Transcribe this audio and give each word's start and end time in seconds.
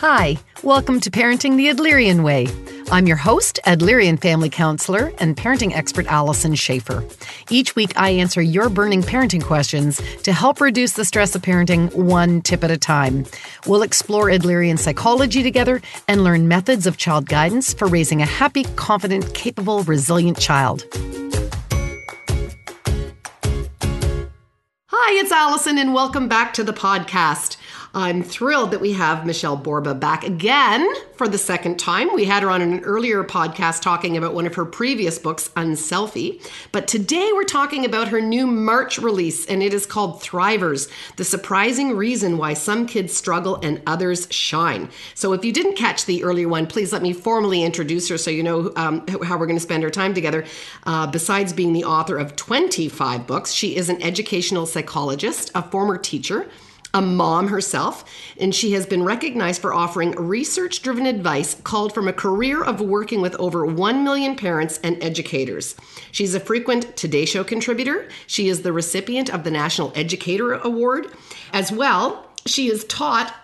Hi, 0.00 0.36
welcome 0.62 1.00
to 1.00 1.10
Parenting 1.10 1.56
the 1.56 1.68
Adlerian 1.68 2.22
Way. 2.22 2.48
I'm 2.92 3.06
your 3.06 3.16
host, 3.16 3.58
Adlerian 3.64 4.20
family 4.20 4.50
counselor 4.50 5.10
and 5.18 5.34
parenting 5.34 5.74
expert 5.74 6.04
Allison 6.06 6.54
Schaefer. 6.54 7.02
Each 7.48 7.74
week, 7.74 7.98
I 7.98 8.10
answer 8.10 8.42
your 8.42 8.68
burning 8.68 9.00
parenting 9.00 9.42
questions 9.42 10.02
to 10.24 10.34
help 10.34 10.60
reduce 10.60 10.92
the 10.92 11.06
stress 11.06 11.34
of 11.34 11.40
parenting 11.40 11.94
one 11.94 12.42
tip 12.42 12.62
at 12.62 12.70
a 12.70 12.76
time. 12.76 13.24
We'll 13.66 13.80
explore 13.80 14.26
Adlerian 14.26 14.78
psychology 14.78 15.42
together 15.42 15.80
and 16.08 16.22
learn 16.22 16.46
methods 16.46 16.86
of 16.86 16.98
child 16.98 17.26
guidance 17.26 17.72
for 17.72 17.86
raising 17.86 18.20
a 18.20 18.26
happy, 18.26 18.64
confident, 18.76 19.32
capable, 19.32 19.82
resilient 19.84 20.38
child. 20.38 20.84
Hi, 24.88 25.20
it's 25.20 25.32
Allison, 25.32 25.78
and 25.78 25.94
welcome 25.94 26.28
back 26.28 26.52
to 26.54 26.64
the 26.64 26.74
podcast. 26.74 27.56
I'm 27.96 28.22
thrilled 28.22 28.72
that 28.72 28.82
we 28.82 28.92
have 28.92 29.24
Michelle 29.24 29.56
Borba 29.56 29.94
back 29.94 30.22
again 30.22 30.86
for 31.14 31.26
the 31.26 31.38
second 31.38 31.78
time. 31.78 32.14
We 32.14 32.26
had 32.26 32.42
her 32.42 32.50
on 32.50 32.60
an 32.60 32.80
earlier 32.80 33.24
podcast 33.24 33.80
talking 33.80 34.18
about 34.18 34.34
one 34.34 34.46
of 34.46 34.54
her 34.56 34.66
previous 34.66 35.18
books, 35.18 35.48
Unselfie. 35.56 36.46
But 36.72 36.88
today 36.88 37.30
we're 37.32 37.44
talking 37.44 37.86
about 37.86 38.08
her 38.08 38.20
new 38.20 38.46
March 38.46 38.98
release, 38.98 39.46
and 39.46 39.62
it 39.62 39.72
is 39.72 39.86
called 39.86 40.20
Thrivers 40.20 40.90
The 41.16 41.24
Surprising 41.24 41.96
Reason 41.96 42.36
Why 42.36 42.52
Some 42.52 42.86
Kids 42.86 43.16
Struggle 43.16 43.58
and 43.62 43.80
Others 43.86 44.28
Shine. 44.30 44.90
So 45.14 45.32
if 45.32 45.42
you 45.42 45.50
didn't 45.50 45.76
catch 45.76 46.04
the 46.04 46.22
earlier 46.22 46.50
one, 46.50 46.66
please 46.66 46.92
let 46.92 47.00
me 47.00 47.14
formally 47.14 47.62
introduce 47.62 48.10
her 48.10 48.18
so 48.18 48.30
you 48.30 48.42
know 48.42 48.74
um, 48.76 49.06
how 49.06 49.38
we're 49.38 49.46
going 49.46 49.56
to 49.56 49.60
spend 49.60 49.84
our 49.84 49.90
time 49.90 50.12
together. 50.12 50.44
Uh, 50.84 51.06
besides 51.06 51.54
being 51.54 51.72
the 51.72 51.84
author 51.84 52.18
of 52.18 52.36
25 52.36 53.26
books, 53.26 53.54
she 53.54 53.74
is 53.74 53.88
an 53.88 54.02
educational 54.02 54.66
psychologist, 54.66 55.50
a 55.54 55.62
former 55.62 55.96
teacher 55.96 56.46
a 56.96 57.02
mom 57.02 57.48
herself, 57.48 58.10
and 58.40 58.54
she 58.54 58.72
has 58.72 58.86
been 58.86 59.02
recognized 59.02 59.60
for 59.60 59.74
offering 59.74 60.12
research 60.12 60.80
driven 60.80 61.04
advice 61.04 61.54
called 61.62 61.92
from 61.92 62.08
a 62.08 62.12
career 62.12 62.64
of 62.64 62.80
working 62.80 63.20
with 63.20 63.36
over 63.36 63.66
1 63.66 64.02
million 64.02 64.34
parents 64.34 64.80
and 64.82 65.00
educators. 65.04 65.76
She's 66.10 66.34
a 66.34 66.40
frequent 66.40 66.96
Today 66.96 67.26
Show 67.26 67.44
contributor. 67.44 68.08
She 68.26 68.48
is 68.48 68.62
the 68.62 68.72
recipient 68.72 69.28
of 69.28 69.44
the 69.44 69.50
National 69.50 69.92
Educator 69.94 70.54
Award. 70.54 71.12
As 71.52 71.70
well, 71.70 72.26
she 72.46 72.70
is 72.70 72.84
taught 72.86 73.34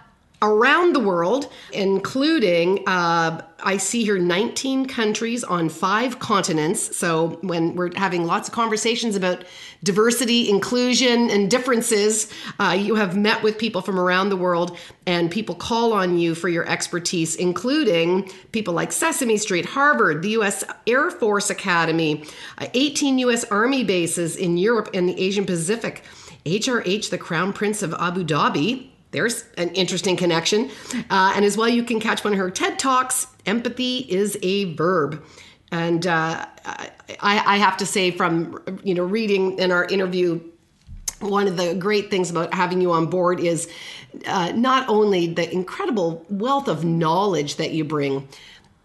around 0.42 0.92
the 0.92 1.00
world, 1.00 1.50
including, 1.72 2.82
uh, 2.88 3.40
I 3.62 3.76
see 3.76 4.02
here 4.02 4.18
19 4.18 4.86
countries 4.86 5.44
on 5.44 5.68
five 5.68 6.18
continents. 6.18 6.96
So 6.96 7.38
when 7.42 7.76
we're 7.76 7.94
having 7.94 8.24
lots 8.26 8.48
of 8.48 8.54
conversations 8.54 9.14
about 9.14 9.44
diversity, 9.84 10.50
inclusion, 10.50 11.30
and 11.30 11.48
differences, 11.48 12.28
uh, 12.58 12.76
you 12.78 12.96
have 12.96 13.16
met 13.16 13.44
with 13.44 13.56
people 13.56 13.82
from 13.82 14.00
around 14.00 14.30
the 14.30 14.36
world, 14.36 14.76
and 15.06 15.30
people 15.30 15.54
call 15.54 15.92
on 15.92 16.18
you 16.18 16.34
for 16.34 16.48
your 16.48 16.68
expertise, 16.68 17.36
including 17.36 18.28
people 18.50 18.74
like 18.74 18.90
Sesame 18.90 19.36
Street, 19.36 19.64
Harvard, 19.64 20.22
the 20.22 20.30
U.S. 20.30 20.64
Air 20.88 21.10
Force 21.10 21.50
Academy, 21.50 22.24
uh, 22.58 22.66
18 22.74 23.18
U.S. 23.20 23.44
Army 23.44 23.84
bases 23.84 24.34
in 24.34 24.56
Europe 24.56 24.90
and 24.92 25.08
the 25.08 25.18
Asian 25.20 25.46
Pacific. 25.46 26.02
HRH, 26.44 27.10
the 27.10 27.18
Crown 27.18 27.52
Prince 27.52 27.84
of 27.84 27.94
Abu 27.94 28.24
Dhabi, 28.24 28.91
there's 29.12 29.44
an 29.56 29.68
interesting 29.70 30.16
connection. 30.16 30.70
Uh, 31.08 31.32
and 31.36 31.44
as 31.44 31.56
well, 31.56 31.68
you 31.68 31.84
can 31.84 32.00
catch 32.00 32.24
one 32.24 32.32
of 32.32 32.38
her 32.38 32.50
TED 32.50 32.78
Talks 32.78 33.28
Empathy 33.46 33.98
is 33.98 34.38
a 34.42 34.74
Verb. 34.74 35.22
And 35.70 36.06
uh, 36.06 36.46
I, 36.64 37.42
I 37.46 37.56
have 37.58 37.76
to 37.78 37.86
say, 37.86 38.10
from 38.10 38.62
you 38.82 38.94
know 38.94 39.04
reading 39.04 39.58
in 39.58 39.70
our 39.70 39.84
interview, 39.84 40.40
one 41.20 41.46
of 41.48 41.56
the 41.56 41.74
great 41.74 42.10
things 42.10 42.30
about 42.30 42.52
having 42.52 42.80
you 42.80 42.92
on 42.92 43.06
board 43.06 43.40
is 43.40 43.70
uh, 44.26 44.52
not 44.52 44.88
only 44.88 45.32
the 45.32 45.50
incredible 45.50 46.26
wealth 46.28 46.68
of 46.68 46.84
knowledge 46.84 47.56
that 47.56 47.70
you 47.70 47.84
bring, 47.84 48.28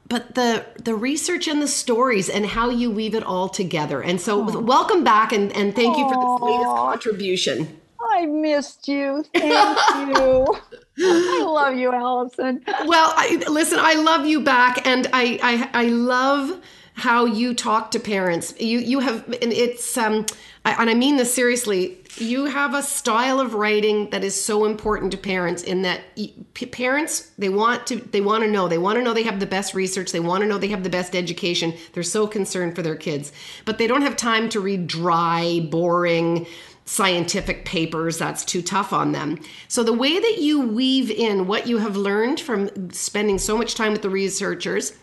but 0.08 0.36
the 0.36 0.66
the 0.82 0.96
research 0.96 1.48
and 1.48 1.62
the 1.62 1.68
stories 1.68 2.30
and 2.30 2.46
how 2.46 2.70
you 2.70 2.90
weave 2.90 3.16
it 3.16 3.24
all 3.24 3.50
together. 3.50 4.02
And 4.02 4.22
so, 4.22 4.46
Aww. 4.46 4.64
welcome 4.64 5.04
back, 5.04 5.34
and, 5.34 5.52
and 5.54 5.76
thank 5.76 5.98
you 5.98 6.08
for 6.08 6.16
this 6.16 6.42
latest 6.42 6.76
contribution. 6.76 7.77
I 8.00 8.26
missed 8.26 8.88
you. 8.88 9.24
Thank 9.34 9.78
you. 10.10 10.58
I 11.00 11.44
love 11.46 11.76
you, 11.76 11.92
Allison. 11.92 12.64
Well, 12.86 13.14
I, 13.16 13.44
listen, 13.48 13.80
I 13.82 13.94
love 13.94 14.26
you 14.26 14.42
back, 14.42 14.86
and 14.88 15.08
I, 15.14 15.70
I, 15.74 15.84
I 15.84 15.86
love 15.88 16.60
how 16.98 17.26
you 17.26 17.54
talk 17.54 17.92
to 17.92 18.00
parents. 18.00 18.56
You, 18.60 18.80
you 18.80 19.00
have, 19.00 19.24
and 19.28 19.54
it's, 19.54 19.98
um, 19.98 20.26
I, 20.66 20.82
and 20.82 20.90
I 20.90 20.96
mean 20.96 21.18
this 21.18 21.34
seriously. 21.34 22.00
You 22.16 22.46
have 22.46 22.74
a 22.74 22.82
style 22.82 23.40
of 23.40 23.54
writing 23.54 24.10
that 24.10 24.24
is 24.24 24.44
so 24.44 24.66
important 24.66 25.12
to 25.12 25.18
parents. 25.18 25.62
In 25.62 25.84
that, 25.84 26.02
parents 26.72 27.32
they 27.38 27.50
want 27.50 27.86
to, 27.88 27.98
they 27.98 28.22
want 28.22 28.44
to 28.44 28.50
know, 28.50 28.68
they 28.68 28.80
want 28.80 28.98
to 28.98 29.04
know 29.04 29.14
they 29.14 29.22
have 29.22 29.40
the 29.40 29.46
best 29.46 29.76
research, 29.76 30.12
they 30.12 30.20
want 30.20 30.42
to 30.42 30.48
know 30.48 30.58
they 30.58 30.70
have 30.70 30.82
the 30.82 30.90
best 30.90 31.16
education. 31.16 31.76
They're 31.94 32.02
so 32.02 32.26
concerned 32.26 32.76
for 32.76 32.82
their 32.82 32.96
kids, 32.96 33.32
but 33.66 33.78
they 33.78 33.86
don't 33.86 34.02
have 34.02 34.18
time 34.18 34.50
to 34.50 34.60
read 34.60 34.88
dry, 34.88 35.68
boring 35.70 36.48
scientific 36.88 37.66
papers 37.66 38.18
that's 38.18 38.46
too 38.46 38.62
tough 38.62 38.94
on 38.94 39.12
them. 39.12 39.38
So 39.68 39.84
the 39.84 39.94
way 39.94 40.20
that 40.20 40.38
you 40.40 40.62
weave 40.62 41.12
in 41.12 41.46
what 41.46 41.68
you 41.68 41.78
have 41.80 41.98
learned 41.98 42.40
from 42.40 42.92
spending 42.92 43.38
so 43.38 43.58
much 43.58 43.76
time 43.76 43.92
with 43.92 44.02
the 44.02 44.10
researchers 44.10 44.94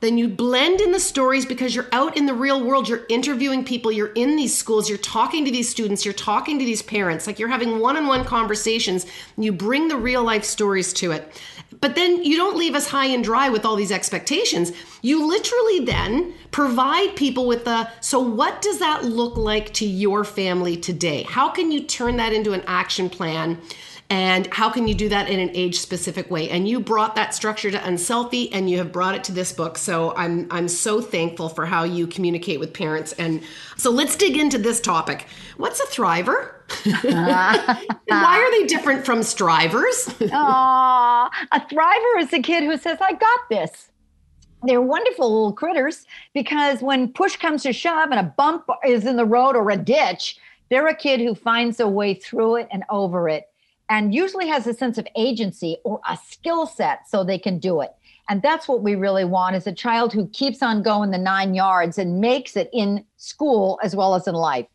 then 0.00 0.18
you 0.18 0.28
blend 0.28 0.82
in 0.82 0.92
the 0.92 1.00
stories 1.00 1.46
because 1.46 1.74
you're 1.74 1.88
out 1.92 2.16
in 2.16 2.26
the 2.26 2.34
real 2.34 2.62
world 2.62 2.88
you're 2.88 3.06
interviewing 3.08 3.64
people 3.64 3.90
you're 3.90 4.12
in 4.12 4.36
these 4.36 4.56
schools 4.56 4.88
you're 4.88 4.98
talking 4.98 5.44
to 5.44 5.50
these 5.50 5.68
students 5.68 6.04
you're 6.04 6.12
talking 6.12 6.58
to 6.58 6.64
these 6.64 6.82
parents 6.82 7.26
like 7.26 7.38
you're 7.38 7.48
having 7.48 7.78
one-on-one 7.78 8.24
conversations 8.24 9.06
you 9.38 9.50
bring 9.50 9.88
the 9.88 9.96
real 9.96 10.22
life 10.22 10.44
stories 10.44 10.92
to 10.92 11.12
it 11.12 11.40
but 11.84 11.96
then 11.96 12.24
you 12.24 12.34
don't 12.38 12.56
leave 12.56 12.74
us 12.74 12.88
high 12.88 13.08
and 13.08 13.22
dry 13.22 13.50
with 13.50 13.66
all 13.66 13.76
these 13.76 13.92
expectations. 13.92 14.72
You 15.02 15.28
literally 15.28 15.80
then 15.80 16.32
provide 16.50 17.14
people 17.14 17.46
with 17.46 17.66
the 17.66 17.90
so 18.00 18.18
what 18.20 18.62
does 18.62 18.78
that 18.78 19.04
look 19.04 19.36
like 19.36 19.70
to 19.74 19.84
your 19.84 20.24
family 20.24 20.78
today? 20.78 21.24
How 21.24 21.50
can 21.50 21.70
you 21.70 21.82
turn 21.82 22.16
that 22.16 22.32
into 22.32 22.54
an 22.54 22.62
action 22.66 23.10
plan? 23.10 23.60
And 24.10 24.46
how 24.48 24.70
can 24.70 24.86
you 24.86 24.94
do 24.94 25.08
that 25.08 25.30
in 25.30 25.40
an 25.40 25.50
age 25.54 25.78
specific 25.78 26.30
way? 26.30 26.50
And 26.50 26.68
you 26.68 26.78
brought 26.78 27.14
that 27.14 27.34
structure 27.34 27.70
to 27.70 27.78
Unselfie 27.78 28.50
and 28.52 28.68
you 28.68 28.76
have 28.78 28.92
brought 28.92 29.14
it 29.14 29.24
to 29.24 29.32
this 29.32 29.52
book. 29.52 29.78
So 29.78 30.14
I'm 30.14 30.46
I'm 30.50 30.68
so 30.68 31.00
thankful 31.00 31.48
for 31.48 31.64
how 31.64 31.84
you 31.84 32.06
communicate 32.06 32.60
with 32.60 32.74
parents. 32.74 33.12
And 33.12 33.42
so 33.76 33.90
let's 33.90 34.14
dig 34.14 34.36
into 34.36 34.58
this 34.58 34.80
topic. 34.80 35.26
What's 35.56 35.80
a 35.80 35.86
thriver? 35.86 36.52
why 38.06 38.38
are 38.38 38.50
they 38.50 38.66
different 38.66 39.06
from 39.06 39.22
strivers? 39.22 40.06
Aww, 40.20 41.30
a 41.52 41.60
thriver 41.60 42.20
is 42.20 42.32
a 42.32 42.40
kid 42.40 42.64
who 42.64 42.76
says, 42.76 42.98
I 43.00 43.12
got 43.12 43.40
this. 43.48 43.90
They're 44.64 44.82
wonderful 44.82 45.30
little 45.30 45.52
critters 45.52 46.06
because 46.32 46.80
when 46.82 47.12
push 47.12 47.36
comes 47.36 47.62
to 47.64 47.72
shove 47.72 48.10
and 48.10 48.20
a 48.20 48.34
bump 48.36 48.64
is 48.86 49.06
in 49.06 49.16
the 49.16 49.26
road 49.26 49.56
or 49.56 49.70
a 49.70 49.76
ditch, 49.76 50.38
they're 50.70 50.88
a 50.88 50.94
kid 50.94 51.20
who 51.20 51.34
finds 51.34 51.80
a 51.80 51.88
way 51.88 52.14
through 52.14 52.56
it 52.56 52.68
and 52.70 52.82
over 52.90 53.28
it 53.28 53.48
and 53.88 54.14
usually 54.14 54.48
has 54.48 54.66
a 54.66 54.74
sense 54.74 54.98
of 54.98 55.06
agency 55.16 55.76
or 55.84 56.00
a 56.08 56.16
skill 56.16 56.66
set 56.66 57.08
so 57.08 57.22
they 57.22 57.38
can 57.38 57.58
do 57.58 57.80
it. 57.80 57.92
And 58.28 58.40
that's 58.40 58.66
what 58.66 58.82
we 58.82 58.94
really 58.94 59.24
want 59.24 59.56
is 59.56 59.66
a 59.66 59.72
child 59.72 60.12
who 60.12 60.28
keeps 60.28 60.62
on 60.62 60.82
going 60.82 61.10
the 61.10 61.18
nine 61.18 61.54
yards 61.54 61.98
and 61.98 62.20
makes 62.20 62.56
it 62.56 62.70
in 62.72 63.04
school 63.16 63.78
as 63.82 63.94
well 63.94 64.14
as 64.14 64.26
in 64.26 64.34
life. 64.34 64.66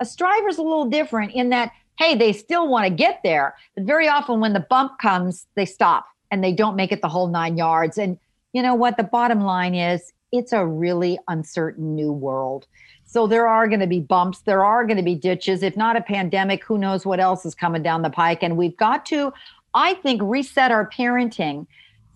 A 0.00 0.04
striver 0.04 0.48
is 0.48 0.58
a 0.58 0.62
little 0.62 0.84
different 0.84 1.32
in 1.32 1.48
that, 1.48 1.72
hey, 1.98 2.14
they 2.14 2.32
still 2.32 2.68
want 2.68 2.86
to 2.86 2.90
get 2.90 3.20
there, 3.24 3.56
but 3.74 3.84
very 3.84 4.08
often 4.08 4.40
when 4.40 4.52
the 4.52 4.60
bump 4.60 4.98
comes, 5.00 5.46
they 5.54 5.64
stop 5.64 6.06
and 6.30 6.44
they 6.44 6.52
don't 6.52 6.76
make 6.76 6.92
it 6.92 7.00
the 7.00 7.08
whole 7.08 7.28
nine 7.28 7.56
yards. 7.56 7.96
And 7.96 8.18
you 8.52 8.62
know 8.62 8.74
what? 8.74 8.96
The 8.96 9.04
bottom 9.04 9.40
line 9.40 9.74
is 9.74 10.12
it's 10.30 10.52
a 10.52 10.66
really 10.66 11.18
uncertain 11.28 11.94
new 11.94 12.12
world. 12.12 12.66
So 13.08 13.26
there 13.26 13.48
are 13.48 13.66
going 13.68 13.80
to 13.80 13.86
be 13.86 14.00
bumps, 14.00 14.40
there 14.40 14.62
are 14.64 14.84
going 14.84 14.98
to 14.98 15.02
be 15.02 15.14
ditches. 15.14 15.62
If 15.62 15.76
not 15.76 15.96
a 15.96 16.02
pandemic, 16.02 16.62
who 16.62 16.76
knows 16.76 17.06
what 17.06 17.20
else 17.20 17.46
is 17.46 17.54
coming 17.54 17.82
down 17.82 18.02
the 18.02 18.10
pike? 18.10 18.42
And 18.42 18.56
we've 18.56 18.76
got 18.76 19.06
to, 19.06 19.32
I 19.72 19.94
think, 19.94 20.20
reset 20.22 20.70
our 20.70 20.88
parenting 20.88 21.66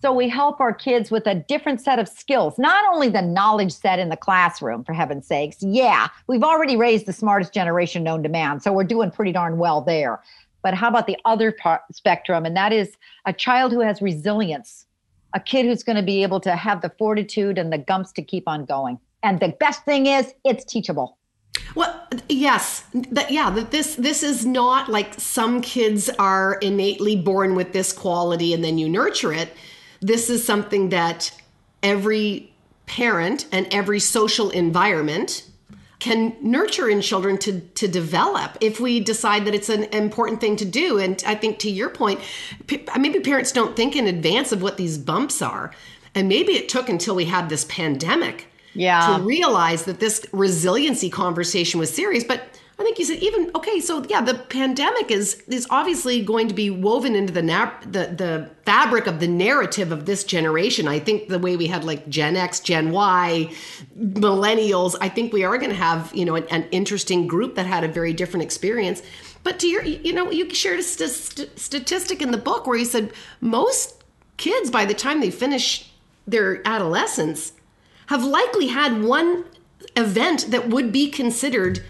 so 0.03 0.11
we 0.11 0.27
help 0.27 0.59
our 0.59 0.73
kids 0.73 1.11
with 1.11 1.25
a 1.27 1.33
different 1.33 1.79
set 1.79 1.97
of 1.97 2.09
skills, 2.09 2.59
not 2.59 2.83
only 2.93 3.07
the 3.07 3.21
knowledge 3.21 3.71
set 3.71 3.99
in 3.99 4.09
the 4.09 4.17
classroom, 4.17 4.83
for 4.83 4.91
heaven's 4.91 5.25
sakes. 5.25 5.63
Yeah, 5.63 6.09
we've 6.27 6.43
already 6.43 6.75
raised 6.75 7.05
the 7.05 7.13
smartest 7.13 7.53
generation 7.53 8.03
known 8.03 8.21
to 8.23 8.27
man, 8.27 8.59
so 8.59 8.73
we're 8.73 8.83
doing 8.83 9.11
pretty 9.11 9.31
darn 9.31 9.57
well 9.57 9.79
there. 9.79 10.21
But 10.61 10.73
how 10.73 10.89
about 10.89 11.07
the 11.07 11.15
other 11.23 11.53
part, 11.53 11.83
spectrum? 11.93 12.45
And 12.45 12.53
that 12.57 12.73
is 12.73 12.97
a 13.25 13.31
child 13.31 13.71
who 13.71 13.79
has 13.79 14.01
resilience, 14.01 14.87
a 15.33 15.39
kid 15.39 15.65
who's 15.65 15.83
going 15.83 15.95
to 15.95 16.03
be 16.03 16.21
able 16.21 16.41
to 16.41 16.53
have 16.53 16.81
the 16.81 16.91
fortitude 16.97 17.57
and 17.57 17.71
the 17.71 17.77
gumps 17.77 18.11
to 18.11 18.21
keep 18.21 18.45
on 18.45 18.65
going. 18.65 18.99
And 19.23 19.39
the 19.39 19.55
best 19.59 19.85
thing 19.85 20.05
is, 20.05 20.33
it's 20.43 20.65
teachable. 20.65 21.17
Well, 21.75 22.07
yes, 22.29 22.83
that 22.93 23.31
yeah, 23.31 23.49
that 23.49 23.71
this 23.71 23.95
this 23.95 24.21
is 24.21 24.45
not 24.45 24.89
like 24.89 25.13
some 25.19 25.61
kids 25.61 26.09
are 26.19 26.55
innately 26.55 27.15
born 27.15 27.55
with 27.55 27.73
this 27.73 27.93
quality 27.93 28.53
and 28.53 28.63
then 28.63 28.77
you 28.77 28.89
nurture 28.89 29.33
it. 29.33 29.49
This 30.01 30.29
is 30.29 30.45
something 30.45 30.89
that 30.89 31.31
every 31.81 32.53
parent 32.85 33.47
and 33.51 33.67
every 33.73 33.99
social 33.99 34.49
environment 34.49 35.49
can 35.99 36.35
nurture 36.41 36.89
in 36.89 37.01
children 37.01 37.37
to 37.39 37.61
to 37.61 37.87
develop 37.87 38.57
if 38.59 38.79
we 38.79 38.99
decide 38.99 39.45
that 39.45 39.55
it's 39.55 39.69
an 39.69 39.85
important 39.85 40.41
thing 40.41 40.55
to 40.57 40.65
do. 40.65 40.99
And 40.99 41.23
i 41.25 41.33
think 41.33 41.59
to 41.59 41.71
your 41.71 41.89
point 41.89 42.19
maybe 42.99 43.19
parents 43.19 43.51
don't 43.51 43.75
think 43.75 43.95
in 43.95 44.05
advance 44.07 44.51
of 44.51 44.61
what 44.61 44.77
these 44.77 44.97
bumps 44.97 45.41
are. 45.41 45.71
And 46.13 46.27
maybe 46.27 46.53
it 46.53 46.69
took 46.69 46.89
until 46.89 47.15
we 47.15 47.25
had 47.25 47.49
this 47.49 47.65
pandemic 47.65 48.47
yeah. 48.73 49.17
to 49.17 49.23
realize 49.23 49.85
that 49.85 49.99
this 49.99 50.25
resiliency 50.31 51.09
conversation 51.09 51.79
was 51.79 51.93
serious 51.93 52.23
but 52.23 52.43
I 52.83 52.83
think 52.83 52.97
you 52.97 53.05
said 53.05 53.19
even 53.19 53.51
okay. 53.53 53.79
So 53.79 54.03
yeah, 54.09 54.21
the 54.21 54.33
pandemic 54.33 55.11
is 55.11 55.43
is 55.47 55.67
obviously 55.69 56.21
going 56.21 56.47
to 56.47 56.55
be 56.55 56.71
woven 56.71 57.15
into 57.15 57.31
the 57.31 57.43
na- 57.43 57.71
the 57.83 58.07
the 58.07 58.49
fabric 58.65 59.05
of 59.05 59.19
the 59.19 59.27
narrative 59.27 59.91
of 59.91 60.05
this 60.05 60.23
generation. 60.23 60.87
I 60.87 60.99
think 60.99 61.29
the 61.29 61.37
way 61.37 61.55
we 61.55 61.67
had 61.67 61.83
like 61.83 62.09
Gen 62.09 62.35
X, 62.35 62.59
Gen 62.59 62.91
Y, 62.91 63.49
millennials. 63.97 64.95
I 64.99 65.07
think 65.07 65.31
we 65.31 65.43
are 65.43 65.57
going 65.59 65.69
to 65.69 65.77
have 65.77 66.11
you 66.15 66.25
know 66.25 66.35
an, 66.35 66.45
an, 66.49 66.67
interesting 66.71 67.27
group 67.27 67.55
that 67.55 67.67
had 67.67 67.83
a 67.83 67.87
very 67.87 68.11
different 68.11 68.43
experience. 68.43 69.01
But 69.43 69.59
to 69.59 69.67
your 69.67 69.83
you 69.83 70.11
know 70.11 70.29
you 70.31 70.53
shared 70.53 70.79
a 70.79 70.83
st- 70.83 71.57
statistic 71.57 72.21
in 72.21 72.31
the 72.31 72.37
book 72.37 72.67
where 72.67 72.77
you 72.77 72.85
said 72.85 73.13
most 73.39 74.03
kids 74.37 74.69
by 74.69 74.83
the 74.83 74.93
time 74.93 75.21
they 75.21 75.31
finish 75.31 75.93
their 76.27 76.67
adolescence 76.67 77.52
have 78.07 78.23
likely 78.23 78.67
had 78.67 79.03
one 79.03 79.45
event 79.95 80.47
that 80.49 80.69
would 80.69 80.91
be 80.91 81.09
considered 81.09 81.83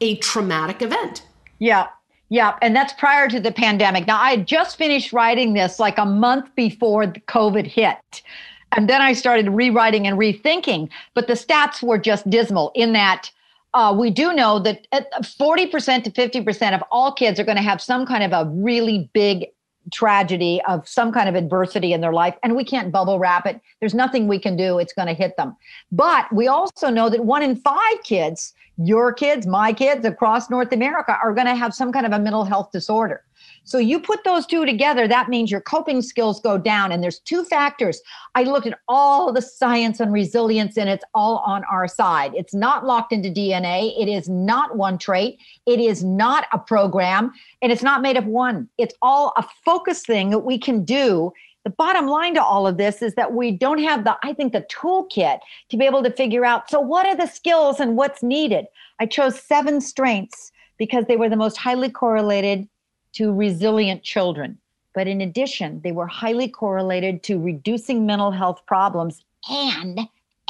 a 0.00 0.16
traumatic 0.16 0.82
event. 0.82 1.22
Yeah. 1.58 1.88
Yeah, 2.32 2.56
and 2.62 2.76
that's 2.76 2.92
prior 2.92 3.28
to 3.28 3.40
the 3.40 3.50
pandemic. 3.50 4.06
Now, 4.06 4.20
I 4.20 4.30
had 4.30 4.46
just 4.46 4.78
finished 4.78 5.12
writing 5.12 5.52
this 5.52 5.80
like 5.80 5.98
a 5.98 6.06
month 6.06 6.54
before 6.54 7.06
COVID 7.06 7.66
hit. 7.66 8.22
And 8.70 8.88
then 8.88 9.02
I 9.02 9.14
started 9.14 9.50
rewriting 9.50 10.06
and 10.06 10.16
rethinking, 10.16 10.90
but 11.14 11.26
the 11.26 11.32
stats 11.32 11.82
were 11.82 11.98
just 11.98 12.30
dismal 12.30 12.70
in 12.76 12.92
that 12.92 13.32
uh, 13.74 13.94
we 13.96 14.10
do 14.10 14.32
know 14.32 14.58
that 14.58 14.86
40% 14.92 16.04
to 16.04 16.10
50% 16.10 16.74
of 16.74 16.82
all 16.90 17.12
kids 17.12 17.38
are 17.38 17.44
going 17.44 17.56
to 17.56 17.62
have 17.62 17.80
some 17.80 18.04
kind 18.04 18.24
of 18.24 18.32
a 18.32 18.50
really 18.50 19.10
big 19.12 19.46
tragedy 19.90 20.60
of 20.68 20.88
some 20.88 21.12
kind 21.12 21.28
of 21.28 21.34
adversity 21.34 21.92
in 21.92 22.00
their 22.00 22.12
life 22.12 22.36
and 22.42 22.56
we 22.56 22.64
can't 22.64 22.92
bubble 22.92 23.18
wrap 23.18 23.46
it. 23.46 23.60
There's 23.80 23.94
nothing 23.94 24.28
we 24.28 24.38
can 24.38 24.56
do. 24.56 24.78
It's 24.78 24.92
going 24.92 25.08
to 25.08 25.14
hit 25.14 25.36
them. 25.36 25.56
But 25.92 26.32
we 26.32 26.48
also 26.48 26.90
know 26.90 27.08
that 27.08 27.24
one 27.24 27.42
in 27.42 27.56
five 27.56 28.02
kids 28.04 28.54
your 28.82 29.12
kids 29.12 29.46
my 29.46 29.74
kids 29.74 30.06
across 30.06 30.48
north 30.48 30.72
america 30.72 31.18
are 31.22 31.34
going 31.34 31.46
to 31.46 31.54
have 31.54 31.74
some 31.74 31.92
kind 31.92 32.06
of 32.06 32.12
a 32.12 32.18
mental 32.18 32.44
health 32.44 32.70
disorder 32.72 33.22
so 33.70 33.78
you 33.78 34.00
put 34.00 34.24
those 34.24 34.46
two 34.46 34.66
together, 34.66 35.06
that 35.06 35.28
means 35.28 35.48
your 35.48 35.60
coping 35.60 36.02
skills 36.02 36.40
go 36.40 36.58
down. 36.58 36.90
And 36.90 37.04
there's 37.04 37.20
two 37.20 37.44
factors. 37.44 38.00
I 38.34 38.42
looked 38.42 38.66
at 38.66 38.80
all 38.88 39.32
the 39.32 39.40
science 39.40 40.00
on 40.00 40.10
resilience, 40.10 40.76
and 40.76 40.88
it's 40.88 41.04
all 41.14 41.38
on 41.46 41.62
our 41.70 41.86
side. 41.86 42.32
It's 42.34 42.52
not 42.52 42.84
locked 42.84 43.12
into 43.12 43.28
DNA. 43.28 43.92
It 43.96 44.08
is 44.08 44.28
not 44.28 44.76
one 44.76 44.98
trait. 44.98 45.38
It 45.66 45.78
is 45.78 46.02
not 46.02 46.48
a 46.52 46.58
program, 46.58 47.30
and 47.62 47.70
it's 47.70 47.84
not 47.84 48.02
made 48.02 48.16
of 48.16 48.26
one. 48.26 48.68
It's 48.76 48.94
all 49.02 49.32
a 49.36 49.44
focus 49.64 50.02
thing 50.02 50.30
that 50.30 50.40
we 50.40 50.58
can 50.58 50.84
do 50.84 51.32
the 51.62 51.70
bottom 51.70 52.06
line 52.06 52.34
to 52.34 52.42
all 52.42 52.66
of 52.66 52.78
this 52.78 53.02
is 53.02 53.14
that 53.16 53.34
we 53.34 53.50
don't 53.50 53.82
have 53.82 54.04
the 54.04 54.16
i 54.22 54.32
think 54.32 54.54
the 54.54 54.62
toolkit 54.72 55.40
to 55.68 55.76
be 55.76 55.84
able 55.84 56.02
to 56.02 56.10
figure 56.10 56.42
out 56.42 56.70
so 56.70 56.80
what 56.80 57.04
are 57.04 57.14
the 57.14 57.26
skills 57.26 57.80
and 57.80 57.98
what's 57.98 58.22
needed 58.22 58.64
i 58.98 59.04
chose 59.04 59.38
seven 59.38 59.78
strengths 59.78 60.50
because 60.78 61.04
they 61.06 61.18
were 61.18 61.28
the 61.28 61.36
most 61.36 61.58
highly 61.58 61.90
correlated 61.90 62.66
to 63.12 63.32
resilient 63.32 64.02
children. 64.02 64.58
But 64.94 65.06
in 65.06 65.20
addition, 65.20 65.80
they 65.82 65.92
were 65.92 66.06
highly 66.06 66.48
correlated 66.48 67.22
to 67.24 67.40
reducing 67.40 68.06
mental 68.06 68.30
health 68.30 68.62
problems 68.66 69.24
and 69.48 70.00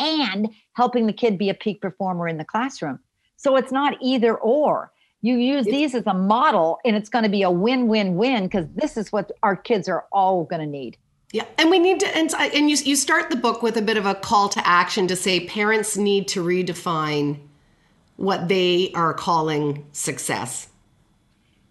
and 0.00 0.48
helping 0.72 1.06
the 1.06 1.12
kid 1.12 1.36
be 1.36 1.50
a 1.50 1.54
peak 1.54 1.82
performer 1.82 2.26
in 2.26 2.38
the 2.38 2.44
classroom. 2.44 2.98
So 3.36 3.56
it's 3.56 3.70
not 3.70 3.98
either 4.00 4.34
or. 4.34 4.92
You 5.22 5.36
use 5.36 5.66
these 5.66 5.94
as 5.94 6.06
a 6.06 6.14
model 6.14 6.78
and 6.84 6.96
it's 6.96 7.10
going 7.10 7.24
to 7.24 7.30
be 7.30 7.42
a 7.42 7.50
win-win-win 7.50 8.44
because 8.44 8.66
this 8.74 8.96
is 8.96 9.12
what 9.12 9.30
our 9.42 9.54
kids 9.54 9.88
are 9.88 10.06
all 10.10 10.44
going 10.44 10.60
to 10.60 10.66
need. 10.66 10.96
Yeah, 11.32 11.44
and 11.58 11.70
we 11.70 11.78
need 11.78 12.00
to, 12.00 12.16
and, 12.16 12.32
and 12.34 12.70
you, 12.70 12.76
you 12.76 12.96
start 12.96 13.28
the 13.28 13.36
book 13.36 13.62
with 13.62 13.76
a 13.76 13.82
bit 13.82 13.98
of 13.98 14.06
a 14.06 14.14
call 14.14 14.48
to 14.48 14.66
action 14.66 15.06
to 15.08 15.16
say 15.16 15.46
parents 15.46 15.98
need 15.98 16.26
to 16.28 16.42
redefine 16.42 17.38
what 18.16 18.48
they 18.48 18.90
are 18.94 19.12
calling 19.12 19.84
success. 19.92 20.69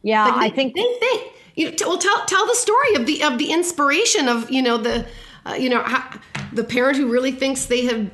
Yeah, 0.01 0.25
like 0.25 0.51
I 0.51 0.56
think 0.56 0.75
they 0.75 0.98
think. 1.00 1.34
You 1.56 1.74
well 1.86 1.98
tell 1.98 2.25
tell 2.25 2.46
the 2.46 2.56
story 2.56 2.96
of 2.96 3.06
the 3.06 3.24
of 3.24 3.38
the 3.38 3.51
inspiration 3.51 4.27
of 4.27 4.50
you 4.50 4.62
know 4.62 4.77
the 4.77 5.06
uh, 5.46 5.53
you 5.53 5.70
know 5.70 5.82
how, 5.84 6.20
the 6.53 6.63
parent 6.63 6.98
who 6.98 7.12
really 7.12 7.32
thinks 7.32 7.65
they 7.65 7.86
have. 7.86 8.10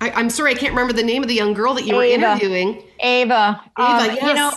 I, 0.00 0.20
am 0.20 0.30
sorry, 0.30 0.52
I 0.52 0.54
can't 0.54 0.72
remember 0.72 0.92
the 0.92 1.02
name 1.02 1.22
of 1.22 1.28
the 1.28 1.34
young 1.34 1.54
girl 1.54 1.74
that 1.74 1.84
you 1.84 1.94
Ava. 1.94 1.96
were 1.96 2.04
interviewing. 2.04 2.82
Ava. 3.00 3.60
Ava, 3.78 3.84
um, 3.84 4.06
yes. 4.06 4.22
You 4.22 4.34
know, 4.34 4.52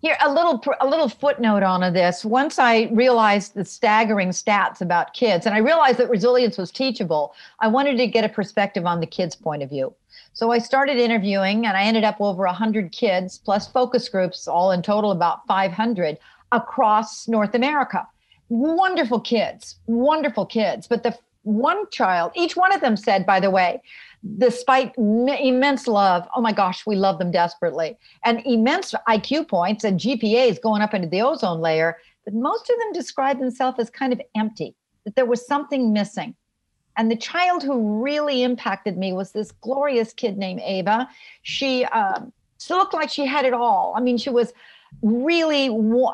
here 0.00 0.16
a 0.24 0.32
little 0.32 0.62
a 0.80 0.86
little 0.86 1.08
footnote 1.08 1.62
on 1.62 1.82
of 1.82 1.94
this. 1.94 2.24
Once 2.24 2.58
I 2.58 2.84
realized 2.92 3.54
the 3.54 3.64
staggering 3.64 4.30
stats 4.30 4.80
about 4.80 5.12
kids, 5.12 5.46
and 5.46 5.54
I 5.54 5.58
realized 5.58 5.98
that 5.98 6.08
resilience 6.08 6.56
was 6.56 6.70
teachable, 6.70 7.34
I 7.60 7.68
wanted 7.68 7.96
to 7.98 8.06
get 8.06 8.24
a 8.24 8.28
perspective 8.28 8.86
on 8.86 9.00
the 9.00 9.06
kids' 9.06 9.36
point 9.36 9.62
of 9.62 9.68
view. 9.70 9.94
So 10.32 10.52
I 10.52 10.58
started 10.58 10.96
interviewing 10.96 11.66
and 11.66 11.76
I 11.76 11.82
ended 11.82 12.04
up 12.04 12.20
over 12.20 12.44
100 12.44 12.92
kids 12.92 13.38
plus 13.38 13.68
focus 13.68 14.08
groups, 14.08 14.48
all 14.48 14.70
in 14.70 14.82
total 14.82 15.10
about 15.10 15.46
500 15.46 16.18
across 16.52 17.28
North 17.28 17.54
America. 17.54 18.06
Wonderful 18.48 19.20
kids, 19.20 19.76
wonderful 19.86 20.46
kids. 20.46 20.86
But 20.86 21.02
the 21.02 21.16
one 21.42 21.88
child, 21.90 22.32
each 22.34 22.56
one 22.56 22.72
of 22.72 22.80
them 22.80 22.96
said, 22.96 23.26
by 23.26 23.40
the 23.40 23.50
way, 23.50 23.82
despite 24.38 24.94
immense 24.96 25.86
love, 25.86 26.28
oh 26.36 26.40
my 26.40 26.52
gosh, 26.52 26.86
we 26.86 26.96
love 26.96 27.18
them 27.18 27.30
desperately, 27.30 27.96
and 28.24 28.42
immense 28.44 28.94
IQ 29.08 29.48
points 29.48 29.84
and 29.84 29.98
GPAs 29.98 30.60
going 30.60 30.82
up 30.82 30.94
into 30.94 31.08
the 31.08 31.22
ozone 31.22 31.60
layer, 31.60 31.98
but 32.24 32.34
most 32.34 32.68
of 32.68 32.78
them 32.78 32.92
described 32.92 33.40
themselves 33.40 33.78
as 33.78 33.88
kind 33.88 34.12
of 34.12 34.20
empty, 34.36 34.74
that 35.04 35.16
there 35.16 35.24
was 35.24 35.46
something 35.46 35.92
missing. 35.92 36.34
And 37.00 37.10
the 37.10 37.16
child 37.16 37.62
who 37.62 38.02
really 38.02 38.42
impacted 38.42 38.98
me 38.98 39.14
was 39.14 39.32
this 39.32 39.52
glorious 39.52 40.12
kid 40.12 40.36
named 40.36 40.60
Ava. 40.62 41.08
She 41.40 41.86
uh, 41.86 42.20
she 42.58 42.74
looked 42.74 42.92
like 42.92 43.08
she 43.08 43.24
had 43.24 43.46
it 43.46 43.54
all. 43.54 43.94
I 43.96 44.00
mean, 44.00 44.18
she 44.18 44.28
was 44.28 44.52
really 45.02 45.66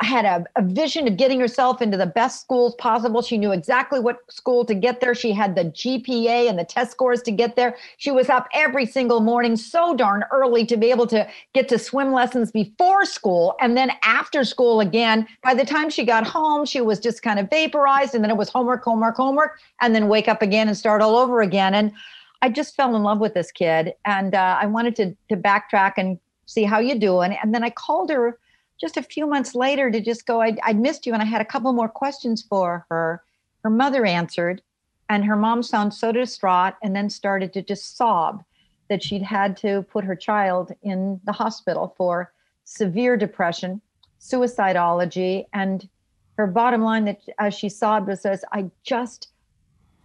had 0.02 0.24
a, 0.24 0.44
a, 0.54 0.62
vision 0.62 1.08
of 1.08 1.16
getting 1.16 1.40
herself 1.40 1.82
into 1.82 1.96
the 1.96 2.06
best 2.06 2.40
schools 2.40 2.74
possible. 2.76 3.22
She 3.22 3.38
knew 3.38 3.50
exactly 3.50 3.98
what 3.98 4.18
school 4.30 4.64
to 4.64 4.74
get 4.74 5.00
there. 5.00 5.14
She 5.14 5.32
had 5.32 5.54
the 5.54 5.64
GPA 5.64 6.48
and 6.48 6.58
the 6.58 6.64
test 6.64 6.92
scores 6.92 7.22
to 7.22 7.30
get 7.32 7.56
there. 7.56 7.76
She 7.96 8.10
was 8.10 8.28
up 8.28 8.48
every 8.52 8.86
single 8.86 9.20
morning 9.20 9.56
so 9.56 9.96
darn 9.96 10.24
early 10.30 10.64
to 10.66 10.76
be 10.76 10.90
able 10.90 11.06
to 11.08 11.26
get 11.52 11.68
to 11.68 11.78
swim 11.78 12.12
lessons 12.12 12.52
before 12.52 13.04
school 13.04 13.56
and 13.60 13.76
then 13.76 13.90
after 14.04 14.44
school 14.44 14.80
again. 14.80 15.26
By 15.42 15.54
the 15.54 15.64
time 15.64 15.90
she 15.90 16.04
got 16.04 16.26
home, 16.26 16.64
she 16.64 16.80
was 16.80 17.00
just 17.00 17.22
kind 17.22 17.38
of 17.38 17.50
vaporized 17.50 18.14
and 18.14 18.22
then 18.22 18.30
it 18.30 18.36
was 18.36 18.50
homework, 18.50 18.84
homework, 18.84 19.16
homework, 19.16 19.58
and 19.80 19.94
then 19.94 20.08
wake 20.08 20.28
up 20.28 20.42
again 20.42 20.68
and 20.68 20.76
start 20.76 21.02
all 21.02 21.16
over 21.16 21.40
again. 21.40 21.74
And 21.74 21.92
I 22.42 22.50
just 22.50 22.76
fell 22.76 22.94
in 22.94 23.02
love 23.02 23.18
with 23.18 23.34
this 23.34 23.50
kid 23.50 23.94
and 24.04 24.34
uh, 24.34 24.58
I 24.60 24.66
wanted 24.66 24.94
to, 24.96 25.16
to 25.30 25.36
backtrack 25.36 25.94
and 25.96 26.20
see 26.44 26.64
how 26.64 26.78
you 26.78 26.98
doing. 26.98 27.36
And 27.42 27.54
then 27.54 27.64
I 27.64 27.70
called 27.70 28.10
her 28.10 28.38
just 28.80 28.96
a 28.96 29.02
few 29.02 29.26
months 29.26 29.54
later 29.54 29.90
to 29.90 30.00
just 30.00 30.26
go, 30.26 30.42
I, 30.42 30.56
I 30.62 30.72
missed 30.72 31.06
you. 31.06 31.12
And 31.12 31.22
I 31.22 31.26
had 31.26 31.40
a 31.40 31.46
couple 31.46 31.72
more 31.72 31.88
questions 31.88 32.42
for 32.42 32.86
her. 32.90 33.22
Her 33.62 33.70
mother 33.70 34.04
answered, 34.04 34.62
and 35.08 35.24
her 35.24 35.36
mom 35.36 35.62
sounded 35.62 35.96
so 35.96 36.12
distraught 36.12 36.74
and 36.82 36.94
then 36.94 37.10
started 37.10 37.52
to 37.54 37.62
just 37.62 37.96
sob 37.96 38.44
that 38.88 39.02
she'd 39.02 39.22
had 39.22 39.56
to 39.58 39.82
put 39.90 40.04
her 40.04 40.16
child 40.16 40.72
in 40.82 41.20
the 41.24 41.32
hospital 41.32 41.94
for 41.96 42.32
severe 42.64 43.16
depression, 43.16 43.80
suicidology. 44.20 45.46
And 45.52 45.88
her 46.36 46.46
bottom 46.46 46.82
line 46.82 47.04
that 47.06 47.20
as 47.38 47.54
she 47.54 47.68
sobbed 47.68 48.08
was 48.08 48.20
says, 48.20 48.44
I 48.52 48.70
just 48.82 49.28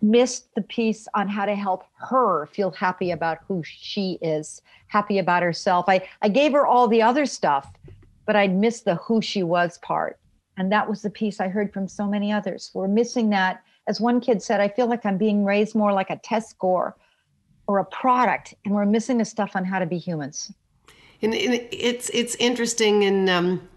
missed 0.01 0.53
the 0.55 0.61
piece 0.61 1.07
on 1.13 1.27
how 1.27 1.45
to 1.45 1.55
help 1.55 1.83
her 2.09 2.47
feel 2.47 2.71
happy 2.71 3.11
about 3.11 3.39
who 3.47 3.61
she 3.63 4.17
is, 4.21 4.61
happy 4.87 5.19
about 5.19 5.43
herself. 5.43 5.85
I, 5.87 6.07
I 6.21 6.29
gave 6.29 6.53
her 6.53 6.65
all 6.65 6.87
the 6.87 7.01
other 7.03 7.25
stuff, 7.25 7.71
but 8.25 8.35
I'd 8.35 8.55
missed 8.55 8.85
the 8.85 8.95
who 8.95 9.21
she 9.21 9.43
was 9.43 9.77
part. 9.79 10.19
And 10.57 10.71
that 10.71 10.89
was 10.89 11.01
the 11.01 11.09
piece 11.09 11.39
I 11.39 11.47
heard 11.47 11.73
from 11.73 11.87
so 11.87 12.05
many 12.05 12.31
others. 12.31 12.71
We're 12.73 12.87
missing 12.87 13.29
that. 13.31 13.63
As 13.87 13.99
one 13.99 14.21
kid 14.21 14.43
said, 14.43 14.59
I 14.59 14.67
feel 14.67 14.87
like 14.87 15.05
I'm 15.05 15.17
being 15.17 15.43
raised 15.43 15.75
more 15.75 15.93
like 15.93 16.09
a 16.09 16.17
test 16.17 16.49
score 16.49 16.95
or 17.67 17.79
a 17.79 17.85
product, 17.85 18.53
and 18.65 18.73
we're 18.73 18.85
missing 18.85 19.17
the 19.17 19.25
stuff 19.25 19.55
on 19.55 19.65
how 19.65 19.79
to 19.79 19.85
be 19.85 19.97
humans. 19.97 20.51
And, 21.21 21.33
it's 21.33 22.09
it's 22.13 22.35
interesting, 22.35 23.03
and 23.05 23.29
um, 23.29 23.69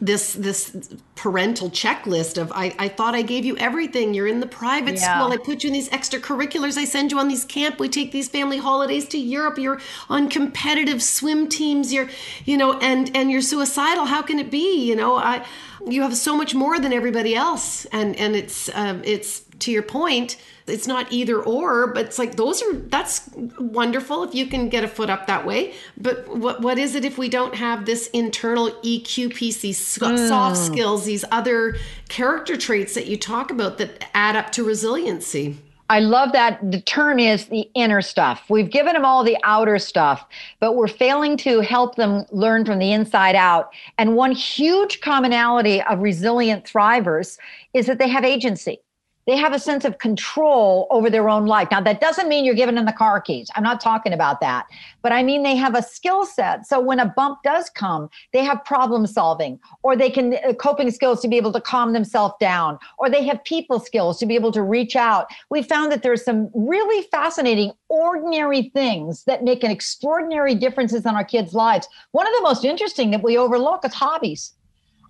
this 0.00 0.34
this 0.34 0.76
parental 1.14 1.70
checklist 1.70 2.40
of 2.40 2.50
I, 2.52 2.74
I 2.78 2.88
thought 2.88 3.14
I 3.14 3.22
gave 3.22 3.44
you 3.44 3.56
everything. 3.58 4.14
You're 4.14 4.26
in 4.26 4.40
the 4.40 4.46
private 4.46 4.96
yeah. 4.96 5.18
school. 5.18 5.32
I 5.32 5.36
put 5.36 5.62
you 5.62 5.68
in 5.68 5.74
these 5.74 5.88
extracurriculars. 5.90 6.76
I 6.76 6.84
send 6.84 7.12
you 7.12 7.18
on 7.18 7.28
these 7.28 7.44
camp. 7.44 7.78
We 7.78 7.88
take 7.88 8.12
these 8.12 8.28
family 8.28 8.58
holidays 8.58 9.06
to 9.08 9.18
Europe. 9.18 9.58
You're 9.58 9.80
on 10.08 10.28
competitive 10.28 11.02
swim 11.02 11.48
teams. 11.48 11.92
You're 11.92 12.08
you 12.44 12.56
know 12.56 12.78
and 12.78 13.14
and 13.16 13.30
you're 13.30 13.42
suicidal. 13.42 14.06
How 14.06 14.22
can 14.22 14.38
it 14.38 14.50
be? 14.50 14.84
You 14.84 14.96
know 14.96 15.16
I 15.16 15.44
you 15.86 16.02
have 16.02 16.16
so 16.16 16.36
much 16.36 16.54
more 16.54 16.78
than 16.78 16.92
everybody 16.92 17.34
else. 17.34 17.84
And 17.86 18.16
and 18.16 18.36
it's 18.36 18.70
um, 18.74 19.02
it's 19.04 19.40
to 19.60 19.70
your 19.70 19.82
point 19.82 20.36
it's 20.72 20.86
not 20.86 21.12
either 21.12 21.40
or 21.40 21.88
but 21.88 22.06
it's 22.06 22.18
like 22.18 22.36
those 22.36 22.62
are 22.62 22.72
that's 22.72 23.30
wonderful 23.58 24.24
if 24.24 24.34
you 24.34 24.46
can 24.46 24.68
get 24.68 24.82
a 24.82 24.88
foot 24.88 25.10
up 25.10 25.26
that 25.26 25.44
way 25.46 25.74
but 25.98 26.26
what 26.36 26.62
what 26.62 26.78
is 26.78 26.94
it 26.94 27.04
if 27.04 27.18
we 27.18 27.28
don't 27.28 27.54
have 27.54 27.84
this 27.84 28.08
internal 28.08 28.70
eq 28.82 29.34
piece 29.34 29.60
these 29.60 29.78
mm. 29.98 30.28
soft 30.28 30.56
skills 30.56 31.04
these 31.04 31.24
other 31.30 31.76
character 32.08 32.56
traits 32.56 32.94
that 32.94 33.06
you 33.06 33.16
talk 33.16 33.50
about 33.50 33.78
that 33.78 34.04
add 34.14 34.34
up 34.34 34.50
to 34.50 34.64
resiliency 34.64 35.56
I 35.90 36.00
love 36.00 36.32
that 36.32 36.58
the 36.70 36.80
term 36.80 37.18
is 37.18 37.48
the 37.48 37.68
inner 37.74 38.00
stuff. 38.00 38.44
We've 38.48 38.70
given 38.70 38.94
them 38.94 39.04
all 39.04 39.22
the 39.22 39.36
outer 39.44 39.78
stuff, 39.78 40.24
but 40.58 40.74
we're 40.74 40.88
failing 40.88 41.36
to 41.38 41.60
help 41.60 41.96
them 41.96 42.24
learn 42.30 42.64
from 42.64 42.78
the 42.78 42.92
inside 42.92 43.34
out. 43.34 43.74
And 43.98 44.16
one 44.16 44.32
huge 44.32 45.02
commonality 45.02 45.82
of 45.82 45.98
resilient 45.98 46.64
thrivers 46.64 47.36
is 47.74 47.84
that 47.86 47.98
they 47.98 48.08
have 48.08 48.24
agency 48.24 48.80
they 49.26 49.36
have 49.36 49.52
a 49.52 49.58
sense 49.58 49.84
of 49.84 49.98
control 49.98 50.86
over 50.90 51.08
their 51.08 51.28
own 51.28 51.46
life. 51.46 51.68
Now, 51.70 51.80
that 51.80 52.00
doesn't 52.00 52.28
mean 52.28 52.44
you're 52.44 52.54
giving 52.54 52.74
them 52.74 52.86
the 52.86 52.92
car 52.92 53.20
keys. 53.20 53.48
I'm 53.54 53.62
not 53.62 53.80
talking 53.80 54.12
about 54.12 54.40
that. 54.40 54.66
But 55.02 55.12
I 55.12 55.22
mean, 55.22 55.42
they 55.42 55.54
have 55.56 55.76
a 55.76 55.82
skill 55.82 56.26
set. 56.26 56.66
So 56.66 56.80
when 56.80 56.98
a 56.98 57.06
bump 57.06 57.42
does 57.44 57.70
come, 57.70 58.10
they 58.32 58.44
have 58.44 58.64
problem 58.64 59.06
solving, 59.06 59.60
or 59.82 59.96
they 59.96 60.10
can 60.10 60.34
uh, 60.44 60.54
coping 60.54 60.90
skills 60.90 61.20
to 61.22 61.28
be 61.28 61.36
able 61.36 61.52
to 61.52 61.60
calm 61.60 61.92
themselves 61.92 62.34
down, 62.40 62.78
or 62.98 63.08
they 63.08 63.24
have 63.24 63.42
people 63.44 63.78
skills 63.78 64.18
to 64.18 64.26
be 64.26 64.34
able 64.34 64.52
to 64.52 64.62
reach 64.62 64.96
out. 64.96 65.26
We 65.50 65.62
found 65.62 65.92
that 65.92 66.02
there's 66.02 66.24
some 66.24 66.50
really 66.54 67.06
fascinating, 67.10 67.72
ordinary 67.88 68.70
things 68.70 69.24
that 69.24 69.44
make 69.44 69.62
an 69.62 69.70
extraordinary 69.70 70.54
differences 70.54 71.06
in 71.06 71.14
our 71.14 71.24
kids' 71.24 71.54
lives. 71.54 71.88
One 72.12 72.26
of 72.26 72.32
the 72.34 72.42
most 72.42 72.64
interesting 72.64 73.10
that 73.12 73.22
we 73.22 73.38
overlook 73.38 73.84
is 73.84 73.94
hobbies. 73.94 74.52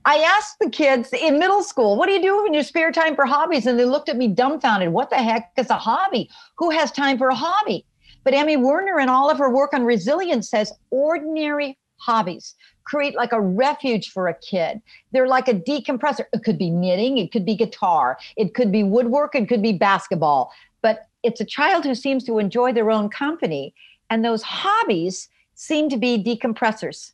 I 0.05 0.19
asked 0.19 0.59
the 0.59 0.69
kids 0.69 1.13
in 1.13 1.39
middle 1.39 1.63
school, 1.63 1.97
what 1.97 2.07
do 2.07 2.13
you 2.13 2.23
do 2.23 2.45
in 2.45 2.55
your 2.55 2.65
spare 2.65 2.91
time 2.91 3.15
for 3.15 3.25
hobbies? 3.25 3.67
And 3.67 3.79
they 3.79 3.85
looked 3.85 4.09
at 4.09 4.17
me 4.17 4.27
dumbfounded. 4.27 4.93
What 4.93 5.11
the 5.11 5.17
heck 5.17 5.53
is 5.57 5.71
a 5.71 5.77
hobby? 5.77 6.29
Who 6.57 6.71
has 6.71 6.91
time 6.91 7.19
for 7.19 7.29
a 7.29 7.35
hobby? 7.35 7.87
But 8.25 8.35
Emmy 8.35 8.57
Werner 8.57 8.99
and 8.99 9.11
all 9.11 9.31
of 9.31 9.39
her 9.39 9.51
work 9.51 9.73
on 9.75 9.85
resilience 9.85 10.51
says 10.51 10.73
ordinary 10.91 11.79
hobbies 11.99 12.57
create 12.85 13.15
like 13.15 13.33
a 13.33 13.41
refuge 13.41 14.11
for 14.11 14.27
a 14.27 14.35
kid. 14.35 14.83
They're 15.13 15.29
like 15.29 15.47
a 15.47 15.55
decompressor. 15.55 16.25
It 16.33 16.43
could 16.43 16.59
be 16.59 16.71
knitting, 16.71 17.19
it 17.19 17.31
could 17.31 17.47
be 17.47 17.55
guitar, 17.55 18.19
it 18.37 18.55
could 18.55 18.73
be 18.73 18.83
woodwork, 18.83 19.37
it 19.37 19.49
could 19.49 19.63
be 19.63 19.73
basketball. 19.73 20.53
But 20.81 21.07
it's 21.23 21.41
a 21.41 21.45
child 21.45 21.85
who 21.85 21.95
seems 21.95 22.25
to 22.25 22.41
enjoy 22.41 22.73
their 22.73 22.91
own 22.91 23.09
company. 23.09 23.73
And 24.11 24.25
those 24.25 24.43
hobbies 24.43 25.29
seem 25.55 25.89
to 25.91 25.97
be 25.97 26.23
decompressors 26.23 27.13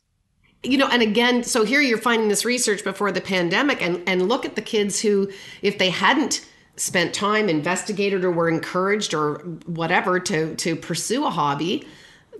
you 0.63 0.77
know 0.77 0.87
and 0.87 1.01
again 1.01 1.43
so 1.43 1.63
here 1.63 1.81
you're 1.81 1.97
finding 1.97 2.27
this 2.27 2.45
research 2.45 2.83
before 2.83 3.11
the 3.11 3.21
pandemic 3.21 3.81
and 3.81 4.01
and 4.07 4.27
look 4.27 4.45
at 4.45 4.55
the 4.55 4.61
kids 4.61 4.99
who 4.99 5.29
if 5.61 5.77
they 5.77 5.89
hadn't 5.89 6.45
spent 6.75 7.13
time 7.13 7.49
investigated 7.49 8.23
or 8.23 8.31
were 8.31 8.49
encouraged 8.49 9.13
or 9.13 9.35
whatever 9.65 10.19
to 10.19 10.55
to 10.55 10.75
pursue 10.75 11.25
a 11.25 11.29
hobby 11.29 11.87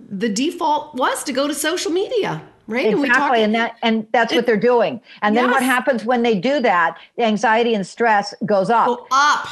the 0.08 0.28
default 0.28 0.94
was 0.94 1.24
to 1.24 1.32
go 1.32 1.46
to 1.46 1.54
social 1.54 1.90
media 1.90 2.42
right? 2.70 2.86
Exactly 2.86 3.02
and, 3.02 3.12
talk, 3.12 3.32
and 3.36 3.54
that 3.54 3.76
and 3.82 4.06
that's 4.12 4.32
it, 4.32 4.36
what 4.36 4.46
they're 4.46 4.56
doing. 4.56 5.00
And 5.22 5.36
then 5.36 5.46
yes. 5.46 5.54
what 5.54 5.62
happens 5.62 6.04
when 6.04 6.22
they 6.22 6.38
do 6.38 6.60
that 6.60 6.98
the 7.16 7.24
anxiety 7.24 7.74
and 7.74 7.86
stress 7.86 8.32
goes 8.46 8.70
up. 8.70 8.86
Go 8.86 9.06
up. 9.10 9.48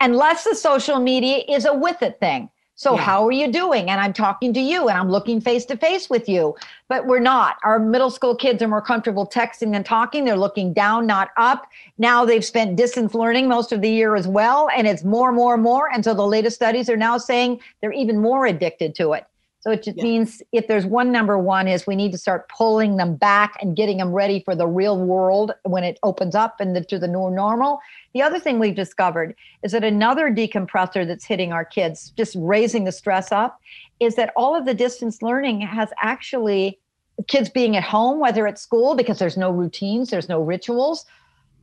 Unless 0.00 0.44
the 0.44 0.54
social 0.54 1.00
media 1.00 1.42
is 1.48 1.64
a 1.64 1.74
with 1.74 2.02
it 2.02 2.20
thing 2.20 2.50
so 2.78 2.94
yeah. 2.94 3.02
how 3.02 3.26
are 3.26 3.32
you 3.32 3.50
doing? 3.50 3.90
And 3.90 4.00
I'm 4.00 4.12
talking 4.12 4.52
to 4.54 4.60
you 4.60 4.88
and 4.88 4.96
I'm 4.96 5.10
looking 5.10 5.40
face 5.40 5.64
to 5.64 5.76
face 5.76 6.08
with 6.08 6.28
you. 6.28 6.54
But 6.86 7.06
we're 7.06 7.18
not. 7.18 7.56
Our 7.64 7.80
middle 7.80 8.08
school 8.08 8.36
kids 8.36 8.62
are 8.62 8.68
more 8.68 8.80
comfortable 8.80 9.26
texting 9.26 9.72
than 9.72 9.82
talking. 9.82 10.24
They're 10.24 10.36
looking 10.36 10.72
down, 10.72 11.04
not 11.04 11.30
up. 11.36 11.66
Now 11.98 12.24
they've 12.24 12.44
spent 12.44 12.76
distance 12.76 13.14
learning 13.14 13.48
most 13.48 13.72
of 13.72 13.80
the 13.80 13.90
year 13.90 14.14
as 14.14 14.28
well. 14.28 14.68
And 14.76 14.86
it's 14.86 15.02
more, 15.02 15.32
more, 15.32 15.56
more. 15.56 15.92
And 15.92 16.04
so 16.04 16.14
the 16.14 16.24
latest 16.24 16.54
studies 16.54 16.88
are 16.88 16.96
now 16.96 17.18
saying 17.18 17.60
they're 17.80 17.92
even 17.92 18.20
more 18.20 18.46
addicted 18.46 18.94
to 18.94 19.12
it. 19.14 19.26
So 19.60 19.72
it 19.72 19.82
just 19.82 19.96
yeah. 19.96 20.04
means 20.04 20.42
if 20.52 20.68
there's 20.68 20.86
one 20.86 21.10
number 21.10 21.36
one 21.36 21.66
is 21.66 21.86
we 21.86 21.96
need 21.96 22.12
to 22.12 22.18
start 22.18 22.48
pulling 22.48 22.96
them 22.96 23.16
back 23.16 23.56
and 23.60 23.76
getting 23.76 23.98
them 23.98 24.12
ready 24.12 24.40
for 24.44 24.54
the 24.54 24.66
real 24.66 24.98
world 24.98 25.52
when 25.64 25.82
it 25.82 25.98
opens 26.02 26.34
up 26.34 26.60
and 26.60 26.76
the, 26.76 26.84
to 26.84 26.98
the 26.98 27.08
new 27.08 27.30
normal. 27.30 27.80
The 28.14 28.22
other 28.22 28.38
thing 28.38 28.58
we've 28.58 28.76
discovered 28.76 29.34
is 29.64 29.72
that 29.72 29.82
another 29.82 30.30
decompressor 30.30 31.06
that's 31.06 31.24
hitting 31.24 31.52
our 31.52 31.64
kids, 31.64 32.10
just 32.16 32.36
raising 32.38 32.84
the 32.84 32.92
stress 32.92 33.32
up, 33.32 33.60
is 33.98 34.14
that 34.14 34.32
all 34.36 34.54
of 34.54 34.64
the 34.64 34.74
distance 34.74 35.22
learning 35.22 35.60
has 35.62 35.90
actually 36.00 36.78
kids 37.26 37.48
being 37.48 37.76
at 37.76 37.82
home, 37.82 38.20
whether 38.20 38.46
at 38.46 38.60
school 38.60 38.94
because 38.94 39.18
there's 39.18 39.36
no 39.36 39.50
routines, 39.50 40.10
there's 40.10 40.28
no 40.28 40.40
rituals, 40.40 41.04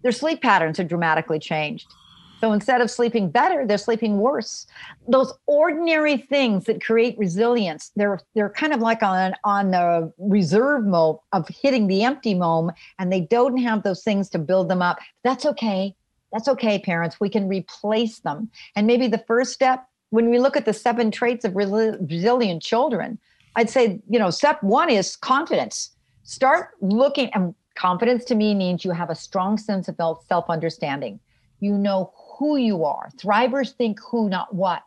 their 0.01 0.11
sleep 0.11 0.41
patterns 0.41 0.79
are 0.79 0.83
dramatically 0.83 1.39
changed. 1.39 1.87
So 2.45 2.53
instead 2.53 2.79
of 2.79 2.91
sleeping 2.91 3.31
better, 3.31 3.65
they're 3.65 3.79
sleeping 3.79 4.19
worse. 4.19 4.67
Those 5.07 5.33
ordinary 5.47 6.17
things 6.17 6.65
that 6.65 6.79
create 6.79 7.17
resilience, 7.17 7.91
they're 7.95 8.19
they're 8.35 8.51
kind 8.51 8.71
of 8.71 8.81
like 8.81 9.01
on 9.01 9.33
on 9.43 9.71
the 9.71 10.13
reserve 10.19 10.85
mode 10.85 11.17
of 11.33 11.47
hitting 11.47 11.87
the 11.87 12.03
empty 12.03 12.35
mode, 12.35 12.73
and 12.99 13.11
they 13.11 13.21
don't 13.21 13.57
have 13.57 13.81
those 13.81 14.03
things 14.03 14.29
to 14.29 14.37
build 14.37 14.69
them 14.69 14.83
up. 14.83 14.99
That's 15.23 15.43
okay. 15.43 15.95
That's 16.31 16.47
okay, 16.47 16.77
parents. 16.77 17.19
We 17.19 17.29
can 17.29 17.47
replace 17.47 18.19
them. 18.19 18.51
And 18.75 18.85
maybe 18.85 19.07
the 19.07 19.23
first 19.25 19.51
step, 19.51 19.83
when 20.11 20.29
we 20.29 20.37
look 20.37 20.55
at 20.55 20.65
the 20.65 20.73
seven 20.73 21.09
traits 21.09 21.45
of 21.45 21.55
resilient 21.55 22.61
children, 22.61 23.17
I'd 23.55 23.71
say, 23.71 23.99
you 24.07 24.19
know, 24.19 24.29
step 24.29 24.61
one 24.61 24.91
is 24.91 25.15
confidence. 25.15 25.89
Start 26.25 26.73
looking, 26.79 27.31
and 27.33 27.55
confidence 27.73 28.23
to 28.25 28.35
me 28.35 28.53
means 28.53 28.85
you 28.85 28.91
have 28.91 29.09
a 29.09 29.15
strong 29.15 29.57
sense 29.57 29.87
of 29.87 29.95
self 30.27 30.47
understanding. 30.47 31.19
You 31.59 31.75
know 31.75 32.13
who 32.37 32.57
you 32.57 32.83
are. 32.83 33.09
Thrivers 33.17 33.71
think 33.71 33.99
who, 33.99 34.29
not 34.29 34.53
what. 34.53 34.83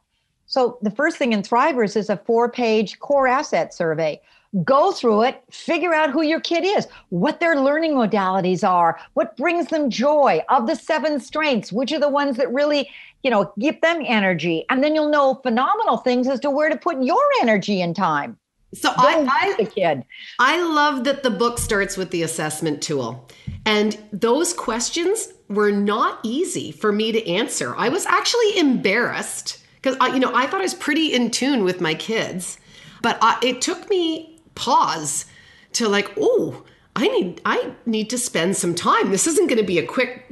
So 0.47 0.78
the 0.83 0.90
first 0.90 1.19
thing 1.19 1.33
in 1.33 1.43
Thrivers 1.43 1.97
is 1.97 2.09
a 2.09 2.17
four 2.17 2.50
page 2.50 2.99
core 2.99 3.28
asset 3.28 3.75
survey. 3.75 4.21
Go 4.64 4.93
through 4.93 5.25
it, 5.25 5.43
figure 5.50 5.93
out 5.93 6.11
who 6.11 6.23
your 6.23 6.40
kid 6.40 6.64
is, 6.64 6.88
what 7.11 7.38
their 7.38 7.61
learning 7.61 7.93
modalities 7.93 8.67
are, 8.67 8.99
what 9.12 9.37
brings 9.37 9.67
them 9.67 9.90
joy 9.90 10.40
of 10.49 10.67
the 10.67 10.75
seven 10.75 11.21
strengths, 11.21 11.71
which 11.71 11.93
are 11.93 12.00
the 12.00 12.09
ones 12.09 12.38
that 12.38 12.50
really, 12.50 12.88
you 13.23 13.31
know, 13.31 13.52
give 13.59 13.78
them 13.83 14.02
energy. 14.07 14.64
And 14.71 14.83
then 14.83 14.95
you'll 14.95 15.11
know 15.11 15.35
phenomenal 15.43 15.99
things 15.99 16.26
as 16.26 16.40
to 16.40 16.50
where 16.50 16.71
to 16.71 16.78
put 16.78 17.02
your 17.02 17.23
energy 17.43 17.83
and 17.83 17.95
time. 17.95 18.38
So 18.73 18.90
I, 18.97 19.26
I, 19.31 19.62
the 19.62 19.71
kid. 19.71 20.05
I 20.38 20.62
love 20.62 21.05
that 21.05 21.23
the 21.23 21.31
book 21.31 21.59
starts 21.59 21.99
with 21.99 22.11
the 22.11 22.23
assessment 22.23 22.83
tool. 22.83 23.28
And 23.67 23.99
those 24.12 24.55
questions 24.55 25.28
were 25.49 25.73
not 25.73 26.21
easy 26.23 26.73
for 26.73 26.93
me 26.93 27.12
to 27.12 27.26
answer. 27.28 27.75
I 27.76 27.88
was 27.88 28.07
actually 28.07 28.59
embarrassed 28.59 29.62
because 29.76 29.97
I, 30.00 30.12
you 30.14 30.21
know, 30.21 30.35
I 30.35 30.47
thought 30.47 30.61
I 30.61 30.64
was 30.64 30.75
pretty 30.75 31.12
in 31.12 31.31
tune 31.31 31.64
with 31.64 31.81
my 31.81 31.95
kids, 31.95 32.59
but 33.02 33.19
I, 33.23 33.38
it 33.43 33.62
took 33.62 33.88
me 33.88 34.38
pause 34.55 35.25
to 35.73 35.88
like, 35.88 36.12
oh, 36.19 36.64
I 36.97 37.07
need 37.07 37.40
I 37.45 37.73
need 37.87 38.11
to 38.11 38.19
spend 38.19 38.57
some 38.57 38.75
time. 38.75 39.11
This 39.11 39.28
isn't 39.28 39.47
going 39.47 39.61
to 39.61 39.67
be 39.67 39.78
a 39.78 39.87
quick, 39.87 40.31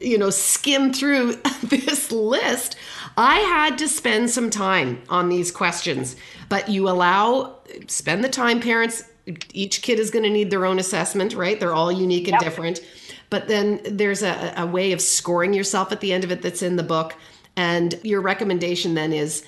you 0.00 0.18
know, 0.18 0.28
skim 0.28 0.92
through 0.92 1.34
this 1.62 2.12
list. 2.12 2.76
I 3.16 3.38
had 3.38 3.78
to 3.78 3.88
spend 3.88 4.30
some 4.30 4.50
time 4.50 5.02
on 5.08 5.30
these 5.30 5.50
questions, 5.50 6.16
but 6.50 6.68
you 6.68 6.88
allow 6.88 7.56
spend 7.86 8.22
the 8.22 8.28
time 8.28 8.60
parents 8.60 9.04
each 9.52 9.82
kid 9.82 9.98
is 9.98 10.10
going 10.10 10.24
to 10.24 10.30
need 10.30 10.50
their 10.50 10.66
own 10.66 10.78
assessment, 10.78 11.34
right? 11.34 11.58
They're 11.58 11.74
all 11.74 11.92
unique 11.92 12.28
and 12.28 12.32
yep. 12.32 12.40
different. 12.40 12.80
But 13.32 13.48
then 13.48 13.80
there's 13.86 14.22
a, 14.22 14.52
a 14.58 14.66
way 14.66 14.92
of 14.92 15.00
scoring 15.00 15.54
yourself 15.54 15.90
at 15.90 16.00
the 16.00 16.12
end 16.12 16.22
of 16.22 16.30
it 16.30 16.42
that's 16.42 16.60
in 16.60 16.76
the 16.76 16.82
book. 16.82 17.16
And 17.56 17.98
your 18.02 18.20
recommendation 18.20 18.92
then 18.92 19.10
is 19.10 19.42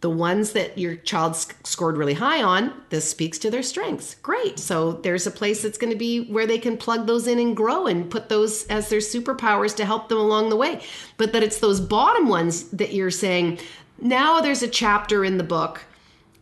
the 0.00 0.10
ones 0.10 0.54
that 0.54 0.76
your 0.76 0.96
child 0.96 1.36
scored 1.36 1.96
really 1.96 2.14
high 2.14 2.42
on, 2.42 2.72
this 2.90 3.08
speaks 3.08 3.38
to 3.38 3.48
their 3.48 3.62
strengths. 3.62 4.16
Great. 4.16 4.58
So 4.58 4.94
there's 4.94 5.28
a 5.28 5.30
place 5.30 5.62
that's 5.62 5.78
going 5.78 5.92
to 5.92 5.96
be 5.96 6.24
where 6.32 6.48
they 6.48 6.58
can 6.58 6.76
plug 6.76 7.06
those 7.06 7.28
in 7.28 7.38
and 7.38 7.56
grow 7.56 7.86
and 7.86 8.10
put 8.10 8.28
those 8.28 8.66
as 8.66 8.88
their 8.88 8.98
superpowers 8.98 9.76
to 9.76 9.84
help 9.84 10.08
them 10.08 10.18
along 10.18 10.48
the 10.48 10.56
way. 10.56 10.80
But 11.16 11.32
that 11.32 11.44
it's 11.44 11.60
those 11.60 11.80
bottom 11.80 12.26
ones 12.26 12.64
that 12.70 12.92
you're 12.92 13.12
saying, 13.12 13.60
now 14.02 14.40
there's 14.40 14.64
a 14.64 14.68
chapter 14.68 15.24
in 15.24 15.38
the 15.38 15.44
book 15.44 15.84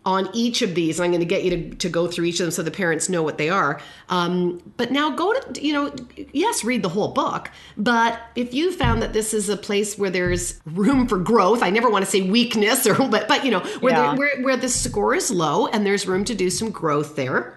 on 0.06 0.30
each 0.32 0.62
of 0.62 0.76
these. 0.76 1.00
I'm 1.00 1.10
going 1.10 1.20
to 1.20 1.26
get 1.26 1.42
you 1.42 1.50
to, 1.50 1.74
to 1.74 1.88
go 1.88 2.06
through 2.06 2.26
each 2.26 2.38
of 2.38 2.46
them 2.46 2.52
so 2.52 2.62
the 2.62 2.70
parents 2.70 3.08
know 3.08 3.24
what 3.24 3.38
they 3.38 3.50
are. 3.50 3.80
Um, 4.08 4.62
but 4.76 4.92
now 4.92 5.10
go 5.10 5.34
to, 5.34 5.62
you 5.62 5.72
know, 5.72 5.92
yes, 6.32 6.62
read 6.62 6.82
the 6.82 6.88
whole 6.88 7.08
book. 7.08 7.50
But 7.76 8.20
if 8.36 8.54
you 8.54 8.72
found 8.72 9.02
that 9.02 9.12
this 9.12 9.34
is 9.34 9.48
a 9.48 9.56
place 9.56 9.98
where 9.98 10.08
there's 10.08 10.60
room 10.64 11.08
for 11.08 11.18
growth, 11.18 11.62
I 11.62 11.70
never 11.70 11.90
want 11.90 12.04
to 12.04 12.10
say 12.10 12.22
weakness 12.22 12.86
or, 12.86 12.94
but, 13.08 13.26
but 13.26 13.44
you 13.44 13.50
know, 13.50 13.60
where, 13.80 13.92
yeah. 13.92 14.14
where, 14.14 14.40
where 14.42 14.56
the 14.56 14.68
score 14.68 15.14
is 15.14 15.30
low 15.30 15.66
and 15.66 15.84
there's 15.84 16.06
room 16.06 16.24
to 16.24 16.34
do 16.34 16.50
some 16.50 16.70
growth 16.70 17.16
there 17.16 17.55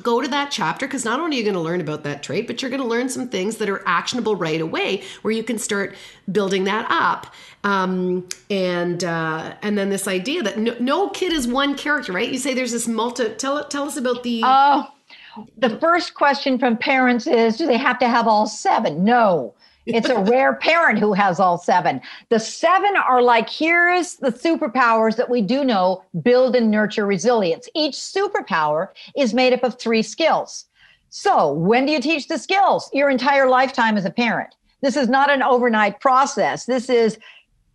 go 0.00 0.22
to 0.22 0.28
that 0.28 0.50
chapter 0.50 0.86
because 0.86 1.04
not 1.04 1.20
only 1.20 1.36
are 1.36 1.38
you 1.38 1.44
going 1.44 1.54
to 1.54 1.60
learn 1.60 1.80
about 1.80 2.02
that 2.04 2.22
trait, 2.22 2.46
but 2.46 2.62
you're 2.62 2.70
going 2.70 2.80
to 2.80 2.86
learn 2.86 3.08
some 3.08 3.28
things 3.28 3.58
that 3.58 3.68
are 3.68 3.86
actionable 3.86 4.34
right 4.34 4.60
away 4.60 5.02
where 5.22 5.32
you 5.32 5.42
can 5.42 5.58
start 5.58 5.94
building 6.30 6.64
that 6.64 6.86
up. 6.90 7.34
Um, 7.64 8.26
and 8.50 9.04
uh, 9.04 9.54
and 9.62 9.76
then 9.76 9.90
this 9.90 10.08
idea 10.08 10.42
that 10.42 10.58
no, 10.58 10.76
no, 10.80 11.08
kid 11.10 11.32
is 11.32 11.46
one 11.46 11.76
character, 11.76 12.12
right? 12.12 12.30
You 12.30 12.38
say 12.38 12.54
there's 12.54 12.72
this 12.72 12.88
multi. 12.88 13.28
Tell 13.34 13.64
tell 13.68 13.84
us 13.84 13.96
about 13.96 14.22
the. 14.22 14.42
Oh, 14.44 14.88
the 15.56 15.78
first 15.78 16.14
question 16.14 16.58
from 16.58 16.76
parents 16.76 17.26
is, 17.26 17.56
do 17.56 17.66
they 17.66 17.78
have 17.78 17.98
to 18.00 18.08
have 18.08 18.26
all 18.26 18.46
seven? 18.46 19.04
No. 19.04 19.54
It's 19.86 20.08
a 20.08 20.20
rare 20.20 20.54
parent 20.54 20.98
who 20.98 21.12
has 21.12 21.40
all 21.40 21.58
seven. 21.58 22.00
The 22.28 22.38
seven 22.38 22.96
are 22.96 23.22
like, 23.22 23.50
here's 23.50 24.16
the 24.16 24.30
superpowers 24.30 25.16
that 25.16 25.28
we 25.28 25.42
do 25.42 25.64
know 25.64 26.04
build 26.22 26.54
and 26.54 26.70
nurture 26.70 27.06
resilience. 27.06 27.68
Each 27.74 27.94
superpower 27.94 28.88
is 29.16 29.34
made 29.34 29.52
up 29.52 29.64
of 29.64 29.78
three 29.78 30.02
skills. 30.02 30.66
So, 31.10 31.52
when 31.52 31.84
do 31.84 31.92
you 31.92 32.00
teach 32.00 32.28
the 32.28 32.38
skills? 32.38 32.88
Your 32.92 33.10
entire 33.10 33.48
lifetime 33.48 33.96
as 33.96 34.04
a 34.04 34.10
parent. 34.10 34.54
This 34.80 34.96
is 34.96 35.08
not 35.08 35.30
an 35.30 35.42
overnight 35.42 36.00
process. 36.00 36.64
This 36.64 36.88
is 36.88 37.18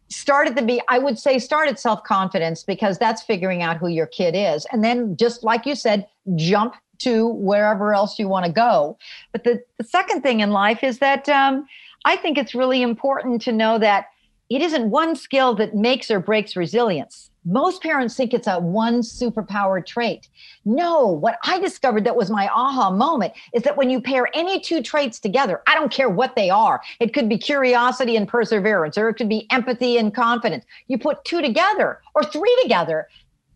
start 0.10 0.48
at 0.48 0.56
the 0.56 0.62
be 0.62 0.82
i 0.88 0.98
would 0.98 1.20
say 1.20 1.38
start 1.38 1.68
at 1.68 1.78
self-confidence 1.78 2.64
because 2.64 2.98
that's 2.98 3.22
figuring 3.22 3.62
out 3.62 3.76
who 3.76 3.88
your 3.88 4.08
kid 4.08 4.34
is 4.36 4.66
and 4.72 4.82
then 4.82 5.18
just 5.18 5.44
like 5.44 5.66
you 5.66 5.76
said 5.76 6.08
jump 6.36 6.76
to 6.98 7.28
wherever 7.28 7.94
else 7.94 8.18
you 8.18 8.26
want 8.28 8.46
to 8.46 8.52
go 8.52 8.98
but 9.34 9.44
the, 9.44 9.62
the 9.78 9.84
second 9.84 10.22
thing 10.22 10.40
in 10.40 10.52
life 10.52 10.82
is 10.82 11.00
that 11.00 11.28
um, 11.28 11.68
I 12.06 12.16
think 12.16 12.38
it's 12.38 12.56
really 12.56 12.82
important 12.82 13.42
to 13.44 13.52
know 13.52 13.78
that 13.80 14.08
it 14.50 14.62
isn't 14.62 14.90
one 14.90 15.16
skill 15.16 15.56
that 15.56 15.76
makes 15.76 16.10
or 16.10 16.20
breaks 16.20 16.56
resilience. 16.56 17.30
Most 17.44 17.82
parents 17.82 18.16
think 18.16 18.34
it's 18.34 18.48
a 18.48 18.60
one 18.60 19.02
superpower 19.02 19.86
trait. 19.86 20.28
No, 20.66 21.08
what 21.08 21.38
I 21.44 21.60
discovered 21.60 22.06
that 22.06 22.16
was 22.16 22.30
my 22.30 22.50
aha 22.50 22.92
moment 22.92 23.34
is 23.54 23.64
that 23.64 23.78
when 23.78 23.90
you 23.90 24.02
pair 24.02 24.28
any 24.34 24.60
two 24.60 24.82
traits 24.82 25.20
together, 25.20 25.62
I 25.68 25.76
don't 25.76 25.92
care 25.92 26.10
what 26.10 26.36
they 26.36 26.50
are, 26.50 26.82
it 27.00 27.14
could 27.14 27.30
be 27.30 27.38
curiosity 27.38 28.16
and 28.16 28.28
perseverance, 28.28 28.98
or 28.98 29.10
it 29.10 29.16
could 29.16 29.30
be 29.30 29.48
empathy 29.50 29.98
and 29.98 30.14
confidence. 30.14 30.66
You 30.88 30.98
put 30.98 31.24
two 31.26 31.42
together 31.42 32.02
or 32.16 32.24
three 32.24 32.58
together, 32.62 33.08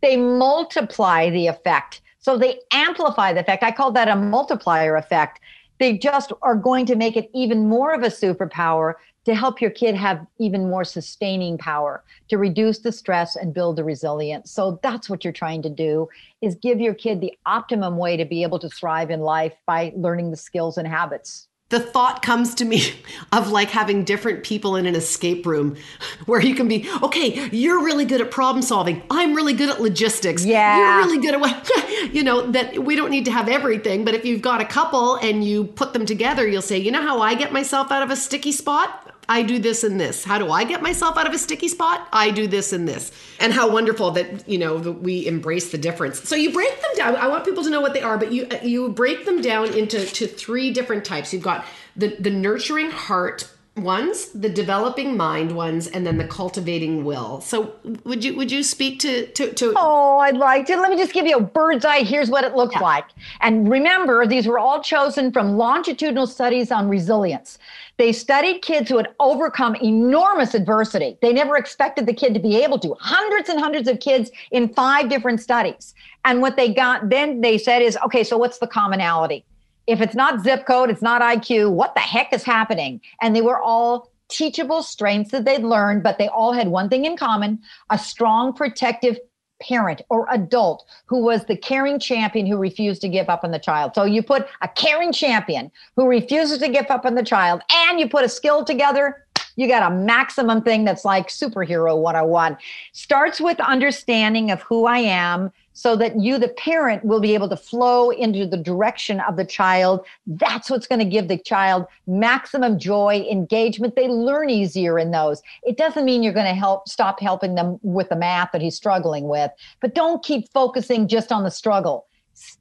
they 0.01 0.17
multiply 0.17 1.29
the 1.29 1.47
effect. 1.47 2.01
So 2.19 2.37
they 2.37 2.59
amplify 2.71 3.33
the 3.33 3.41
effect. 3.41 3.63
I 3.63 3.71
call 3.71 3.91
that 3.93 4.07
a 4.07 4.15
multiplier 4.15 4.95
effect 4.95 5.39
they 5.81 5.97
just 5.97 6.31
are 6.43 6.55
going 6.55 6.85
to 6.85 6.95
make 6.95 7.17
it 7.17 7.31
even 7.33 7.67
more 7.67 7.91
of 7.91 8.03
a 8.03 8.07
superpower 8.07 8.93
to 9.25 9.33
help 9.33 9.59
your 9.59 9.71
kid 9.71 9.95
have 9.95 10.27
even 10.37 10.69
more 10.69 10.83
sustaining 10.83 11.57
power 11.57 12.03
to 12.27 12.37
reduce 12.37 12.79
the 12.79 12.91
stress 12.91 13.35
and 13.35 13.51
build 13.51 13.75
the 13.75 13.83
resilience. 13.83 14.51
So 14.51 14.79
that's 14.83 15.09
what 15.09 15.23
you're 15.23 15.33
trying 15.33 15.63
to 15.63 15.69
do 15.71 16.07
is 16.39 16.53
give 16.53 16.79
your 16.79 16.93
kid 16.93 17.19
the 17.19 17.33
optimum 17.47 17.97
way 17.97 18.15
to 18.15 18.25
be 18.25 18.43
able 18.43 18.59
to 18.59 18.69
thrive 18.69 19.09
in 19.09 19.21
life 19.21 19.53
by 19.65 19.91
learning 19.95 20.29
the 20.29 20.37
skills 20.37 20.77
and 20.77 20.87
habits 20.87 21.47
the 21.71 21.79
thought 21.79 22.21
comes 22.21 22.53
to 22.55 22.65
me 22.65 22.93
of 23.31 23.49
like 23.49 23.69
having 23.69 24.03
different 24.03 24.43
people 24.43 24.75
in 24.75 24.85
an 24.85 24.95
escape 24.95 25.45
room 25.45 25.75
where 26.25 26.41
you 26.41 26.53
can 26.53 26.67
be 26.67 26.87
okay 27.01 27.49
you're 27.51 27.83
really 27.83 28.05
good 28.05 28.21
at 28.21 28.29
problem 28.29 28.61
solving. 28.61 29.01
I'm 29.09 29.33
really 29.33 29.53
good 29.53 29.69
at 29.69 29.81
logistics. 29.81 30.45
Yeah. 30.45 30.77
you're 30.77 30.97
really 30.97 31.19
good 31.19 31.33
at 31.33 31.39
what 31.39 31.69
you 32.13 32.23
know 32.23 32.51
that 32.51 32.79
we 32.79 32.95
don't 32.95 33.09
need 33.09 33.25
to 33.25 33.31
have 33.31 33.49
everything 33.49 34.05
but 34.05 34.13
if 34.13 34.23
you've 34.25 34.41
got 34.41 34.61
a 34.61 34.65
couple 34.65 35.15
and 35.15 35.43
you 35.43 35.65
put 35.65 35.93
them 35.93 36.05
together 36.05 36.47
you'll 36.47 36.61
say 36.61 36.77
you 36.77 36.91
know 36.91 37.01
how 37.01 37.21
i 37.21 37.33
get 37.33 37.51
myself 37.51 37.91
out 37.91 38.03
of 38.03 38.11
a 38.11 38.15
sticky 38.15 38.51
spot 38.51 39.10
I 39.29 39.43
do 39.43 39.59
this 39.59 39.83
and 39.83 39.99
this. 39.99 40.23
How 40.23 40.37
do 40.37 40.51
I 40.51 40.63
get 40.63 40.81
myself 40.81 41.17
out 41.17 41.27
of 41.27 41.33
a 41.33 41.37
sticky 41.37 41.67
spot? 41.67 42.07
I 42.11 42.31
do 42.31 42.47
this 42.47 42.73
and 42.73 42.87
this. 42.87 43.11
And 43.39 43.53
how 43.53 43.71
wonderful 43.71 44.11
that, 44.11 44.47
you 44.47 44.57
know, 44.57 44.79
that 44.79 44.91
we 44.93 45.25
embrace 45.25 45.71
the 45.71 45.77
difference. 45.77 46.27
So 46.27 46.35
you 46.35 46.51
break 46.51 46.81
them 46.81 46.91
down. 46.95 47.15
I 47.15 47.27
want 47.27 47.45
people 47.45 47.63
to 47.63 47.69
know 47.69 47.81
what 47.81 47.93
they 47.93 48.01
are, 48.01 48.17
but 48.17 48.31
you 48.31 48.47
uh, 48.51 48.59
you 48.63 48.89
break 48.89 49.25
them 49.25 49.41
down 49.41 49.73
into 49.73 50.05
to 50.05 50.27
three 50.27 50.71
different 50.71 51.05
types. 51.05 51.33
You've 51.33 51.43
got 51.43 51.65
the 51.95 52.15
the 52.19 52.29
nurturing 52.29 52.91
heart 52.91 53.49
ones, 53.77 54.27
the 54.33 54.49
developing 54.49 55.15
mind 55.15 55.55
ones, 55.55 55.87
and 55.87 56.05
then 56.05 56.17
the 56.17 56.27
cultivating 56.27 57.05
will. 57.05 57.39
So 57.41 57.73
would 58.03 58.23
you 58.23 58.35
would 58.35 58.51
you 58.51 58.63
speak 58.63 58.99
to 58.99 59.27
to, 59.27 59.53
to 59.53 59.73
Oh, 59.77 60.19
I'd 60.19 60.37
like 60.37 60.65
to. 60.67 60.75
Let 60.75 60.91
me 60.91 60.97
just 60.97 61.13
give 61.13 61.25
you 61.25 61.37
a 61.37 61.41
bird's 61.41 61.85
eye. 61.85 62.03
Here's 62.03 62.29
what 62.29 62.43
it 62.43 62.53
looks 62.55 62.75
yeah. 62.75 62.81
like. 62.81 63.05
And 63.39 63.69
remember, 63.69 64.27
these 64.27 64.45
were 64.45 64.59
all 64.59 64.83
chosen 64.83 65.31
from 65.31 65.57
longitudinal 65.57 66.27
studies 66.27 66.71
on 66.71 66.89
resilience. 66.89 67.59
They 67.97 68.11
studied 68.11 68.61
kids 68.61 68.89
who 68.89 68.97
had 68.97 69.09
overcome 69.19 69.75
enormous 69.75 70.53
adversity. 70.53 71.17
They 71.21 71.31
never 71.31 71.55
expected 71.55 72.07
the 72.07 72.13
kid 72.13 72.33
to 72.33 72.39
be 72.39 72.61
able 72.63 72.79
to. 72.79 72.95
Hundreds 72.99 73.47
and 73.47 73.59
hundreds 73.59 73.87
of 73.87 73.99
kids 73.99 74.31
in 74.51 74.69
five 74.69 75.07
different 75.07 75.39
studies. 75.39 75.93
And 76.25 76.41
what 76.41 76.55
they 76.55 76.73
got 76.73 77.09
then 77.09 77.41
they 77.41 77.57
said 77.57 77.81
is, 77.81 77.97
okay, 78.05 78.23
so 78.23 78.37
what's 78.37 78.57
the 78.57 78.67
commonality? 78.67 79.45
If 79.91 79.99
it's 79.99 80.15
not 80.15 80.41
zip 80.41 80.65
code, 80.65 80.89
it's 80.89 81.01
not 81.01 81.21
IQ, 81.21 81.73
what 81.73 81.93
the 81.95 81.99
heck 81.99 82.31
is 82.31 82.43
happening? 82.43 83.01
And 83.21 83.35
they 83.35 83.41
were 83.41 83.59
all 83.59 84.09
teachable 84.29 84.83
strengths 84.83 85.31
that 85.31 85.43
they'd 85.43 85.63
learned, 85.63 86.01
but 86.01 86.17
they 86.17 86.29
all 86.29 86.53
had 86.53 86.69
one 86.69 86.87
thing 86.87 87.03
in 87.03 87.17
common 87.17 87.59
a 87.89 87.97
strong 87.97 88.53
protective 88.53 89.19
parent 89.61 90.01
or 90.09 90.27
adult 90.31 90.85
who 91.07 91.21
was 91.21 91.43
the 91.45 91.57
caring 91.57 91.99
champion 91.99 92.45
who 92.45 92.55
refused 92.55 93.01
to 93.01 93.09
give 93.09 93.27
up 93.27 93.43
on 93.43 93.51
the 93.51 93.59
child. 93.59 93.91
So 93.93 94.05
you 94.05 94.23
put 94.23 94.47
a 94.61 94.69
caring 94.69 95.11
champion 95.11 95.69
who 95.97 96.07
refuses 96.07 96.59
to 96.59 96.69
give 96.69 96.85
up 96.89 97.05
on 97.05 97.15
the 97.15 97.23
child 97.23 97.61
and 97.69 97.99
you 97.99 98.07
put 98.07 98.23
a 98.23 98.29
skill 98.29 98.63
together, 98.63 99.25
you 99.57 99.67
got 99.67 99.91
a 99.91 99.93
maximum 99.93 100.61
thing 100.61 100.85
that's 100.85 101.03
like 101.03 101.27
superhero 101.27 101.97
101. 101.97 102.57
Starts 102.93 103.41
with 103.41 103.59
understanding 103.59 104.51
of 104.51 104.61
who 104.61 104.85
I 104.85 104.99
am, 104.99 105.51
so 105.73 105.95
that 105.95 106.19
you, 106.19 106.37
the 106.37 106.49
parent, 106.49 107.03
will 107.05 107.19
be 107.19 107.33
able 107.33 107.49
to 107.49 107.57
flow 107.57 108.09
into 108.09 108.45
the 108.45 108.57
direction 108.57 109.19
of 109.21 109.37
the 109.37 109.45
child. 109.45 110.05
That's 110.27 110.69
what's 110.69 110.87
going 110.87 110.99
to 110.99 111.05
give 111.05 111.27
the 111.27 111.37
child 111.37 111.85
maximum 112.07 112.77
joy, 112.77 113.25
engagement. 113.29 113.95
They 113.95 114.07
learn 114.07 114.49
easier 114.49 114.99
in 114.99 115.11
those. 115.11 115.41
It 115.63 115.77
doesn't 115.77 116.05
mean 116.05 116.23
you're 116.23 116.33
going 116.33 116.45
to 116.45 116.53
help 116.53 116.89
stop 116.89 117.19
helping 117.19 117.55
them 117.55 117.79
with 117.83 118.09
the 118.09 118.15
math 118.15 118.51
that 118.51 118.61
he's 118.61 118.75
struggling 118.75 119.27
with, 119.27 119.51
but 119.79 119.95
don't 119.95 120.23
keep 120.23 120.51
focusing 120.51 121.07
just 121.07 121.31
on 121.31 121.43
the 121.43 121.51
struggle. 121.51 122.07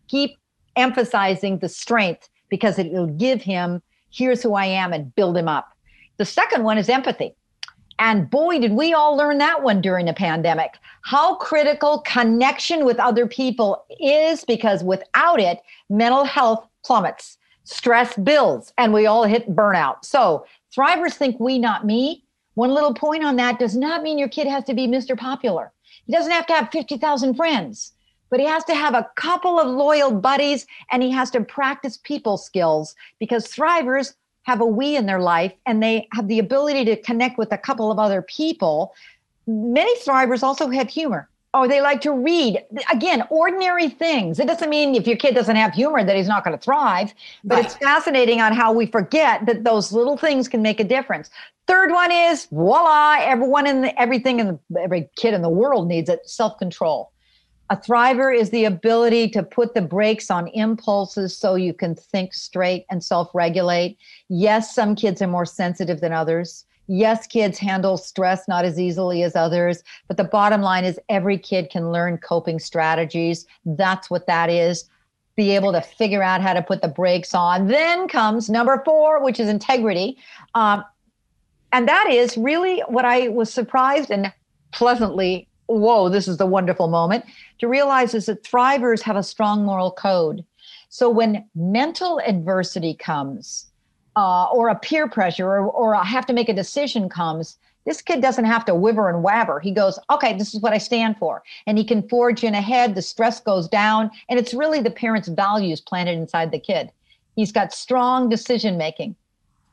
Keep 0.09 0.37
emphasizing 0.77 1.59
the 1.59 1.69
strength 1.69 2.29
because 2.49 2.79
it 2.79 2.93
will 2.93 3.07
give 3.07 3.43
him, 3.43 3.83
here's 4.11 4.43
who 4.43 4.55
I 4.55 4.67
am, 4.67 4.93
and 4.93 5.15
build 5.15 5.37
him 5.37 5.49
up. 5.49 5.69
The 6.17 6.25
second 6.25 6.65
one 6.65 6.79
is 6.79 6.89
empathy. 6.89 7.35
And 8.01 8.31
boy, 8.31 8.59
did 8.59 8.73
we 8.73 8.95
all 8.95 9.15
learn 9.15 9.37
that 9.39 9.63
one 9.63 9.83
during 9.83 10.07
the 10.07 10.15
pandemic. 10.15 10.79
How 11.03 11.35
critical 11.35 11.99
connection 12.01 12.87
with 12.87 12.99
other 12.99 13.27
people 13.27 13.85
is 14.01 14.43
because 14.43 14.83
without 14.83 15.39
it, 15.39 15.61
mental 15.91 16.25
health 16.25 16.67
plummets, 16.83 17.37
stress 17.65 18.17
builds, 18.17 18.73
and 18.79 18.95
we 18.95 19.05
all 19.05 19.25
hit 19.25 19.55
burnout. 19.55 20.07
So, 20.07 20.47
thrivers 20.75 21.13
think 21.13 21.39
we, 21.39 21.59
not 21.59 21.85
me. 21.85 22.25
One 22.55 22.71
little 22.71 22.95
point 22.95 23.23
on 23.23 23.37
that 23.37 23.59
does 23.59 23.77
not 23.77 24.03
mean 24.03 24.19
your 24.19 24.29
kid 24.29 24.47
has 24.47 24.65
to 24.65 24.75
be 24.75 24.89
Mr. 24.89 25.17
Popular. 25.17 25.71
He 26.07 26.13
doesn't 26.13 26.33
have 26.33 26.47
to 26.47 26.55
have 26.55 26.71
50,000 26.73 27.35
friends. 27.35 27.93
but 28.31 28.41
he 28.41 28.47
has 28.47 28.65
to 28.65 28.75
have 28.75 28.95
a 28.95 29.11
couple 29.17 29.59
of 29.59 29.67
loyal 29.69 30.13
buddies 30.13 30.67
and 30.91 31.03
he 31.03 31.11
has 31.11 31.31
to 31.33 31.41
practice 31.43 31.99
people 31.99 32.39
skills 32.39 32.95
because 33.19 33.49
thrivers 33.49 34.15
have 34.43 34.61
a 34.61 34.67
we 34.67 34.97
in 34.97 35.07
their 35.07 35.21
life 35.21 35.53
and 35.67 35.83
they 35.83 36.09
have 36.13 36.29
the 36.29 36.39
ability 36.39 36.85
to 36.87 36.97
connect 36.97 37.39
with 37.39 37.53
a 37.53 37.59
couple 37.59 37.91
of 37.91 37.99
other 37.99 38.23
people. 38.23 38.95
Many 39.47 39.95
thrivers 39.99 40.43
also 40.43 40.69
have 40.69 40.89
humor. 40.89 41.29
Oh, 41.53 41.67
they 41.67 41.81
like 41.81 42.01
to 42.03 42.13
read. 42.13 42.65
Again, 42.93 43.25
ordinary 43.29 43.89
things. 43.89 44.39
It 44.39 44.47
doesn't 44.47 44.71
mean 44.71 44.95
if 44.95 45.07
your 45.07 45.17
kid 45.17 45.35
doesn't 45.35 45.57
have 45.57 45.75
humor 45.75 46.05
that 46.05 46.15
he's 46.15 46.29
not 46.29 46.45
going 46.45 46.57
to 46.57 46.63
thrive, 46.63 47.13
but 47.43 47.57
right. 47.57 47.65
it's 47.65 47.75
fascinating 47.75 48.41
on 48.41 48.53
how 48.53 48.73
we 48.73 48.87
forget 48.87 49.47
that 49.47 49.65
those 49.65 49.93
little 49.93 50.17
things 50.17 50.47
can 50.47 50.63
make 50.63 50.79
a 50.79 50.85
difference. 50.85 51.29
Third 51.67 51.91
one 51.91 52.13
is 52.13 52.47
voila, 52.53 53.17
everyone 53.21 53.67
in 53.67 53.81
the, 53.81 54.01
everything 54.01 54.39
in 54.39 54.59
the, 54.71 54.81
every 54.81 55.11
kid 55.17 55.35
in 55.35 55.43
the 55.43 55.49
world 55.51 55.89
needs 55.89 56.09
it, 56.09 56.29
self-control. 56.29 57.11
A 57.71 57.77
thriver 57.77 58.37
is 58.37 58.51
the 58.51 58.65
ability 58.65 59.29
to 59.31 59.45
put 59.45 59.75
the 59.75 59.81
brakes 59.81 60.29
on 60.29 60.49
impulses 60.49 61.37
so 61.37 61.55
you 61.55 61.73
can 61.73 61.95
think 61.95 62.35
straight 62.35 62.85
and 62.91 63.03
self 63.03 63.31
regulate. 63.33 63.97
Yes, 64.29 64.75
some 64.75 64.97
kids 64.97 65.23
are 65.23 65.29
more 65.29 65.47
sensitive 65.47 66.01
than 66.01 66.13
others. 66.13 66.65
Yes, 66.89 67.29
kids 67.29 67.57
handle 67.59 67.97
stress 67.97 68.49
not 68.49 68.65
as 68.65 68.81
easily 68.81 69.23
as 69.23 69.37
others, 69.37 69.85
but 70.09 70.17
the 70.17 70.25
bottom 70.25 70.61
line 70.61 70.85
is 70.85 70.99
every 71.09 71.39
kid 71.39 71.71
can 71.71 71.93
learn 71.93 72.19
coping 72.19 72.59
strategies. 72.59 73.47
That's 73.65 74.11
what 74.11 74.27
that 74.27 74.51
is. 74.51 74.87
Be 75.37 75.55
able 75.55 75.71
to 75.71 75.81
figure 75.81 76.25
out 76.25 76.41
how 76.41 76.55
to 76.55 76.63
put 76.63 76.83
the 76.83 76.89
brakes 76.89 77.33
on. 77.33 77.69
Then 77.69 78.09
comes 78.09 78.51
number 78.51 78.83
four, 78.85 79.23
which 79.23 79.39
is 79.39 79.49
integrity. 79.49 80.19
Um, 80.57 80.85
and 81.71 81.87
that 81.87 82.09
is 82.11 82.37
really 82.37 82.81
what 82.89 83.05
I 83.05 83.29
was 83.29 83.53
surprised 83.53 84.11
and 84.11 84.33
pleasantly, 84.73 85.47
whoa, 85.79 86.09
this 86.09 86.29
is 86.29 86.37
the 86.37 86.47
wonderful 86.47 86.89
moment 86.89 87.25
to 87.59 87.69
realize 87.69 88.15
is 88.15 88.27
that 88.27 88.43
thrivers 88.43 89.03
have 89.03 89.17
a 89.17 89.23
strong 89.23 89.65
moral 89.65 89.93
code. 89.93 90.45
So 90.89 91.09
when 91.09 91.45
mental 91.55 92.21
adversity 92.21 92.95
comes, 92.95 93.67
uh, 94.17 94.47
or 94.47 94.69
a 94.69 94.75
peer 94.75 95.09
pressure 95.09 95.47
or, 95.47 95.71
or 95.71 95.95
I 95.95 96.05
have 96.05 96.27
to 96.27 96.33
make 96.33 96.49
a 96.49 96.55
decision 96.55 97.09
comes, 97.09 97.59
this 97.87 98.03
kid 98.03 98.21
doesn't 98.21 98.45
have 98.45 98.65
to 98.67 98.75
wiver 98.75 99.09
and 99.09 99.25
wabber. 99.25 99.63
He 99.63 99.71
goes, 99.71 99.99
okay, 100.11 100.37
this 100.37 100.55
is 100.55 100.61
what 100.61 100.73
I 100.73 100.79
stand 100.79 101.17
for. 101.17 101.43
And 101.67 101.79
he 101.79 101.85
can 101.85 102.07
forge 102.09 102.45
in 102.45 102.55
ahead. 102.55 102.95
The 102.95 103.03
stress 103.03 103.41
goes 103.41 103.69
down. 103.69 104.11
And 104.29 104.39
it's 104.39 104.53
really 104.53 104.81
the 104.81 104.91
parent's 104.91 105.29
values 105.29 105.81
planted 105.81 106.19
inside 106.19 106.51
the 106.51 106.59
kid. 106.59 106.91
He's 107.37 107.53
got 107.53 107.73
strong 107.73 108.29
decision 108.29 108.77
making. 108.77 109.17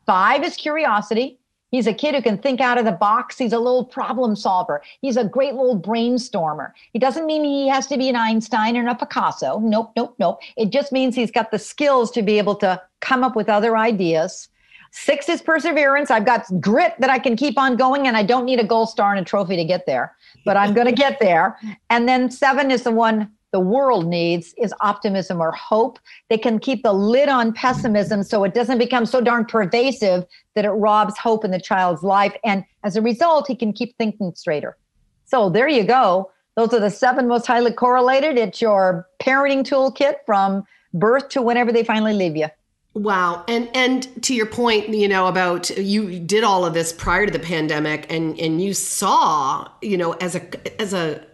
Five 0.06 0.42
is 0.42 0.56
curiosity. 0.56 1.37
He's 1.70 1.86
a 1.86 1.92
kid 1.92 2.14
who 2.14 2.22
can 2.22 2.38
think 2.38 2.60
out 2.60 2.78
of 2.78 2.84
the 2.84 2.92
box. 2.92 3.36
He's 3.38 3.52
a 3.52 3.58
little 3.58 3.84
problem 3.84 4.34
solver. 4.36 4.82
He's 5.00 5.16
a 5.16 5.24
great 5.24 5.54
little 5.54 5.78
brainstormer. 5.78 6.72
He 6.92 6.98
doesn't 6.98 7.26
mean 7.26 7.44
he 7.44 7.68
has 7.68 7.86
to 7.88 7.98
be 7.98 8.08
an 8.08 8.16
Einstein 8.16 8.76
or 8.76 8.88
a 8.88 8.94
Picasso. 8.94 9.58
Nope, 9.60 9.92
nope, 9.96 10.14
nope. 10.18 10.40
It 10.56 10.70
just 10.70 10.92
means 10.92 11.14
he's 11.14 11.30
got 11.30 11.50
the 11.50 11.58
skills 11.58 12.10
to 12.12 12.22
be 12.22 12.38
able 12.38 12.54
to 12.56 12.80
come 13.00 13.22
up 13.22 13.36
with 13.36 13.48
other 13.48 13.76
ideas. 13.76 14.48
Six 14.90 15.28
is 15.28 15.42
perseverance. 15.42 16.10
I've 16.10 16.24
got 16.24 16.46
grit 16.60 16.94
that 16.98 17.10
I 17.10 17.18
can 17.18 17.36
keep 17.36 17.58
on 17.58 17.76
going, 17.76 18.06
and 18.06 18.16
I 18.16 18.22
don't 18.22 18.46
need 18.46 18.58
a 18.58 18.64
gold 18.64 18.88
star 18.88 19.10
and 19.10 19.20
a 19.20 19.24
trophy 19.24 19.56
to 19.56 19.64
get 19.64 19.84
there, 19.84 20.16
but 20.46 20.56
I'm 20.56 20.72
going 20.72 20.86
to 20.86 20.92
get 20.92 21.20
there. 21.20 21.58
And 21.90 22.08
then 22.08 22.30
seven 22.30 22.70
is 22.70 22.84
the 22.84 22.90
one 22.90 23.30
the 23.52 23.60
world 23.60 24.06
needs 24.06 24.54
is 24.58 24.74
optimism 24.80 25.40
or 25.40 25.52
hope. 25.52 25.98
They 26.28 26.38
can 26.38 26.58
keep 26.58 26.82
the 26.82 26.92
lid 26.92 27.28
on 27.28 27.52
pessimism 27.52 28.22
so 28.22 28.44
it 28.44 28.54
doesn't 28.54 28.78
become 28.78 29.06
so 29.06 29.20
darn 29.20 29.46
pervasive 29.46 30.24
that 30.54 30.64
it 30.64 30.70
robs 30.70 31.16
hope 31.16 31.44
in 31.44 31.50
the 31.50 31.60
child's 31.60 32.02
life. 32.02 32.34
And 32.44 32.64
as 32.84 32.96
a 32.96 33.02
result, 33.02 33.46
he 33.48 33.56
can 33.56 33.72
keep 33.72 33.96
thinking 33.96 34.32
straighter. 34.34 34.76
So 35.24 35.48
there 35.48 35.68
you 35.68 35.84
go. 35.84 36.30
Those 36.56 36.74
are 36.74 36.80
the 36.80 36.90
seven 36.90 37.28
most 37.28 37.46
highly 37.46 37.72
correlated. 37.72 38.36
It's 38.36 38.60
your 38.60 39.06
parenting 39.20 39.62
toolkit 39.62 40.16
from 40.26 40.64
birth 40.92 41.28
to 41.30 41.42
whenever 41.42 41.72
they 41.72 41.84
finally 41.84 42.14
leave 42.14 42.36
you. 42.36 42.48
Wow. 42.94 43.44
And 43.46 43.70
and 43.74 44.22
to 44.24 44.34
your 44.34 44.46
point, 44.46 44.88
you 44.88 45.06
know, 45.06 45.28
about 45.28 45.70
you 45.78 46.18
did 46.18 46.42
all 46.42 46.64
of 46.64 46.74
this 46.74 46.92
prior 46.92 47.26
to 47.26 47.32
the 47.32 47.38
pandemic 47.38 48.10
and 48.10 48.38
and 48.40 48.60
you 48.60 48.74
saw, 48.74 49.68
you 49.80 49.96
know, 49.96 50.12
as 50.14 50.34
a 50.34 50.80
as 50.80 50.92
a 50.92 51.24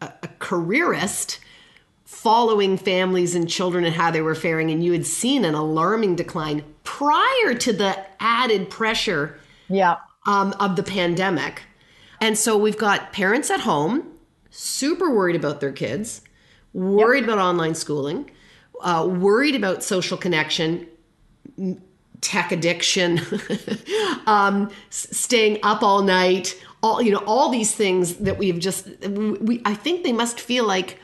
a 0.00 0.28
careerist, 0.38 1.40
following 2.10 2.76
families 2.76 3.36
and 3.36 3.48
children 3.48 3.84
and 3.84 3.94
how 3.94 4.10
they 4.10 4.20
were 4.20 4.34
faring, 4.34 4.68
and 4.70 4.84
you 4.84 4.92
had 4.92 5.06
seen 5.06 5.44
an 5.44 5.54
alarming 5.54 6.16
decline 6.16 6.62
prior 6.82 7.54
to 7.54 7.72
the 7.72 7.96
added 8.18 8.68
pressure 8.68 9.38
yeah. 9.68 9.96
um, 10.26 10.52
of 10.58 10.74
the 10.74 10.82
pandemic. 10.82 11.62
And 12.20 12.36
so 12.36 12.58
we've 12.58 12.76
got 12.76 13.12
parents 13.12 13.48
at 13.48 13.60
home, 13.60 14.08
super 14.50 15.14
worried 15.14 15.36
about 15.36 15.60
their 15.60 15.70
kids, 15.70 16.20
worried 16.74 17.20
yep. 17.20 17.28
about 17.28 17.38
online 17.38 17.76
schooling, 17.76 18.28
uh, 18.82 19.08
worried 19.08 19.54
about 19.54 19.82
social 19.84 20.18
connection, 20.18 20.88
tech 22.20 22.50
addiction, 22.50 23.20
um, 24.26 24.68
staying 24.90 25.60
up 25.62 25.82
all 25.82 26.02
night, 26.02 26.60
all 26.82 27.00
you 27.00 27.12
know, 27.12 27.22
all 27.24 27.50
these 27.50 27.72
things 27.72 28.16
that 28.16 28.36
we've 28.36 28.58
just. 28.58 28.88
We, 29.06 29.62
I 29.64 29.74
think 29.74 30.02
they 30.02 30.12
must 30.12 30.40
feel 30.40 30.66
like 30.66 30.98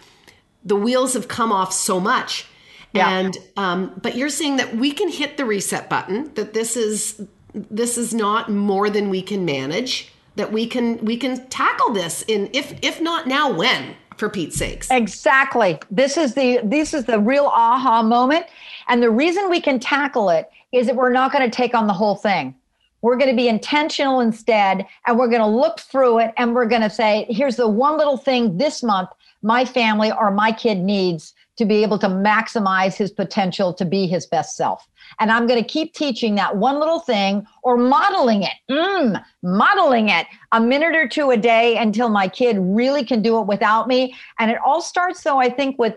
the 0.66 0.76
wheels 0.76 1.14
have 1.14 1.28
come 1.28 1.52
off 1.52 1.72
so 1.72 1.98
much. 1.98 2.46
Yeah. 2.92 3.08
And 3.08 3.38
um, 3.56 3.98
but 4.02 4.16
you're 4.16 4.28
saying 4.28 4.56
that 4.56 4.76
we 4.76 4.92
can 4.92 5.08
hit 5.08 5.36
the 5.36 5.44
reset 5.44 5.88
button. 5.88 6.32
That 6.34 6.52
this 6.54 6.76
is 6.76 7.22
this 7.54 7.96
is 7.96 8.12
not 8.12 8.50
more 8.50 8.90
than 8.90 9.08
we 9.08 9.22
can 9.22 9.44
manage. 9.44 10.12
That 10.36 10.52
we 10.52 10.66
can 10.66 10.98
we 11.04 11.16
can 11.16 11.46
tackle 11.48 11.92
this 11.92 12.22
in 12.22 12.50
if 12.52 12.78
if 12.82 13.00
not 13.00 13.26
now 13.26 13.52
when 13.52 13.94
for 14.16 14.28
Pete's 14.28 14.56
sakes. 14.56 14.90
Exactly. 14.90 15.78
This 15.90 16.16
is 16.16 16.34
the 16.34 16.60
this 16.64 16.94
is 16.94 17.04
the 17.04 17.20
real 17.20 17.46
aha 17.46 18.02
moment. 18.02 18.46
And 18.88 19.02
the 19.02 19.10
reason 19.10 19.50
we 19.50 19.60
can 19.60 19.78
tackle 19.78 20.30
it 20.30 20.50
is 20.72 20.86
that 20.86 20.96
we're 20.96 21.12
not 21.12 21.32
going 21.32 21.48
to 21.48 21.54
take 21.54 21.74
on 21.74 21.86
the 21.86 21.92
whole 21.92 22.16
thing. 22.16 22.54
We're 23.02 23.16
going 23.16 23.30
to 23.30 23.36
be 23.36 23.48
intentional 23.48 24.20
instead, 24.20 24.86
and 25.06 25.18
we're 25.18 25.28
going 25.28 25.42
to 25.42 25.46
look 25.46 25.80
through 25.80 26.20
it 26.20 26.32
and 26.38 26.54
we're 26.54 26.66
going 26.66 26.82
to 26.82 26.90
say, 26.90 27.26
here's 27.28 27.56
the 27.56 27.68
one 27.68 27.98
little 27.98 28.16
thing 28.16 28.56
this 28.56 28.82
month 28.82 29.10
my 29.46 29.64
family 29.64 30.10
or 30.10 30.32
my 30.32 30.50
kid 30.50 30.78
needs 30.78 31.32
to 31.56 31.64
be 31.64 31.84
able 31.84 32.00
to 32.00 32.08
maximize 32.08 32.96
his 32.96 33.12
potential 33.12 33.72
to 33.72 33.84
be 33.84 34.08
his 34.08 34.26
best 34.26 34.56
self. 34.56 34.88
And 35.20 35.30
I'm 35.30 35.46
going 35.46 35.62
to 35.62 35.68
keep 35.68 35.94
teaching 35.94 36.34
that 36.34 36.56
one 36.56 36.80
little 36.80 36.98
thing 36.98 37.46
or 37.62 37.76
modeling 37.76 38.42
it, 38.42 38.54
mm, 38.68 39.24
modeling 39.44 40.08
it 40.08 40.26
a 40.50 40.60
minute 40.60 40.96
or 40.96 41.06
two 41.06 41.30
a 41.30 41.36
day 41.36 41.76
until 41.76 42.08
my 42.08 42.26
kid 42.26 42.56
really 42.58 43.04
can 43.04 43.22
do 43.22 43.38
it 43.38 43.46
without 43.46 43.86
me. 43.86 44.16
And 44.40 44.50
it 44.50 44.58
all 44.66 44.82
starts, 44.82 45.22
though, 45.22 45.38
I 45.38 45.48
think, 45.48 45.78
with 45.78 45.94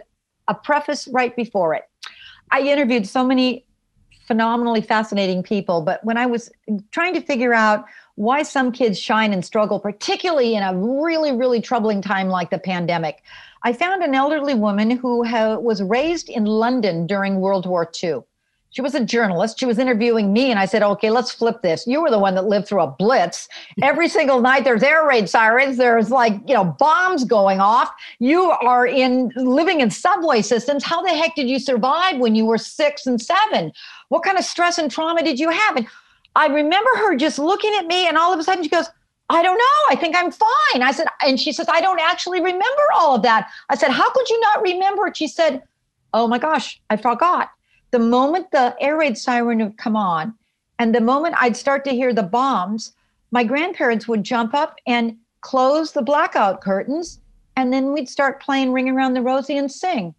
a 0.48 0.54
preface 0.54 1.08
right 1.08 1.36
before 1.36 1.74
it. 1.74 1.84
I 2.52 2.62
interviewed 2.62 3.08
so 3.08 3.26
many 3.26 3.66
phenomenally 4.28 4.82
fascinating 4.82 5.42
people, 5.42 5.82
but 5.82 6.06
when 6.06 6.18
I 6.18 6.28
was 6.28 6.52
trying 6.92 7.16
to 7.16 7.22
figure 7.22 7.56
out 7.56 7.86
why 8.20 8.44
some 8.44 8.74
kids 8.74 9.00
shine 9.00 9.32
and 9.32 9.46
struggle, 9.46 9.80
particularly 9.80 10.54
in 10.54 10.62
a 10.62 10.76
really, 10.76 11.32
really 11.32 11.62
troubling 11.62 12.02
time 12.02 12.28
like 12.28 12.50
the 12.50 12.60
pandemic. 12.60 13.24
I 13.64 13.72
found 13.72 14.04
an 14.04 14.14
elderly 14.14 14.56
woman 14.56 14.92
who 14.92 15.24
ha- 15.24 15.56
was 15.56 15.82
raised 15.82 16.28
in 16.28 16.44
London 16.44 17.08
during 17.08 17.40
World 17.40 17.66
War 17.66 17.90
II. 18.04 18.20
She 18.72 18.82
was 18.82 18.94
a 18.94 19.06
journalist. 19.06 19.58
She 19.58 19.66
was 19.66 19.80
interviewing 19.80 20.34
me, 20.34 20.52
and 20.52 20.60
I 20.60 20.66
said, 20.66 20.84
Okay, 20.84 21.10
let's 21.10 21.32
flip 21.32 21.62
this. 21.62 21.88
You 21.88 22.02
were 22.02 22.12
the 22.12 22.20
one 22.20 22.36
that 22.36 22.44
lived 22.44 22.68
through 22.68 22.82
a 22.82 22.92
blitz. 22.92 23.48
Every 23.82 24.10
single 24.18 24.42
night 24.42 24.66
there's 24.66 24.84
air 24.84 25.08
raid 25.08 25.30
sirens, 25.30 25.78
there's 25.78 26.12
like, 26.12 26.34
you 26.46 26.54
know, 26.54 26.66
bombs 26.66 27.24
going 27.24 27.62
off. 27.62 27.90
You 28.20 28.52
are 28.52 28.86
in 28.86 29.32
living 29.38 29.80
in 29.80 29.92
subway 29.92 30.42
systems. 30.42 30.84
How 30.84 31.02
the 31.02 31.08
heck 31.08 31.36
did 31.36 31.50
you 31.50 31.58
survive 31.58 32.18
when 32.18 32.36
you 32.36 32.46
were 32.46 32.58
six 32.58 33.06
and 33.06 33.22
seven? 33.22 33.72
What 34.10 34.24
kind 34.24 34.38
of 34.38 34.44
stress 34.44 34.78
and 34.78 34.92
trauma 34.92 35.24
did 35.24 35.40
you 35.40 35.52
have? 35.52 35.78
And 35.78 35.88
I 36.40 36.48
remember 36.48 36.90
her 37.00 37.18
just 37.18 37.38
looking 37.38 37.74
at 37.78 37.86
me, 37.86 38.08
and 38.08 38.18
all 38.18 38.32
of 38.32 38.40
a 38.40 38.44
sudden 38.46 38.64
she 38.64 38.70
goes, 38.70 38.90
I 39.30 39.44
don't 39.44 39.58
know. 39.58 39.80
I 39.90 39.98
think 40.00 40.16
I'm 40.16 40.32
fine. 40.32 40.82
I 40.82 40.92
said, 40.94 41.08
and 41.22 41.38
she 41.38 41.52
says, 41.52 41.68
I 41.68 41.82
don't 41.82 42.00
actually 42.00 42.40
remember 42.40 42.84
all 42.96 43.16
of 43.16 43.24
that. 43.24 43.52
I 43.68 43.76
said, 43.76 43.92
How 43.92 44.10
could 44.10 44.30
you 44.30 44.40
not 44.40 44.62
remember? 44.62 45.12
She 45.14 45.28
said, 45.28 45.62
Oh 46.14 46.30
my 46.30 46.40
gosh, 46.40 46.80
I 46.90 46.96
forgot. 46.96 47.50
The 47.92 48.00
moment 48.00 48.52
the 48.52 48.74
air 48.80 48.98
raid 48.98 49.18
siren 49.18 49.60
would 49.60 49.78
come 49.78 49.98
on, 49.98 50.34
and 50.80 50.96
the 50.96 51.02
moment 51.02 51.36
I'd 51.38 51.58
start 51.58 51.84
to 51.84 51.92
hear 51.92 52.14
the 52.14 52.24
bombs, 52.24 52.94
my 53.32 53.44
grandparents 53.44 54.08
would 54.08 54.24
jump 54.24 54.54
up 54.54 54.78
and 54.88 55.18
close 55.42 55.92
the 55.92 56.02
blackout 56.02 56.62
curtains, 56.62 57.20
and 57.58 57.74
then 57.74 57.92
we'd 57.92 58.08
start 58.08 58.42
playing 58.42 58.72
Ring 58.72 58.90
Around 58.90 59.14
the 59.14 59.22
Rosie 59.22 59.58
and 59.58 59.70
sing. 59.70 60.16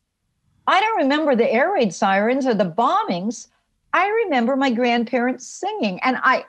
I 0.67 0.81
don't 0.81 0.99
remember 0.99 1.35
the 1.35 1.51
air 1.51 1.73
raid 1.73 1.95
sirens 1.95 2.47
or 2.47 2.53
the 2.53 2.67
bombings, 2.67 3.49
I 3.93 4.09
remember 4.09 4.57
my 4.57 4.71
grandparents 4.71 5.47
singing, 5.47 6.01
and 6.03 6.19
I, 6.23 6.45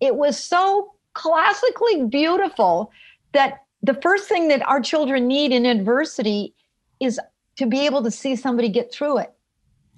it 0.00 0.14
was 0.16 0.42
so 0.42 0.92
classically 1.14 2.04
beautiful 2.04 2.90
that 3.32 3.64
the 3.82 3.94
first 3.94 4.28
thing 4.28 4.48
that 4.48 4.66
our 4.66 4.80
children 4.80 5.26
need 5.26 5.52
in 5.52 5.66
adversity 5.66 6.54
is 7.00 7.20
to 7.56 7.66
be 7.66 7.86
able 7.86 8.02
to 8.02 8.10
see 8.10 8.36
somebody 8.36 8.68
get 8.68 8.92
through 8.92 9.18
it. 9.18 9.32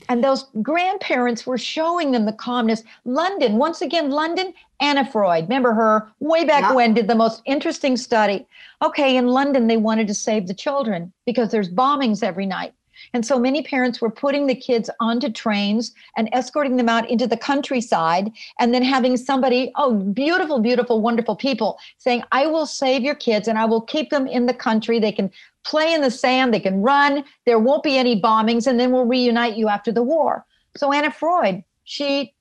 And 0.08 0.24
those 0.24 0.46
grandparents 0.62 1.46
were 1.46 1.58
showing 1.58 2.10
them 2.10 2.24
the 2.24 2.32
calmness. 2.32 2.82
London, 3.04 3.56
once 3.56 3.82
again, 3.82 4.10
London, 4.10 4.54
Anna 4.80 5.04
Freud, 5.10 5.44
remember 5.44 5.74
her 5.74 6.10
way 6.20 6.44
back 6.44 6.62
yeah. 6.62 6.72
when, 6.72 6.94
did 6.94 7.06
the 7.06 7.14
most 7.14 7.42
interesting 7.44 7.98
study. 7.98 8.46
Okay, 8.82 9.16
in 9.16 9.28
London, 9.28 9.66
they 9.66 9.76
wanted 9.76 10.06
to 10.08 10.14
save 10.14 10.46
the 10.46 10.54
children 10.54 11.12
because 11.26 11.50
there's 11.50 11.68
bombings 11.68 12.22
every 12.22 12.46
night. 12.46 12.72
And 13.12 13.26
so 13.26 13.38
many 13.38 13.62
parents 13.62 14.00
were 14.00 14.10
putting 14.10 14.46
the 14.46 14.54
kids 14.54 14.88
onto 15.00 15.30
trains 15.30 15.92
and 16.16 16.28
escorting 16.32 16.76
them 16.76 16.88
out 16.88 17.08
into 17.10 17.26
the 17.26 17.36
countryside 17.36 18.30
and 18.58 18.72
then 18.72 18.82
having 18.82 19.16
somebody, 19.16 19.72
oh, 19.76 19.94
beautiful, 19.94 20.60
beautiful, 20.60 21.00
wonderful 21.00 21.34
people 21.34 21.78
saying, 21.98 22.22
I 22.30 22.46
will 22.46 22.66
save 22.66 23.02
your 23.02 23.16
kids 23.16 23.48
and 23.48 23.58
I 23.58 23.64
will 23.64 23.80
keep 23.80 24.10
them 24.10 24.26
in 24.26 24.46
the 24.46 24.54
country. 24.54 25.00
They 25.00 25.12
can 25.12 25.30
play 25.64 25.92
in 25.92 26.00
the 26.00 26.10
sand, 26.10 26.54
they 26.54 26.60
can 26.60 26.82
run, 26.82 27.24
there 27.46 27.58
won't 27.58 27.82
be 27.82 27.98
any 27.98 28.20
bombings, 28.20 28.66
and 28.66 28.80
then 28.80 28.92
we'll 28.92 29.04
reunite 29.04 29.56
you 29.56 29.68
after 29.68 29.92
the 29.92 30.02
war. 30.02 30.46
So 30.76 30.92
Anna 30.92 31.10
Freud, 31.10 31.64
she 31.84 32.32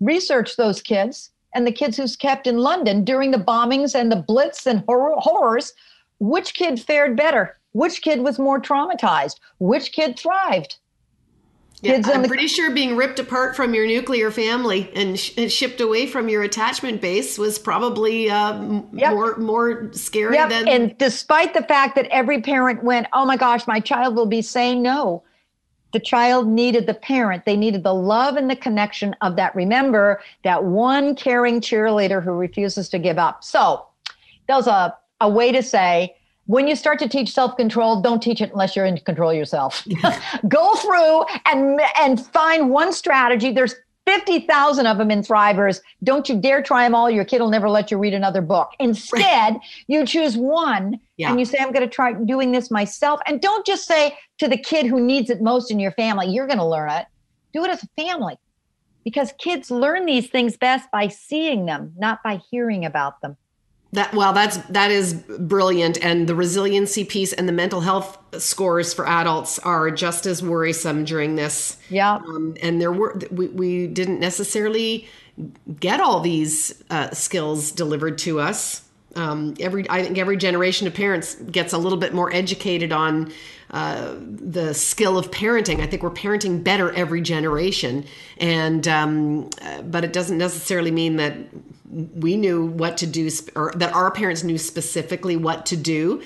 researched 0.00 0.56
those 0.56 0.80
kids 0.82 1.30
and 1.54 1.66
the 1.66 1.72
kids 1.72 1.96
who's 1.96 2.16
kept 2.16 2.46
in 2.46 2.58
London 2.58 3.04
during 3.04 3.30
the 3.30 3.38
bombings 3.38 3.94
and 3.94 4.12
the 4.12 4.16
blitz 4.16 4.66
and 4.66 4.84
horror, 4.86 5.14
horrors. 5.18 5.72
Which 6.20 6.54
kid 6.54 6.80
fared 6.80 7.16
better? 7.16 7.58
Which 7.78 8.02
kid 8.02 8.22
was 8.22 8.40
more 8.40 8.60
traumatized? 8.60 9.36
Which 9.60 9.92
kid 9.92 10.18
thrived? 10.18 10.78
Yeah, 11.80 12.02
I'm 12.06 12.22
the- 12.22 12.28
pretty 12.28 12.48
sure 12.48 12.72
being 12.72 12.96
ripped 12.96 13.20
apart 13.20 13.54
from 13.54 13.72
your 13.72 13.86
nuclear 13.86 14.32
family 14.32 14.90
and, 14.96 15.16
sh- 15.16 15.34
and 15.36 15.50
shipped 15.50 15.80
away 15.80 16.08
from 16.08 16.28
your 16.28 16.42
attachment 16.42 17.00
base 17.00 17.38
was 17.38 17.56
probably 17.56 18.28
uh, 18.28 18.80
yep. 18.92 19.12
more 19.12 19.36
more 19.36 19.92
scary 19.92 20.34
yep. 20.34 20.48
than. 20.48 20.66
And 20.66 20.98
despite 20.98 21.54
the 21.54 21.62
fact 21.62 21.94
that 21.94 22.06
every 22.06 22.42
parent 22.42 22.82
went, 22.82 23.06
"Oh 23.12 23.24
my 23.24 23.36
gosh, 23.36 23.64
my 23.68 23.78
child 23.78 24.16
will 24.16 24.26
be 24.26 24.42
saying 24.42 24.82
no," 24.82 25.22
the 25.92 26.00
child 26.00 26.48
needed 26.48 26.88
the 26.88 26.94
parent. 26.94 27.44
They 27.44 27.56
needed 27.56 27.84
the 27.84 27.94
love 27.94 28.36
and 28.36 28.50
the 28.50 28.56
connection 28.56 29.14
of 29.20 29.36
that. 29.36 29.54
Remember 29.54 30.20
that 30.42 30.64
one 30.64 31.14
caring 31.14 31.60
cheerleader 31.60 32.20
who 32.24 32.32
refuses 32.32 32.88
to 32.88 32.98
give 32.98 33.18
up. 33.18 33.44
So 33.44 33.86
that 34.48 34.56
was 34.56 34.66
a 34.66 34.96
a 35.20 35.28
way 35.28 35.52
to 35.52 35.62
say 35.62 36.16
when 36.48 36.66
you 36.66 36.74
start 36.74 36.98
to 36.98 37.08
teach 37.08 37.30
self-control 37.30 38.00
don't 38.02 38.22
teach 38.22 38.40
it 38.40 38.50
unless 38.52 38.74
you're 38.74 38.86
in 38.86 38.98
control 38.98 39.32
yourself 39.32 39.86
go 40.48 40.74
through 40.76 41.22
and 41.46 41.80
and 42.00 42.26
find 42.26 42.70
one 42.70 42.92
strategy 42.92 43.52
there's 43.52 43.74
50,000 44.08 44.86
of 44.86 44.96
them 44.96 45.10
in 45.10 45.20
Thrivers. 45.20 45.82
Don't 46.02 46.30
you 46.30 46.40
dare 46.40 46.62
try 46.62 46.84
them 46.84 46.94
all. 46.94 47.10
Your 47.10 47.26
kid 47.26 47.42
will 47.42 47.50
never 47.50 47.68
let 47.68 47.90
you 47.90 47.98
read 47.98 48.14
another 48.14 48.40
book. 48.40 48.70
Instead, 48.80 49.58
you 49.86 50.06
choose 50.06 50.34
one 50.34 50.98
yeah. 51.18 51.28
and 51.28 51.38
you 51.38 51.44
say, 51.44 51.58
I'm 51.60 51.72
going 51.72 51.86
to 51.86 51.94
try 51.94 52.14
doing 52.14 52.50
this 52.50 52.70
myself. 52.70 53.20
And 53.26 53.38
don't 53.42 53.66
just 53.66 53.86
say 53.86 54.16
to 54.38 54.48
the 54.48 54.56
kid 54.56 54.86
who 54.86 54.98
needs 54.98 55.28
it 55.28 55.42
most 55.42 55.70
in 55.70 55.78
your 55.78 55.92
family, 55.92 56.28
you're 56.28 56.46
going 56.46 56.58
to 56.58 56.64
learn 56.64 56.88
it. 56.90 57.04
Do 57.52 57.62
it 57.64 57.70
as 57.70 57.82
a 57.82 58.02
family 58.02 58.38
because 59.04 59.34
kids 59.38 59.70
learn 59.70 60.06
these 60.06 60.28
things 60.28 60.56
best 60.56 60.90
by 60.90 61.08
seeing 61.08 61.66
them, 61.66 61.92
not 61.98 62.22
by 62.22 62.40
hearing 62.50 62.86
about 62.86 63.20
them. 63.20 63.36
That 63.92 64.12
well, 64.14 64.34
that's 64.34 64.58
that 64.68 64.90
is 64.90 65.14
brilliant, 65.14 65.96
and 66.04 66.28
the 66.28 66.34
resiliency 66.34 67.04
piece 67.04 67.32
and 67.32 67.48
the 67.48 67.54
mental 67.54 67.80
health 67.80 68.18
scores 68.36 68.92
for 68.92 69.08
adults 69.08 69.58
are 69.60 69.90
just 69.90 70.26
as 70.26 70.42
worrisome 70.42 71.06
during 71.06 71.36
this. 71.36 71.78
Yeah, 71.88 72.16
um, 72.16 72.54
and 72.62 72.82
there 72.82 72.92
were 72.92 73.18
we, 73.30 73.48
we 73.48 73.86
didn't 73.86 74.20
necessarily 74.20 75.08
get 75.80 76.00
all 76.00 76.20
these 76.20 76.82
uh, 76.90 77.12
skills 77.12 77.72
delivered 77.72 78.18
to 78.18 78.40
us. 78.40 78.82
Um, 79.16 79.54
every 79.58 79.88
I 79.88 80.02
think 80.02 80.18
every 80.18 80.36
generation 80.36 80.86
of 80.86 80.92
parents 80.92 81.36
gets 81.36 81.72
a 81.72 81.78
little 81.78 81.98
bit 81.98 82.12
more 82.12 82.30
educated 82.30 82.92
on 82.92 83.32
uh, 83.70 84.16
the 84.20 84.74
skill 84.74 85.16
of 85.16 85.30
parenting. 85.30 85.80
I 85.80 85.86
think 85.86 86.02
we're 86.02 86.10
parenting 86.10 86.62
better 86.62 86.92
every 86.92 87.22
generation, 87.22 88.04
and 88.36 88.86
um, 88.86 89.48
uh, 89.62 89.80
but 89.80 90.04
it 90.04 90.12
doesn't 90.12 90.36
necessarily 90.36 90.90
mean 90.90 91.16
that 91.16 91.36
we 91.90 92.36
knew 92.36 92.66
what 92.66 92.96
to 92.98 93.06
do 93.06 93.30
or 93.54 93.72
that 93.76 93.94
our 93.94 94.10
parents 94.10 94.44
knew 94.44 94.58
specifically 94.58 95.36
what 95.36 95.66
to 95.66 95.76
do 95.76 96.22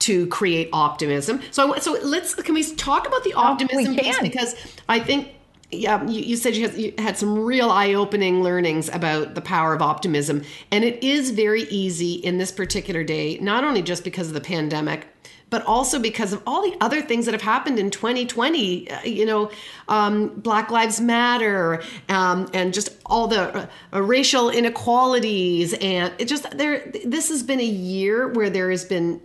to 0.00 0.26
create 0.28 0.68
optimism. 0.72 1.40
So 1.50 1.74
so 1.76 1.92
let's 2.02 2.34
can 2.34 2.54
we 2.54 2.64
talk 2.74 3.06
about 3.06 3.24
the 3.24 3.34
oh, 3.34 3.40
optimism 3.40 3.94
oh, 3.94 4.02
piece 4.02 4.18
because 4.20 4.54
I 4.88 5.00
think 5.00 5.28
yeah, 5.72 6.06
you, 6.06 6.20
you 6.20 6.36
said 6.36 6.54
you 6.54 6.68
had, 6.68 6.78
you 6.78 6.94
had, 6.98 7.16
some 7.16 7.38
real 7.38 7.70
eye-opening 7.70 8.42
learnings 8.42 8.90
about 8.90 9.34
the 9.34 9.40
power 9.40 9.72
of 9.72 9.80
optimism, 9.80 10.42
and 10.70 10.84
it 10.84 11.02
is 11.02 11.30
very 11.30 11.62
easy 11.62 12.12
in 12.12 12.36
this 12.36 12.52
particular 12.52 13.02
day, 13.02 13.38
not 13.38 13.64
only 13.64 13.80
just 13.80 14.04
because 14.04 14.28
of 14.28 14.34
the 14.34 14.40
pandemic, 14.42 15.06
but 15.52 15.62
also 15.66 15.98
because 15.98 16.32
of 16.32 16.42
all 16.46 16.62
the 16.62 16.74
other 16.80 17.02
things 17.02 17.26
that 17.26 17.32
have 17.32 17.42
happened 17.42 17.78
in 17.78 17.90
2020. 17.90 18.90
Uh, 18.90 19.02
you 19.02 19.26
know, 19.26 19.50
um, 19.86 20.28
Black 20.28 20.70
Lives 20.70 20.98
Matter, 20.98 21.82
um, 22.08 22.48
and 22.54 22.72
just 22.72 22.88
all 23.04 23.28
the 23.28 23.54
uh, 23.54 23.66
uh, 23.92 24.02
racial 24.02 24.48
inequalities, 24.48 25.74
and 25.74 26.10
it 26.18 26.24
just 26.24 26.50
there. 26.56 26.90
This 27.04 27.28
has 27.28 27.42
been 27.42 27.60
a 27.60 27.64
year 27.64 28.28
where 28.28 28.48
there 28.48 28.70
has 28.70 28.86
been 28.86 29.20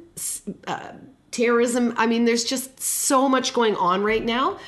uh, 0.67 0.91
terrorism. 1.31 1.93
I 1.95 2.05
mean, 2.07 2.25
there's 2.25 2.43
just 2.43 2.81
so 2.81 3.29
much 3.29 3.53
going 3.53 3.77
on 3.77 4.03
right 4.03 4.23
now 4.23 4.59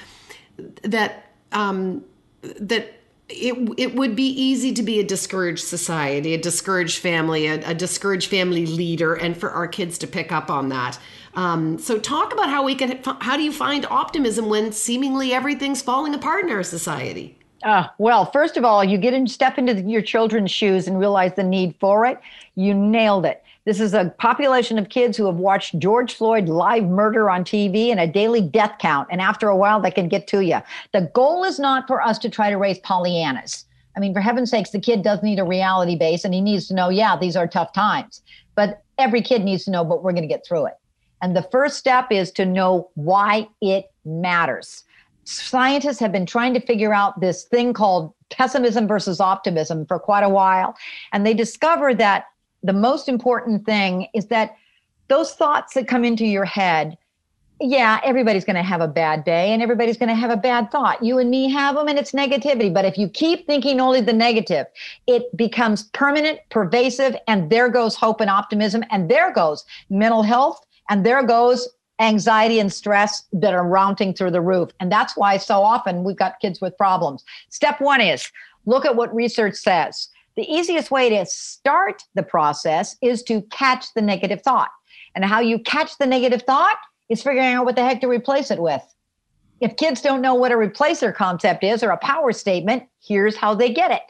that 0.83 1.33
um, 1.51 2.05
that 2.41 2.93
it 3.27 3.53
it 3.77 3.95
would 3.95 4.15
be 4.15 4.29
easy 4.29 4.73
to 4.73 4.81
be 4.81 5.01
a 5.01 5.03
discouraged 5.03 5.65
society, 5.65 6.33
a 6.33 6.37
discouraged 6.37 6.99
family, 6.99 7.47
a, 7.47 7.69
a 7.69 7.73
discouraged 7.73 8.29
family 8.29 8.65
leader, 8.65 9.13
and 9.13 9.35
for 9.35 9.51
our 9.51 9.67
kids 9.67 9.97
to 9.97 10.07
pick 10.07 10.31
up 10.31 10.49
on 10.49 10.69
that. 10.69 10.97
Um, 11.35 11.77
so 11.77 11.99
talk 11.99 12.33
about 12.33 12.49
how 12.49 12.63
we 12.63 12.75
can 12.75 12.99
how 13.21 13.37
do 13.37 13.43
you 13.43 13.51
find 13.51 13.85
optimism 13.89 14.49
when 14.49 14.71
seemingly 14.71 15.33
everything's 15.33 15.81
falling 15.81 16.13
apart 16.13 16.45
in 16.45 16.51
our 16.51 16.63
society? 16.63 17.37
Uh, 17.63 17.87
well, 17.97 18.25
first 18.31 18.57
of 18.57 18.63
all, 18.63 18.83
you 18.83 18.97
get 18.97 19.13
in, 19.13 19.27
step 19.27 19.57
into 19.57 19.81
your 19.81 20.01
children's 20.01 20.51
shoes 20.51 20.87
and 20.87 20.97
realize 20.97 21.33
the 21.35 21.43
need 21.43 21.75
for 21.79 22.05
it. 22.05 22.19
You 22.55 22.73
nailed 22.73 23.25
it. 23.25 23.43
This 23.65 23.81
is 23.81 23.93
a 23.93 24.13
population 24.17 24.79
of 24.79 24.89
kids 24.89 25.17
who 25.17 25.25
have 25.25 25.35
watched 25.35 25.77
George 25.77 26.15
Floyd 26.15 26.47
live 26.47 26.85
murder 26.85 27.29
on 27.29 27.43
TV 27.43 27.89
and 27.89 27.99
a 27.99 28.07
daily 28.07 28.41
death 28.41 28.75
count. 28.79 29.07
And 29.11 29.21
after 29.21 29.47
a 29.47 29.55
while, 29.55 29.79
that 29.81 29.93
can 29.93 30.07
get 30.07 30.25
to 30.27 30.39
you. 30.39 30.59
The 30.93 31.11
goal 31.13 31.43
is 31.43 31.59
not 31.59 31.85
for 31.85 32.01
us 32.01 32.17
to 32.19 32.29
try 32.29 32.49
to 32.49 32.57
raise 32.57 32.79
Pollyannas. 32.79 33.65
I 33.95 33.99
mean, 33.99 34.13
for 34.13 34.21
heaven's 34.21 34.49
sakes, 34.49 34.71
the 34.71 34.79
kid 34.79 35.03
does 35.03 35.21
need 35.21 35.37
a 35.37 35.43
reality 35.43 35.95
base 35.95 36.23
and 36.23 36.33
he 36.33 36.41
needs 36.41 36.67
to 36.69 36.73
know, 36.73 36.89
yeah, 36.89 37.15
these 37.15 37.35
are 37.35 37.47
tough 37.47 37.73
times. 37.73 38.23
But 38.55 38.81
every 38.97 39.21
kid 39.21 39.43
needs 39.43 39.65
to 39.65 39.71
know, 39.71 39.83
but 39.83 40.01
we're 40.01 40.13
going 40.13 40.23
to 40.23 40.27
get 40.27 40.43
through 40.47 40.67
it. 40.67 40.78
And 41.21 41.35
the 41.35 41.47
first 41.51 41.77
step 41.77 42.11
is 42.11 42.31
to 42.33 42.45
know 42.45 42.89
why 42.95 43.47
it 43.61 43.91
matters. 44.05 44.83
Scientists 45.25 45.99
have 45.99 46.11
been 46.11 46.25
trying 46.25 46.53
to 46.53 46.59
figure 46.59 46.93
out 46.93 47.19
this 47.19 47.43
thing 47.43 47.73
called 47.73 48.13
pessimism 48.29 48.87
versus 48.87 49.19
optimism 49.19 49.85
for 49.85 49.99
quite 49.99 50.23
a 50.23 50.29
while. 50.29 50.75
And 51.13 51.25
they 51.25 51.33
discovered 51.33 51.97
that 51.97 52.25
the 52.63 52.73
most 52.73 53.07
important 53.07 53.65
thing 53.65 54.07
is 54.13 54.27
that 54.27 54.55
those 55.07 55.33
thoughts 55.33 55.73
that 55.73 55.87
come 55.87 56.03
into 56.03 56.25
your 56.25 56.45
head, 56.45 56.97
yeah, 57.61 57.99
everybody's 58.03 58.45
going 58.45 58.55
to 58.55 58.63
have 58.63 58.79
a 58.79 58.87
bad 58.87 59.23
day 59.23 59.51
and 59.51 59.61
everybody's 59.61 59.97
going 59.97 60.09
to 60.09 60.15
have 60.15 60.31
a 60.31 60.37
bad 60.37 60.71
thought. 60.71 61.03
You 61.03 61.19
and 61.19 61.29
me 61.29 61.49
have 61.49 61.75
them 61.75 61.87
and 61.87 61.99
it's 61.99 62.11
negativity. 62.11 62.73
But 62.73 62.85
if 62.85 62.97
you 62.97 63.09
keep 63.09 63.45
thinking 63.45 63.81
only 63.81 64.01
the 64.01 64.13
negative, 64.13 64.67
it 65.07 65.35
becomes 65.35 65.83
permanent, 65.93 66.39
pervasive, 66.49 67.17
and 67.27 67.49
there 67.49 67.69
goes 67.69 67.95
hope 67.95 68.21
and 68.21 68.29
optimism. 68.29 68.83
And 68.91 69.09
there 69.11 69.33
goes 69.33 69.65
mental 69.89 70.23
health 70.23 70.65
and 70.89 71.05
there 71.05 71.23
goes 71.23 71.69
anxiety 71.99 72.59
and 72.59 72.71
stress 72.71 73.23
that 73.33 73.53
are 73.53 73.67
mounting 73.67 74.13
through 74.13 74.31
the 74.31 74.41
roof. 74.41 74.69
And 74.79 74.91
that's 74.91 75.15
why 75.17 75.37
so 75.37 75.61
often 75.61 76.03
we've 76.03 76.15
got 76.15 76.39
kids 76.39 76.61
with 76.61 76.77
problems. 76.77 77.23
Step 77.49 77.79
one 77.79 78.01
is 78.01 78.31
look 78.65 78.85
at 78.85 78.95
what 78.95 79.13
research 79.13 79.55
says. 79.55 80.09
The 80.35 80.49
easiest 80.49 80.91
way 80.91 81.09
to 81.09 81.25
start 81.25 82.03
the 82.15 82.23
process 82.23 82.95
is 83.01 83.23
to 83.23 83.41
catch 83.43 83.93
the 83.93 84.01
negative 84.01 84.41
thought. 84.41 84.69
And 85.15 85.25
how 85.25 85.39
you 85.39 85.59
catch 85.59 85.97
the 85.97 86.05
negative 86.05 86.43
thought 86.43 86.77
is 87.09 87.21
figuring 87.21 87.53
out 87.53 87.65
what 87.65 87.75
the 87.75 87.83
heck 87.83 87.99
to 88.01 88.07
replace 88.07 88.51
it 88.51 88.61
with. 88.61 88.83
If 89.59 89.75
kids 89.75 90.01
don't 90.01 90.21
know 90.21 90.35
what 90.35 90.53
a 90.53 90.55
replacer 90.55 91.13
concept 91.13 91.63
is 91.65 91.83
or 91.83 91.89
a 91.89 91.97
power 91.97 92.31
statement, 92.31 92.83
here's 93.05 93.35
how 93.35 93.53
they 93.53 93.73
get 93.73 93.91
it 93.91 94.03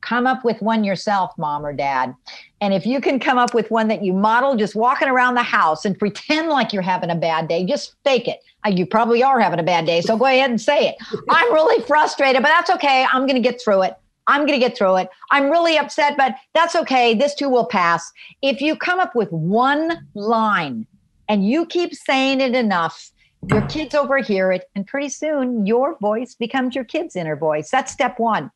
come 0.00 0.26
up 0.26 0.44
with 0.44 0.60
one 0.60 0.84
yourself, 0.84 1.36
mom 1.38 1.64
or 1.64 1.72
dad. 1.72 2.14
And 2.60 2.74
if 2.74 2.86
you 2.86 3.00
can 3.00 3.18
come 3.18 3.38
up 3.38 3.54
with 3.54 3.70
one 3.70 3.88
that 3.88 4.04
you 4.04 4.12
model 4.12 4.56
just 4.56 4.74
walking 4.74 5.08
around 5.08 5.34
the 5.34 5.42
house 5.42 5.84
and 5.84 5.98
pretend 5.98 6.48
like 6.48 6.72
you're 6.72 6.82
having 6.82 7.10
a 7.10 7.14
bad 7.14 7.48
day, 7.48 7.64
just 7.64 7.94
fake 8.04 8.28
it. 8.28 8.40
Uh, 8.66 8.70
you 8.70 8.86
probably 8.86 9.22
are 9.22 9.40
having 9.40 9.58
a 9.58 9.64
bad 9.64 9.86
day. 9.86 10.00
So 10.00 10.16
go 10.16 10.26
ahead 10.26 10.50
and 10.50 10.60
say 10.60 10.88
it. 10.88 10.96
I'm 11.30 11.52
really 11.52 11.82
frustrated, 11.84 12.42
but 12.42 12.48
that's 12.48 12.70
okay. 12.70 13.06
I'm 13.12 13.26
going 13.26 13.42
to 13.42 13.48
get 13.48 13.60
through 13.62 13.82
it. 13.82 13.96
I'm 14.26 14.46
going 14.46 14.58
to 14.60 14.64
get 14.64 14.76
through 14.76 14.96
it. 14.96 15.08
I'm 15.30 15.50
really 15.50 15.76
upset, 15.76 16.16
but 16.16 16.34
that's 16.54 16.76
okay. 16.76 17.14
This 17.14 17.34
too 17.34 17.48
will 17.48 17.66
pass. 17.66 18.12
If 18.42 18.60
you 18.60 18.76
come 18.76 19.00
up 19.00 19.16
with 19.16 19.30
one 19.32 20.06
line 20.14 20.86
and 21.28 21.48
you 21.48 21.66
keep 21.66 21.94
saying 21.94 22.40
it 22.40 22.54
enough, 22.54 23.10
your 23.48 23.62
kids 23.68 23.94
overhear 23.94 24.52
it, 24.52 24.68
and 24.74 24.86
pretty 24.86 25.08
soon 25.08 25.66
your 25.66 25.96
voice 25.98 26.34
becomes 26.34 26.74
your 26.74 26.84
kid's 26.84 27.16
inner 27.16 27.36
voice. 27.36 27.70
That's 27.70 27.90
step 27.90 28.18
one. 28.18 28.50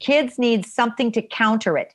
Kids 0.00 0.38
need 0.38 0.66
something 0.66 1.12
to 1.12 1.22
counter 1.22 1.78
it. 1.78 1.94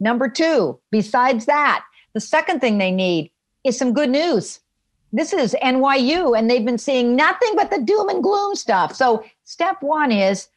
Number 0.00 0.28
two, 0.28 0.78
besides 0.90 1.46
that, 1.46 1.84
the 2.12 2.20
second 2.20 2.60
thing 2.60 2.78
they 2.78 2.90
need 2.90 3.30
is 3.64 3.78
some 3.78 3.92
good 3.92 4.10
news. 4.10 4.60
this 5.12 5.32
is 5.32 5.54
NYU, 5.62 6.36
and 6.36 6.50
they've 6.50 6.64
been 6.64 6.76
seeing 6.76 7.16
nothing 7.16 7.54
but 7.54 7.70
the 7.70 7.80
doom 7.80 8.08
and 8.08 8.22
gloom 8.22 8.54
stuff. 8.54 8.94
So, 8.94 9.24
step 9.44 9.76
one 9.80 10.12
is 10.12 10.48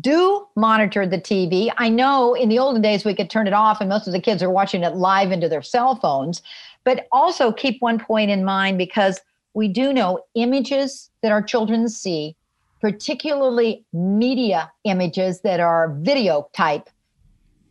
do 0.00 0.46
monitor 0.56 1.06
the 1.06 1.18
TV. 1.18 1.70
I 1.76 1.88
know 1.88 2.34
in 2.34 2.48
the 2.48 2.58
olden 2.58 2.80
days 2.80 3.04
we 3.04 3.14
could 3.14 3.28
turn 3.28 3.46
it 3.46 3.52
off, 3.52 3.80
and 3.80 3.88
most 3.88 4.06
of 4.06 4.12
the 4.12 4.20
kids 4.20 4.42
are 4.42 4.50
watching 4.50 4.82
it 4.82 4.96
live 4.96 5.32
into 5.32 5.48
their 5.48 5.62
cell 5.62 5.96
phones. 5.96 6.42
But 6.84 7.06
also 7.12 7.52
keep 7.52 7.82
one 7.82 7.98
point 7.98 8.30
in 8.30 8.44
mind 8.44 8.78
because 8.78 9.20
we 9.54 9.68
do 9.68 9.92
know 9.92 10.24
images 10.34 11.10
that 11.22 11.32
our 11.32 11.42
children 11.42 11.88
see, 11.88 12.36
particularly 12.80 13.84
media 13.92 14.70
images 14.84 15.40
that 15.42 15.60
are 15.60 15.94
video 16.00 16.48
type, 16.54 16.88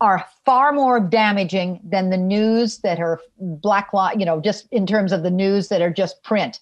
are 0.01 0.25
far 0.45 0.71
more 0.71 0.99
damaging 0.99 1.79
than 1.83 2.09
the 2.09 2.17
news 2.17 2.77
that 2.79 2.99
are 2.99 3.19
black 3.37 3.89
you 4.15 4.25
know, 4.25 4.39
just 4.39 4.67
in 4.71 4.85
terms 4.85 5.11
of 5.11 5.23
the 5.23 5.31
news 5.31 5.67
that 5.67 5.81
are 5.81 5.89
just 5.89 6.23
print. 6.23 6.59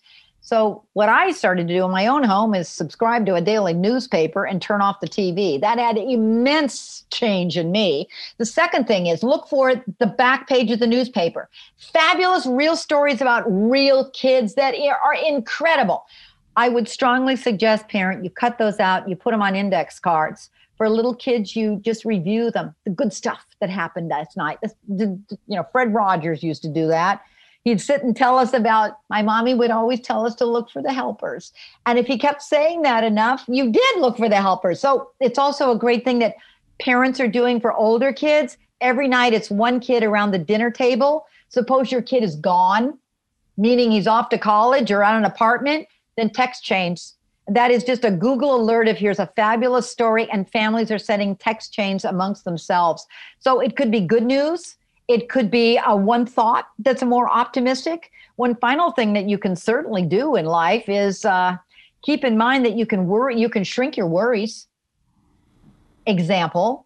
So 0.47 0.85
what 0.93 1.09
I 1.09 1.31
started 1.31 1.67
to 1.67 1.73
do 1.73 1.83
in 1.83 1.91
my 1.91 2.07
own 2.07 2.23
home 2.23 2.55
is 2.55 2.69
subscribe 2.69 3.25
to 3.25 3.35
a 3.35 3.41
daily 3.41 3.73
newspaper 3.73 4.45
and 4.45 4.61
turn 4.61 4.79
off 4.79 5.01
the 5.01 5.07
TV. 5.07 5.59
That 5.59 5.77
had 5.77 5.97
immense 5.97 7.03
change 7.11 7.57
in 7.57 7.69
me. 7.69 8.07
The 8.37 8.45
second 8.45 8.87
thing 8.87 9.07
is 9.07 9.23
look 9.23 9.49
for 9.49 9.83
the 9.99 10.07
back 10.07 10.47
page 10.47 10.71
of 10.71 10.79
the 10.79 10.87
newspaper. 10.87 11.49
Fabulous 11.75 12.45
real 12.45 12.77
stories 12.77 13.19
about 13.19 13.43
real 13.47 14.09
kids 14.11 14.53
that 14.55 14.73
are 14.73 15.15
incredible. 15.15 16.05
I 16.57 16.69
would 16.69 16.89
strongly 16.89 17.35
suggest 17.35 17.87
parent 17.87 18.23
you 18.23 18.31
cut 18.31 18.57
those 18.57 18.79
out, 18.79 19.07
you 19.07 19.15
put 19.15 19.31
them 19.31 19.43
on 19.43 19.55
index 19.55 19.99
cards. 19.99 20.49
For 20.75 20.89
little 20.89 21.13
kids, 21.15 21.55
you 21.55 21.79
just 21.83 22.03
review 22.03 22.51
them, 22.51 22.75
the 22.83 22.89
good 22.89 23.13
stuff 23.13 23.45
that 23.61 23.69
happened 23.69 24.09
last 24.09 24.35
night. 24.35 24.57
You 24.87 25.23
know, 25.47 25.65
Fred 25.71 25.93
Rogers 25.93 26.43
used 26.43 26.63
to 26.63 26.69
do 26.69 26.87
that. 26.87 27.21
He'd 27.63 27.79
sit 27.79 28.03
and 28.03 28.15
tell 28.15 28.39
us 28.39 28.53
about 28.53 28.97
my 29.09 29.21
mommy 29.21 29.53
would 29.53 29.71
always 29.71 30.01
tell 30.01 30.25
us 30.25 30.33
to 30.35 30.45
look 30.45 30.71
for 30.71 30.81
the 30.81 30.93
helpers. 30.93 31.53
And 31.85 31.99
if 31.99 32.07
he 32.07 32.17
kept 32.17 32.41
saying 32.41 32.81
that 32.83 33.03
enough 33.03 33.43
you 33.47 33.71
did 33.71 33.99
look 33.99 34.17
for 34.17 34.29
the 34.29 34.41
helpers. 34.41 34.79
So 34.79 35.11
it's 35.19 35.37
also 35.37 35.71
a 35.71 35.77
great 35.77 36.03
thing 36.03 36.19
that 36.19 36.35
parents 36.79 37.19
are 37.19 37.27
doing 37.27 37.59
for 37.59 37.73
older 37.73 38.11
kids. 38.13 38.57
Every 38.81 39.07
night 39.07 39.33
it's 39.33 39.51
one 39.51 39.79
kid 39.79 40.03
around 40.03 40.31
the 40.31 40.39
dinner 40.39 40.71
table. 40.71 41.27
Suppose 41.49 41.91
your 41.91 42.01
kid 42.01 42.23
is 42.23 42.35
gone 42.35 42.97
meaning 43.57 43.91
he's 43.91 44.07
off 44.07 44.29
to 44.29 44.37
college 44.37 44.91
or 44.91 45.03
on 45.03 45.15
an 45.15 45.25
apartment 45.25 45.87
then 46.17 46.29
text 46.29 46.63
chains 46.63 47.15
that 47.47 47.71
is 47.71 47.83
just 47.83 48.03
a 48.03 48.11
google 48.11 48.55
alert 48.55 48.87
if 48.87 48.97
here's 48.97 49.19
a 49.19 49.31
fabulous 49.35 49.89
story 49.89 50.29
and 50.31 50.49
families 50.49 50.91
are 50.91 50.99
sending 50.99 51.35
text 51.35 51.71
chains 51.73 52.03
amongst 52.03 52.43
themselves 52.43 53.05
so 53.39 53.59
it 53.59 53.77
could 53.77 53.91
be 53.91 54.01
good 54.01 54.23
news 54.23 54.75
it 55.07 55.29
could 55.29 55.49
be 55.49 55.79
a 55.85 55.95
one 55.95 56.25
thought 56.25 56.67
that's 56.79 57.03
more 57.03 57.29
optimistic. 57.29 58.11
One 58.35 58.55
final 58.55 58.91
thing 58.91 59.13
that 59.13 59.27
you 59.27 59.37
can 59.37 59.55
certainly 59.55 60.03
do 60.03 60.35
in 60.35 60.45
life 60.45 60.89
is 60.89 61.23
uh, 61.23 61.57
keep 62.03 62.23
in 62.23 62.37
mind 62.37 62.65
that 62.65 62.75
you 62.75 62.85
can 62.85 63.07
worry, 63.07 63.39
you 63.39 63.49
can 63.49 63.63
shrink 63.63 63.95
your 63.95 64.07
worries. 64.07 64.67
Example, 66.05 66.85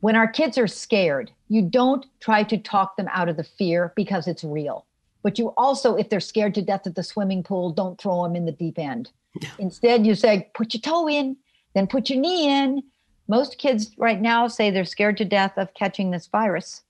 when 0.00 0.16
our 0.16 0.26
kids 0.26 0.58
are 0.58 0.66
scared, 0.66 1.30
you 1.48 1.62
don't 1.62 2.06
try 2.20 2.42
to 2.42 2.56
talk 2.56 2.96
them 2.96 3.08
out 3.12 3.28
of 3.28 3.36
the 3.36 3.44
fear 3.44 3.92
because 3.96 4.26
it's 4.26 4.42
real. 4.42 4.86
But 5.22 5.38
you 5.38 5.52
also, 5.56 5.96
if 5.96 6.08
they're 6.08 6.20
scared 6.20 6.54
to 6.54 6.62
death 6.62 6.86
at 6.86 6.94
the 6.94 7.02
swimming 7.02 7.42
pool, 7.42 7.70
don't 7.70 8.00
throw 8.00 8.22
them 8.24 8.36
in 8.36 8.44
the 8.44 8.52
deep 8.52 8.78
end. 8.78 9.10
Instead, 9.58 10.06
you 10.06 10.14
say, 10.14 10.50
put 10.54 10.74
your 10.74 10.80
toe 10.80 11.08
in, 11.08 11.36
then 11.74 11.86
put 11.86 12.10
your 12.10 12.20
knee 12.20 12.48
in. 12.48 12.82
Most 13.28 13.58
kids 13.58 13.92
right 13.96 14.20
now 14.20 14.48
say 14.48 14.70
they're 14.70 14.84
scared 14.84 15.16
to 15.18 15.24
death 15.24 15.56
of 15.56 15.72
catching 15.74 16.10
this 16.10 16.26
virus 16.26 16.82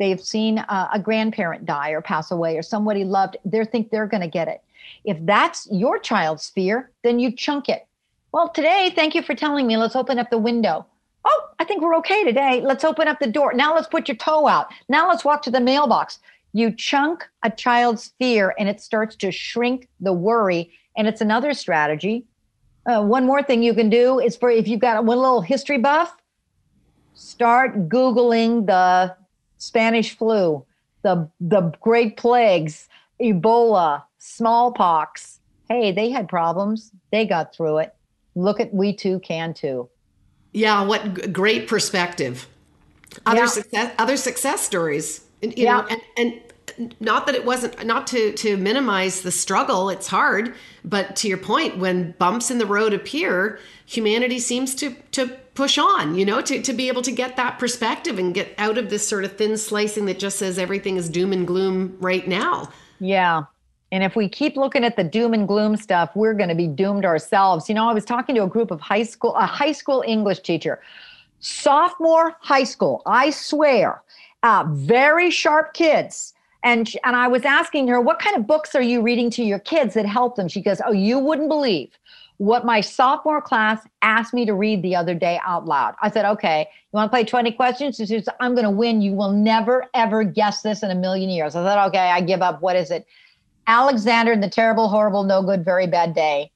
they've 0.00 0.20
seen 0.20 0.58
a, 0.58 0.88
a 0.94 0.98
grandparent 0.98 1.66
die 1.66 1.90
or 1.90 2.00
pass 2.00 2.32
away 2.32 2.56
or 2.56 2.62
somebody 2.62 3.04
loved, 3.04 3.36
they 3.44 3.64
think 3.64 3.90
they're 3.90 4.06
going 4.06 4.22
to 4.22 4.28
get 4.28 4.48
it. 4.48 4.62
If 5.04 5.18
that's 5.24 5.68
your 5.70 6.00
child's 6.00 6.48
fear, 6.48 6.90
then 7.04 7.20
you 7.20 7.30
chunk 7.30 7.68
it. 7.68 7.86
Well, 8.32 8.48
today, 8.48 8.90
thank 8.94 9.14
you 9.14 9.22
for 9.22 9.34
telling 9.34 9.66
me. 9.66 9.76
Let's 9.76 9.94
open 9.94 10.18
up 10.18 10.30
the 10.30 10.38
window. 10.38 10.86
Oh, 11.24 11.48
I 11.58 11.64
think 11.64 11.82
we're 11.82 11.96
okay 11.96 12.24
today. 12.24 12.62
Let's 12.64 12.82
open 12.82 13.06
up 13.06 13.20
the 13.20 13.26
door. 13.26 13.52
Now 13.52 13.74
let's 13.74 13.88
put 13.88 14.08
your 14.08 14.16
toe 14.16 14.48
out. 14.48 14.68
Now 14.88 15.06
let's 15.08 15.24
walk 15.24 15.42
to 15.42 15.50
the 15.50 15.60
mailbox. 15.60 16.18
You 16.52 16.72
chunk 16.72 17.28
a 17.42 17.50
child's 17.50 18.12
fear 18.18 18.54
and 18.58 18.68
it 18.68 18.80
starts 18.80 19.16
to 19.16 19.30
shrink 19.30 19.88
the 20.00 20.12
worry. 20.12 20.72
And 20.96 21.06
it's 21.06 21.20
another 21.20 21.54
strategy. 21.54 22.24
Uh, 22.86 23.02
one 23.04 23.24
more 23.26 23.42
thing 23.42 23.62
you 23.62 23.74
can 23.74 23.90
do 23.90 24.18
is 24.18 24.36
for 24.36 24.50
if 24.50 24.66
you've 24.66 24.80
got 24.80 25.04
one 25.04 25.18
little 25.18 25.42
history 25.42 25.78
buff, 25.78 26.16
start 27.14 27.88
Googling 27.88 28.66
the 28.66 29.14
Spanish 29.58 30.16
flu, 30.16 30.64
the 31.02 31.28
the 31.40 31.72
Great 31.80 32.16
Plagues, 32.16 32.88
Ebola, 33.20 34.02
smallpox. 34.18 35.38
Hey, 35.68 35.92
they 35.92 36.10
had 36.10 36.28
problems. 36.28 36.90
They 37.12 37.26
got 37.26 37.54
through 37.54 37.78
it. 37.78 37.94
Look 38.34 38.58
at 38.60 38.72
we 38.74 38.92
too 38.92 39.20
can 39.20 39.54
too. 39.54 39.88
Yeah, 40.52 40.82
what 40.84 41.14
g- 41.14 41.26
great 41.28 41.68
perspective. 41.68 42.48
Other 43.26 43.40
Yeah. 43.40 43.46
success 43.46 43.94
other 43.98 44.16
success 44.16 44.60
stories. 44.62 45.20
And, 45.42 45.56
You 45.56 45.64
Yeah. 45.64 45.80
know, 45.82 45.86
and, 45.88 46.00
and 46.16 46.40
not 47.00 47.26
that 47.26 47.34
it 47.34 47.44
wasn't 47.44 47.84
not 47.84 48.06
to 48.08 48.32
to 48.32 48.56
minimize 48.56 49.22
the 49.22 49.32
struggle, 49.32 49.90
it's 49.90 50.06
hard, 50.06 50.54
but 50.84 51.16
to 51.16 51.28
your 51.28 51.38
point, 51.38 51.78
when 51.78 52.14
bumps 52.18 52.50
in 52.50 52.58
the 52.58 52.66
road 52.66 52.92
appear, 52.94 53.58
humanity 53.86 54.38
seems 54.38 54.74
to 54.76 54.94
to 55.12 55.28
push 55.54 55.78
on, 55.78 56.14
you 56.14 56.24
know, 56.24 56.40
to, 56.40 56.62
to 56.62 56.72
be 56.72 56.88
able 56.88 57.02
to 57.02 57.12
get 57.12 57.36
that 57.36 57.58
perspective 57.58 58.18
and 58.18 58.32
get 58.34 58.54
out 58.56 58.78
of 58.78 58.88
this 58.88 59.06
sort 59.06 59.24
of 59.24 59.36
thin 59.36 59.56
slicing 59.58 60.06
that 60.06 60.18
just 60.18 60.38
says 60.38 60.58
everything 60.58 60.96
is 60.96 61.08
doom 61.08 61.32
and 61.32 61.46
gloom 61.46 61.96
right 62.00 62.26
now. 62.26 62.70
Yeah. 63.00 63.44
And 63.92 64.04
if 64.04 64.14
we 64.14 64.28
keep 64.28 64.56
looking 64.56 64.84
at 64.84 64.96
the 64.96 65.02
doom 65.04 65.34
and 65.34 65.48
gloom 65.48 65.76
stuff, 65.76 66.10
we're 66.14 66.34
going 66.34 66.48
to 66.48 66.54
be 66.54 66.68
doomed 66.68 67.04
ourselves. 67.04 67.68
You 67.68 67.74
know, 67.74 67.88
I 67.90 67.92
was 67.92 68.04
talking 68.04 68.36
to 68.36 68.44
a 68.44 68.46
group 68.46 68.70
of 68.70 68.80
high 68.80 69.02
school, 69.02 69.34
a 69.34 69.44
high 69.46 69.72
school 69.72 70.04
English 70.06 70.40
teacher, 70.40 70.80
sophomore 71.40 72.36
high 72.40 72.64
school, 72.64 73.02
I 73.04 73.30
swear, 73.30 74.02
uh, 74.42 74.64
very 74.68 75.30
sharp 75.30 75.74
kids. 75.74 76.34
And, 76.62 76.90
and 77.04 77.16
I 77.16 77.28
was 77.28 77.44
asking 77.44 77.88
her, 77.88 78.00
what 78.00 78.18
kind 78.18 78.36
of 78.36 78.46
books 78.46 78.74
are 78.74 78.82
you 78.82 79.00
reading 79.00 79.30
to 79.30 79.42
your 79.42 79.58
kids 79.58 79.94
that 79.94 80.06
help 80.06 80.36
them? 80.36 80.48
She 80.48 80.60
goes, 80.60 80.80
Oh, 80.84 80.92
you 80.92 81.18
wouldn't 81.18 81.48
believe 81.48 81.90
what 82.36 82.64
my 82.64 82.80
sophomore 82.80 83.42
class 83.42 83.86
asked 84.02 84.32
me 84.32 84.46
to 84.46 84.54
read 84.54 84.82
the 84.82 84.96
other 84.96 85.14
day 85.14 85.40
out 85.44 85.66
loud. 85.66 85.94
I 86.02 86.10
said, 86.10 86.26
Okay, 86.26 86.66
you 86.70 86.96
want 86.96 87.10
to 87.10 87.14
play 87.14 87.24
20 87.24 87.52
questions? 87.52 87.96
She 87.96 88.06
says, 88.06 88.28
I'm 88.40 88.54
going 88.54 88.64
to 88.64 88.70
win. 88.70 89.00
You 89.00 89.12
will 89.12 89.32
never, 89.32 89.86
ever 89.94 90.22
guess 90.22 90.62
this 90.62 90.82
in 90.82 90.90
a 90.90 90.94
million 90.94 91.30
years. 91.30 91.56
I 91.56 91.64
said, 91.64 91.86
Okay, 91.88 91.98
I 92.10 92.20
give 92.20 92.42
up. 92.42 92.60
What 92.60 92.76
is 92.76 92.90
it? 92.90 93.06
Alexander 93.66 94.32
and 94.32 94.42
the 94.42 94.50
terrible, 94.50 94.88
horrible, 94.88 95.22
no 95.22 95.42
good, 95.42 95.64
very 95.64 95.86
bad 95.86 96.14
day. 96.14 96.50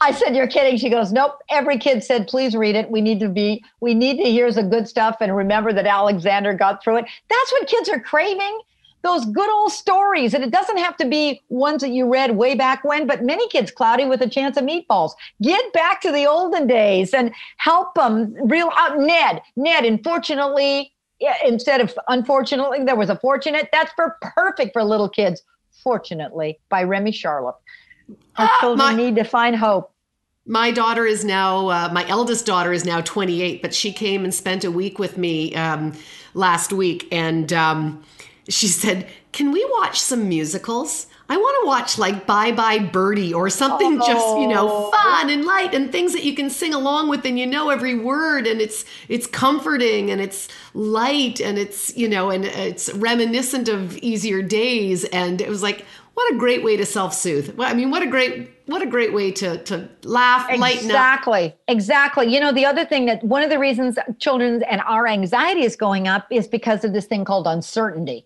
I 0.00 0.12
said, 0.12 0.36
You're 0.36 0.46
kidding. 0.46 0.78
She 0.78 0.90
goes, 0.90 1.12
Nope. 1.12 1.38
Every 1.50 1.78
kid 1.78 2.04
said, 2.04 2.28
Please 2.28 2.54
read 2.54 2.76
it. 2.76 2.90
We 2.90 3.00
need 3.00 3.20
to 3.20 3.28
be, 3.28 3.64
we 3.80 3.94
need 3.94 4.18
to 4.18 4.30
hear 4.30 4.50
the 4.52 4.62
good 4.62 4.88
stuff 4.88 5.16
and 5.20 5.34
remember 5.34 5.72
that 5.72 5.86
Alexander 5.86 6.52
got 6.54 6.82
through 6.82 6.98
it. 6.98 7.06
That's 7.28 7.52
what 7.52 7.66
kids 7.68 7.88
are 7.88 8.00
craving. 8.00 8.60
Those 9.02 9.24
good 9.24 9.48
old 9.48 9.72
stories. 9.72 10.34
And 10.34 10.42
it 10.42 10.50
doesn't 10.50 10.78
have 10.78 10.96
to 10.96 11.06
be 11.06 11.40
ones 11.48 11.82
that 11.82 11.90
you 11.90 12.10
read 12.10 12.36
way 12.36 12.56
back 12.56 12.82
when, 12.82 13.06
but 13.06 13.22
many 13.22 13.48
kids 13.48 13.70
cloudy 13.70 14.04
with 14.04 14.20
a 14.20 14.28
chance 14.28 14.56
of 14.56 14.64
meatballs. 14.64 15.12
Get 15.40 15.72
back 15.72 16.00
to 16.00 16.10
the 16.10 16.26
olden 16.26 16.66
days 16.66 17.14
and 17.14 17.32
help 17.58 17.94
them 17.94 18.34
reel 18.48 18.70
out 18.76 18.92
uh, 18.92 18.96
Ned. 18.96 19.42
Ned, 19.54 19.84
unfortunately, 19.84 20.92
instead 21.44 21.80
of 21.80 21.96
unfortunately, 22.08 22.84
there 22.84 22.96
was 22.96 23.10
a 23.10 23.16
fortunate. 23.16 23.68
That's 23.72 23.92
for 23.92 24.16
perfect 24.20 24.72
for 24.72 24.82
little 24.82 25.08
kids. 25.08 25.42
Fortunately, 25.84 26.58
by 26.68 26.82
Remy 26.82 27.12
Charlip. 27.12 27.54
Our 28.36 28.46
Ah, 28.46 28.58
children 28.60 28.78
my- 28.78 28.94
need 28.94 29.16
to 29.16 29.24
find 29.24 29.56
hope. 29.56 29.90
My 30.48 30.70
daughter 30.70 31.04
is 31.04 31.24
now, 31.24 31.68
uh, 31.68 31.90
my 31.92 32.06
eldest 32.06 32.46
daughter 32.46 32.72
is 32.72 32.84
now 32.84 33.00
28, 33.00 33.62
but 33.62 33.74
she 33.74 33.92
came 33.92 34.22
and 34.22 34.32
spent 34.32 34.62
a 34.64 34.70
week 34.70 34.98
with 34.98 35.18
me 35.18 35.52
um, 35.56 35.92
last 36.34 36.72
week. 36.72 37.08
And 37.10 37.52
um, 37.52 38.04
she 38.48 38.68
said, 38.68 39.08
Can 39.32 39.50
we 39.50 39.64
watch 39.78 39.98
some 39.98 40.28
musicals? 40.28 41.08
I 41.28 41.36
want 41.36 41.56
to 41.64 41.66
watch 41.66 41.98
like 41.98 42.24
Bye 42.26 42.52
Bye 42.52 42.78
Birdie 42.78 43.34
or 43.34 43.50
something 43.50 43.96
just, 44.06 44.38
you 44.38 44.46
know, 44.46 44.92
fun 44.92 45.30
and 45.30 45.44
light 45.44 45.74
and 45.74 45.90
things 45.90 46.12
that 46.12 46.22
you 46.22 46.36
can 46.36 46.48
sing 46.48 46.72
along 46.72 47.08
with 47.08 47.24
and 47.26 47.36
you 47.36 47.46
know 47.48 47.70
every 47.70 47.96
word 47.96 48.46
and 48.46 48.60
it's 48.60 48.84
it's 49.08 49.26
comforting 49.26 50.12
and 50.12 50.20
it's 50.20 50.46
light 50.74 51.40
and 51.40 51.58
it's, 51.58 51.96
you 51.96 52.08
know, 52.08 52.30
and 52.30 52.44
it's 52.44 52.92
reminiscent 52.94 53.68
of 53.68 53.96
easier 53.98 54.42
days 54.42 55.02
and 55.06 55.40
it 55.40 55.48
was 55.48 55.64
like 55.64 55.84
what 56.16 56.32
a 56.32 56.38
great 56.38 56.64
way 56.64 56.78
to 56.78 56.86
self-soothe. 56.86 57.56
Well, 57.56 57.70
I 57.70 57.74
mean, 57.74 57.90
what 57.90 58.02
a 58.02 58.06
great 58.06 58.50
what 58.64 58.80
a 58.80 58.86
great 58.86 59.12
way 59.12 59.30
to 59.32 59.62
to 59.64 59.86
laugh, 60.02 60.48
lighten 60.48 60.84
up. 60.84 60.84
Exactly. 60.84 61.54
Exactly. 61.68 62.32
You 62.32 62.40
know, 62.40 62.52
the 62.52 62.64
other 62.64 62.86
thing 62.86 63.04
that 63.04 63.22
one 63.22 63.42
of 63.42 63.50
the 63.50 63.58
reasons 63.58 63.98
children's 64.18 64.62
and 64.68 64.80
our 64.86 65.06
anxiety 65.06 65.62
is 65.62 65.76
going 65.76 66.08
up 66.08 66.26
is 66.30 66.48
because 66.48 66.84
of 66.84 66.94
this 66.94 67.04
thing 67.04 67.26
called 67.26 67.46
uncertainty. 67.46 68.24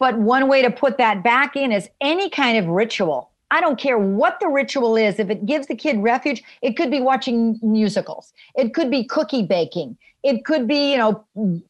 But 0.00 0.18
one 0.18 0.48
way 0.48 0.60
to 0.60 0.72
put 0.72 0.98
that 0.98 1.22
back 1.22 1.54
in 1.54 1.70
is 1.70 1.88
any 2.00 2.28
kind 2.30 2.58
of 2.58 2.66
ritual. 2.66 3.30
I 3.52 3.60
don't 3.60 3.78
care 3.78 3.98
what 3.98 4.40
the 4.40 4.48
ritual 4.48 4.96
is. 4.96 5.20
If 5.20 5.30
it 5.30 5.46
gives 5.46 5.68
the 5.68 5.76
kid 5.76 5.98
refuge, 6.02 6.42
it 6.62 6.76
could 6.76 6.90
be 6.90 7.00
watching 7.00 7.60
musicals. 7.62 8.32
It 8.56 8.74
could 8.74 8.90
be 8.90 9.04
cookie 9.04 9.44
baking. 9.44 9.96
It 10.24 10.44
could 10.44 10.66
be, 10.66 10.90
you 10.90 10.98
know, 10.98 11.24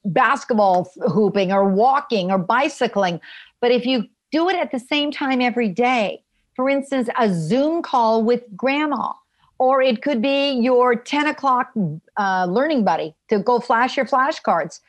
basketball 0.07 0.91
hooping 1.07 1.53
or 1.53 1.69
walking 1.69 2.31
or 2.31 2.39
bicycling. 2.39 3.21
But 3.61 3.73
if 3.73 3.85
you 3.85 4.07
do 4.31 4.49
it 4.49 4.57
at 4.57 4.71
the 4.71 4.79
same 4.79 5.11
time 5.11 5.41
every 5.41 5.69
day, 5.69 6.23
for 6.55 6.69
instance, 6.69 7.09
a 7.19 7.33
Zoom 7.33 7.83
call 7.83 8.23
with 8.25 8.45
grandma, 8.57 9.13
or 9.59 9.83
it 9.83 10.03
could 10.03 10.21
be 10.21 10.53
your 10.53 10.95
10 10.95 11.29
o'clock 11.29 11.73
uh, 12.17 12.47
learning 12.47 12.85
buddy 12.85 13.15
to 13.29 13.39
go 13.39 13.61
flash 13.61 13.97
your 13.97 14.07
flashcards. 14.07 14.81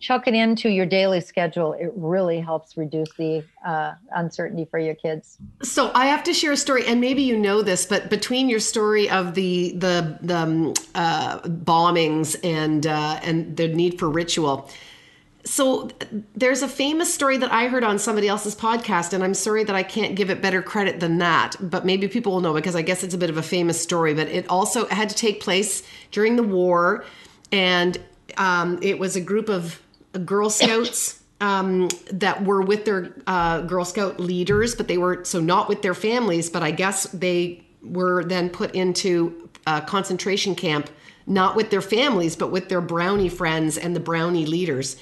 Chuck 0.00 0.28
it 0.28 0.34
into 0.34 0.68
your 0.68 0.86
daily 0.86 1.20
schedule. 1.20 1.72
It 1.72 1.90
really 1.96 2.38
helps 2.38 2.76
reduce 2.76 3.12
the 3.18 3.44
uh, 3.66 3.94
uncertainty 4.14 4.64
for 4.70 4.78
your 4.78 4.94
kids. 4.94 5.38
So 5.62 5.90
i 5.92 6.06
have 6.06 6.22
to 6.24 6.32
share 6.32 6.52
a 6.52 6.56
story 6.56 6.86
and 6.86 7.00
maybe 7.00 7.22
you 7.22 7.36
know 7.36 7.62
this 7.62 7.84
but 7.84 8.08
between 8.08 8.48
your 8.48 8.60
story 8.60 9.10
of 9.10 9.34
the 9.34 9.72
the 9.72 10.16
the 10.22 10.36
um, 10.36 10.74
uh, 10.94 11.40
bombings 11.40 12.36
and 12.44 12.86
uh, 12.86 13.18
and 13.24 13.56
the 13.56 13.66
need 13.66 13.98
for 13.98 14.08
ritual 14.08 14.70
so 15.44 15.90
there's 16.34 16.62
a 16.62 16.68
famous 16.68 17.12
story 17.12 17.36
that 17.38 17.52
I 17.52 17.68
heard 17.68 17.84
on 17.84 17.98
somebody 17.98 18.28
else's 18.28 18.54
podcast, 18.54 19.12
and 19.12 19.22
I'm 19.22 19.34
sorry 19.34 19.64
that 19.64 19.74
I 19.74 19.82
can't 19.82 20.14
give 20.14 20.30
it 20.30 20.42
better 20.42 20.62
credit 20.62 21.00
than 21.00 21.18
that, 21.18 21.56
but 21.60 21.86
maybe 21.86 22.08
people 22.08 22.32
will 22.32 22.40
know 22.40 22.54
because 22.54 22.76
I 22.76 22.82
guess 22.82 23.02
it's 23.02 23.14
a 23.14 23.18
bit 23.18 23.30
of 23.30 23.36
a 23.36 23.42
famous 23.42 23.80
story. 23.80 24.14
But 24.14 24.28
it 24.28 24.48
also 24.48 24.86
had 24.86 25.08
to 25.08 25.14
take 25.14 25.40
place 25.40 25.82
during 26.10 26.36
the 26.36 26.42
war, 26.42 27.04
and 27.52 27.98
um, 28.36 28.78
it 28.82 28.98
was 28.98 29.16
a 29.16 29.20
group 29.20 29.48
of 29.48 29.80
Girl 30.24 30.50
Scouts 30.50 31.22
um, 31.40 31.88
that 32.12 32.44
were 32.44 32.62
with 32.62 32.84
their 32.84 33.14
uh, 33.26 33.62
Girl 33.62 33.84
Scout 33.84 34.20
leaders, 34.20 34.74
but 34.74 34.88
they 34.88 34.98
were 34.98 35.24
so 35.24 35.40
not 35.40 35.68
with 35.68 35.82
their 35.82 35.94
families. 35.94 36.50
But 36.50 36.62
I 36.62 36.72
guess 36.72 37.04
they 37.04 37.64
were 37.82 38.24
then 38.24 38.50
put 38.50 38.74
into 38.74 39.48
a 39.66 39.80
concentration 39.80 40.54
camp, 40.54 40.90
not 41.26 41.56
with 41.56 41.70
their 41.70 41.82
families, 41.82 42.36
but 42.36 42.50
with 42.50 42.68
their 42.68 42.80
brownie 42.80 43.28
friends 43.28 43.78
and 43.78 43.94
the 43.94 44.00
brownie 44.00 44.46
leaders. 44.46 44.96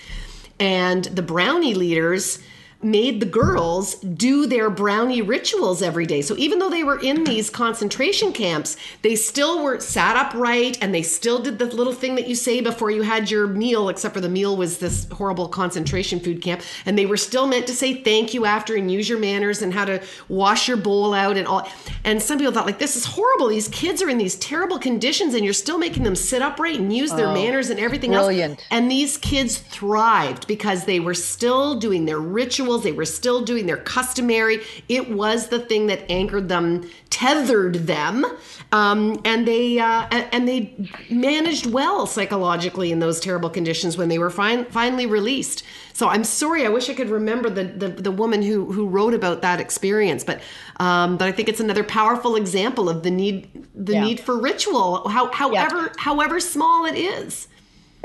And 0.58 1.04
the 1.04 1.22
brownie 1.22 1.74
leaders 1.74 2.38
made 2.82 3.20
the 3.20 3.26
girls 3.26 3.94
do 3.96 4.46
their 4.46 4.68
brownie 4.68 5.22
rituals 5.22 5.82
every 5.82 6.06
day. 6.06 6.20
So 6.20 6.36
even 6.36 6.58
though 6.58 6.68
they 6.68 6.84
were 6.84 7.00
in 7.00 7.24
these 7.24 7.48
concentration 7.48 8.32
camps, 8.32 8.76
they 9.02 9.16
still 9.16 9.62
were 9.62 9.80
sat 9.80 10.16
upright 10.16 10.78
and 10.82 10.94
they 10.94 11.02
still 11.02 11.38
did 11.38 11.58
the 11.58 11.66
little 11.66 11.92
thing 11.92 12.14
that 12.16 12.28
you 12.28 12.34
say 12.34 12.60
before 12.60 12.90
you 12.90 13.02
had 13.02 13.30
your 13.30 13.46
meal, 13.46 13.88
except 13.88 14.14
for 14.14 14.20
the 14.20 14.28
meal 14.28 14.56
was 14.56 14.78
this 14.78 15.08
horrible 15.10 15.48
concentration 15.48 16.20
food 16.20 16.42
camp. 16.42 16.60
And 16.84 16.98
they 16.98 17.06
were 17.06 17.16
still 17.16 17.46
meant 17.46 17.66
to 17.68 17.74
say 17.74 18.02
thank 18.02 18.34
you 18.34 18.44
after 18.44 18.76
and 18.76 18.90
use 18.90 19.08
your 19.08 19.18
manners 19.18 19.62
and 19.62 19.72
how 19.72 19.86
to 19.86 20.02
wash 20.28 20.68
your 20.68 20.76
bowl 20.76 21.14
out 21.14 21.36
and 21.36 21.46
all. 21.46 21.68
And 22.04 22.22
some 22.22 22.38
people 22.38 22.52
thought 22.52 22.66
like 22.66 22.78
this 22.78 22.96
is 22.96 23.06
horrible. 23.06 23.48
These 23.48 23.68
kids 23.68 24.02
are 24.02 24.10
in 24.10 24.18
these 24.18 24.36
terrible 24.36 24.78
conditions 24.78 25.34
and 25.34 25.44
you're 25.44 25.54
still 25.54 25.78
making 25.78 26.02
them 26.02 26.14
sit 26.14 26.42
upright 26.42 26.78
and 26.78 26.94
use 26.94 27.12
their 27.12 27.28
oh, 27.28 27.34
manners 27.34 27.70
and 27.70 27.80
everything 27.80 28.10
brilliant. 28.10 28.58
else. 28.58 28.68
And 28.70 28.90
these 28.90 29.16
kids 29.16 29.58
thrived 29.58 30.46
because 30.46 30.84
they 30.84 31.00
were 31.00 31.14
still 31.14 31.78
doing 31.78 32.04
their 32.04 32.18
rituals 32.18 32.65
rituals. 32.66 32.82
They 32.82 32.92
were 32.92 33.04
still 33.04 33.42
doing 33.42 33.66
their 33.66 33.76
customary. 33.76 34.62
It 34.88 35.10
was 35.10 35.48
the 35.48 35.60
thing 35.60 35.86
that 35.86 36.10
anchored 36.10 36.48
them, 36.48 36.88
tethered 37.10 37.86
them, 37.86 38.24
um, 38.72 39.20
and 39.24 39.46
they 39.46 39.78
uh, 39.78 40.06
and 40.10 40.48
they 40.48 40.74
managed 41.10 41.66
well 41.66 42.06
psychologically 42.06 42.90
in 42.90 42.98
those 42.98 43.20
terrible 43.20 43.50
conditions 43.50 43.96
when 43.96 44.08
they 44.08 44.18
were 44.18 44.30
fin- 44.30 44.66
finally 44.66 45.06
released. 45.06 45.62
So 45.92 46.08
I'm 46.08 46.24
sorry. 46.24 46.66
I 46.66 46.68
wish 46.68 46.90
I 46.90 46.94
could 46.94 47.10
remember 47.10 47.48
the 47.48 47.64
the, 47.64 47.88
the 47.88 48.10
woman 48.10 48.42
who 48.42 48.72
who 48.72 48.86
wrote 48.88 49.14
about 49.14 49.42
that 49.42 49.60
experience, 49.60 50.24
but 50.24 50.40
um, 50.78 51.16
but 51.16 51.28
I 51.28 51.32
think 51.32 51.48
it's 51.48 51.60
another 51.60 51.84
powerful 51.84 52.36
example 52.36 52.88
of 52.88 53.02
the 53.02 53.10
need 53.10 53.48
the 53.74 53.94
yeah. 53.94 54.04
need 54.04 54.20
for 54.20 54.38
ritual, 54.38 55.08
how, 55.08 55.30
however 55.32 55.82
yeah. 55.82 55.92
however 55.98 56.40
small 56.40 56.84
it 56.86 56.96
is. 56.96 57.48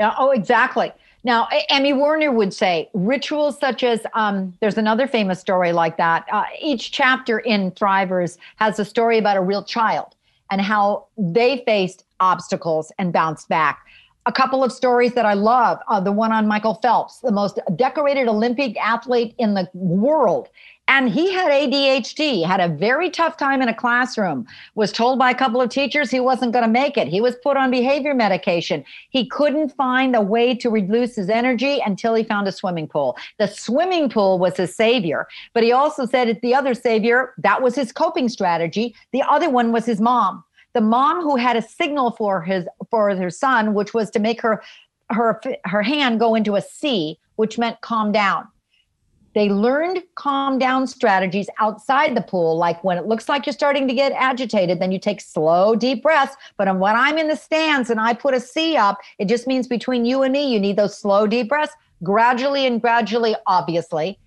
Yeah. 0.00 0.14
Oh, 0.18 0.30
exactly. 0.30 0.90
Now, 1.24 1.48
Emmy 1.70 1.92
Werner 1.92 2.32
would 2.32 2.52
say 2.52 2.90
rituals 2.94 3.58
such 3.58 3.84
as 3.84 4.00
um, 4.14 4.54
there's 4.60 4.76
another 4.76 5.06
famous 5.06 5.38
story 5.38 5.72
like 5.72 5.96
that. 5.96 6.26
Uh, 6.32 6.44
each 6.60 6.90
chapter 6.90 7.38
in 7.38 7.70
Thrivers 7.72 8.38
has 8.56 8.78
a 8.78 8.84
story 8.84 9.18
about 9.18 9.36
a 9.36 9.40
real 9.40 9.62
child 9.62 10.16
and 10.50 10.60
how 10.60 11.06
they 11.16 11.62
faced 11.64 12.04
obstacles 12.18 12.90
and 12.98 13.12
bounced 13.12 13.48
back. 13.48 13.86
A 14.26 14.32
couple 14.32 14.62
of 14.62 14.72
stories 14.72 15.14
that 15.14 15.26
I 15.26 15.34
love 15.34 15.80
uh, 15.88 15.98
the 15.98 16.12
one 16.12 16.30
on 16.30 16.46
Michael 16.46 16.74
Phelps, 16.74 17.18
the 17.18 17.32
most 17.32 17.58
decorated 17.74 18.28
Olympic 18.28 18.76
athlete 18.78 19.34
in 19.38 19.54
the 19.54 19.68
world. 19.74 20.48
And 20.88 21.08
he 21.08 21.32
had 21.32 21.50
ADHD, 21.50 22.44
had 22.44 22.60
a 22.60 22.68
very 22.68 23.08
tough 23.08 23.36
time 23.36 23.62
in 23.62 23.68
a 23.68 23.74
classroom, 23.74 24.46
was 24.74 24.92
told 24.92 25.18
by 25.18 25.30
a 25.30 25.34
couple 25.34 25.60
of 25.60 25.70
teachers 25.70 26.10
he 26.10 26.20
wasn't 26.20 26.52
going 26.52 26.64
to 26.64 26.70
make 26.70 26.96
it. 26.96 27.08
He 27.08 27.20
was 27.20 27.36
put 27.36 27.56
on 27.56 27.70
behavior 27.70 28.14
medication. 28.14 28.84
He 29.10 29.26
couldn't 29.26 29.70
find 29.70 30.14
a 30.14 30.20
way 30.20 30.54
to 30.56 30.70
reduce 30.70 31.16
his 31.16 31.30
energy 31.30 31.80
until 31.84 32.14
he 32.14 32.24
found 32.24 32.46
a 32.46 32.52
swimming 32.52 32.88
pool. 32.88 33.16
The 33.38 33.46
swimming 33.46 34.10
pool 34.10 34.38
was 34.38 34.56
his 34.56 34.74
savior, 34.74 35.28
but 35.54 35.62
he 35.62 35.72
also 35.72 36.04
said 36.04 36.28
it's 36.28 36.42
the 36.42 36.54
other 36.54 36.74
savior, 36.74 37.32
that 37.38 37.62
was 37.62 37.74
his 37.74 37.92
coping 37.92 38.28
strategy. 38.28 38.94
The 39.12 39.22
other 39.22 39.50
one 39.50 39.72
was 39.72 39.86
his 39.86 40.00
mom. 40.00 40.44
The 40.74 40.80
mom 40.80 41.22
who 41.22 41.36
had 41.36 41.56
a 41.56 41.62
signal 41.62 42.12
for 42.12 42.42
his 42.42 42.66
for 42.90 43.14
her 43.14 43.30
son, 43.30 43.74
which 43.74 43.92
was 43.92 44.10
to 44.10 44.18
make 44.18 44.40
her 44.40 44.62
her 45.10 45.40
her 45.64 45.82
hand 45.82 46.18
go 46.18 46.34
into 46.34 46.56
a 46.56 46.62
C, 46.62 47.18
which 47.36 47.58
meant 47.58 47.80
calm 47.80 48.12
down. 48.12 48.48
They 49.34 49.48
learned 49.48 50.02
calm 50.14 50.58
down 50.58 50.86
strategies 50.86 51.48
outside 51.58 52.14
the 52.14 52.20
pool, 52.22 52.56
like 52.58 52.84
when 52.84 52.98
it 52.98 53.06
looks 53.06 53.30
like 53.30 53.46
you're 53.46 53.54
starting 53.54 53.88
to 53.88 53.94
get 53.94 54.12
agitated, 54.12 54.78
then 54.78 54.92
you 54.92 54.98
take 54.98 55.22
slow, 55.22 55.74
deep 55.74 56.02
breaths. 56.02 56.36
But 56.58 56.66
when 56.78 56.94
I'm 56.94 57.16
in 57.16 57.28
the 57.28 57.36
stands 57.36 57.88
and 57.88 57.98
I 57.98 58.12
put 58.12 58.34
a 58.34 58.40
C 58.40 58.76
up, 58.76 58.98
it 59.18 59.28
just 59.28 59.46
means 59.46 59.66
between 59.66 60.04
you 60.04 60.22
and 60.22 60.32
me, 60.32 60.52
you 60.52 60.60
need 60.60 60.76
those 60.76 60.98
slow, 60.98 61.26
deep 61.26 61.48
breaths. 61.48 61.74
Gradually 62.02 62.66
and 62.66 62.80
gradually, 62.80 63.34
obviously, 63.46 64.18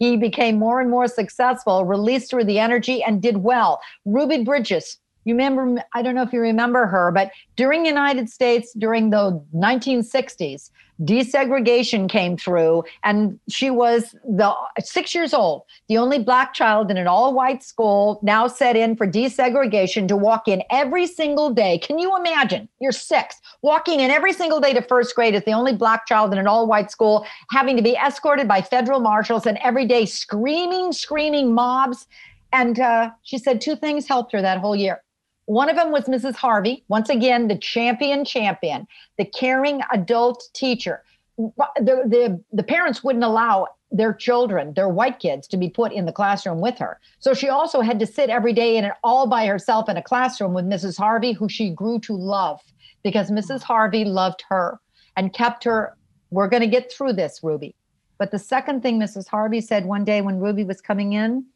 he 0.00 0.16
became 0.16 0.58
more 0.58 0.80
and 0.80 0.90
more 0.90 1.06
successful, 1.06 1.84
released 1.84 2.30
through 2.30 2.44
the 2.44 2.58
energy, 2.58 3.02
and 3.02 3.22
did 3.22 3.38
well. 3.38 3.80
Ruby 4.04 4.42
Bridges, 4.42 4.98
you 5.24 5.34
remember, 5.34 5.82
I 5.94 6.02
don't 6.02 6.14
know 6.14 6.22
if 6.22 6.32
you 6.32 6.40
remember 6.40 6.86
her, 6.86 7.10
but 7.10 7.30
during 7.56 7.82
the 7.82 7.88
United 7.88 8.30
States, 8.30 8.72
during 8.72 9.10
the 9.10 9.42
1960s, 9.54 10.70
desegregation 11.02 12.08
came 12.08 12.36
through 12.36 12.82
and 13.04 13.38
she 13.48 13.70
was 13.70 14.16
the 14.24 14.52
six 14.80 15.14
years 15.14 15.32
old 15.32 15.62
the 15.88 15.96
only 15.96 16.18
black 16.18 16.54
child 16.54 16.90
in 16.90 16.96
an 16.96 17.06
all-white 17.06 17.62
school 17.62 18.18
now 18.22 18.48
set 18.48 18.74
in 18.74 18.96
for 18.96 19.06
desegregation 19.06 20.08
to 20.08 20.16
walk 20.16 20.48
in 20.48 20.60
every 20.70 21.06
single 21.06 21.50
day. 21.50 21.78
Can 21.78 22.00
you 22.00 22.16
imagine? 22.16 22.68
You're 22.80 22.90
six 22.90 23.36
walking 23.62 24.00
in 24.00 24.10
every 24.10 24.32
single 24.32 24.60
day 24.60 24.72
to 24.72 24.82
first 24.82 25.14
grade 25.14 25.36
as 25.36 25.44
the 25.44 25.52
only 25.52 25.72
black 25.72 26.04
child 26.04 26.32
in 26.32 26.38
an 26.38 26.48
all-white 26.48 26.90
school 26.90 27.24
having 27.50 27.76
to 27.76 27.82
be 27.82 27.94
escorted 27.94 28.48
by 28.48 28.60
federal 28.60 28.98
marshals 28.98 29.46
and 29.46 29.58
every 29.62 29.86
day 29.86 30.04
screaming 30.04 30.92
screaming 30.92 31.54
mobs. 31.54 32.08
And 32.52 32.80
uh, 32.80 33.10
she 33.22 33.38
said 33.38 33.60
two 33.60 33.76
things 33.76 34.08
helped 34.08 34.32
her 34.32 34.42
that 34.42 34.58
whole 34.58 34.74
year 34.74 35.02
one 35.48 35.70
of 35.70 35.76
them 35.76 35.90
was 35.90 36.04
Mrs. 36.04 36.34
Harvey, 36.34 36.84
once 36.88 37.08
again, 37.08 37.48
the 37.48 37.56
champion 37.56 38.22
champion, 38.22 38.86
the 39.16 39.24
caring 39.24 39.80
adult 39.90 40.46
teacher. 40.52 41.02
The, 41.38 42.02
the, 42.04 42.44
the 42.52 42.62
parents 42.62 43.02
wouldn't 43.02 43.24
allow 43.24 43.68
their 43.90 44.12
children, 44.12 44.74
their 44.74 44.90
white 44.90 45.20
kids, 45.20 45.48
to 45.48 45.56
be 45.56 45.70
put 45.70 45.90
in 45.90 46.04
the 46.04 46.12
classroom 46.12 46.60
with 46.60 46.76
her. 46.76 47.00
So 47.18 47.32
she 47.32 47.48
also 47.48 47.80
had 47.80 47.98
to 48.00 48.06
sit 48.06 48.28
every 48.28 48.52
day 48.52 48.76
in 48.76 48.84
it 48.84 48.92
all 49.02 49.26
by 49.26 49.46
herself 49.46 49.88
in 49.88 49.96
a 49.96 50.02
classroom 50.02 50.52
with 50.52 50.66
Mrs. 50.66 50.98
Harvey, 50.98 51.32
who 51.32 51.48
she 51.48 51.70
grew 51.70 51.98
to 52.00 52.12
love 52.12 52.60
because 53.02 53.30
Mrs. 53.30 53.62
Harvey 53.62 54.04
loved 54.04 54.44
her 54.50 54.78
and 55.16 55.32
kept 55.32 55.64
her, 55.64 55.96
we're 56.30 56.48
going 56.48 56.60
to 56.60 56.66
get 56.66 56.92
through 56.92 57.14
this, 57.14 57.40
Ruby. 57.42 57.74
But 58.18 58.32
the 58.32 58.38
second 58.38 58.82
thing 58.82 59.00
Mrs. 59.00 59.26
Harvey 59.26 59.62
said 59.62 59.86
one 59.86 60.04
day 60.04 60.20
when 60.20 60.40
Ruby 60.40 60.64
was 60.64 60.82
coming 60.82 61.14
in, 61.14 61.46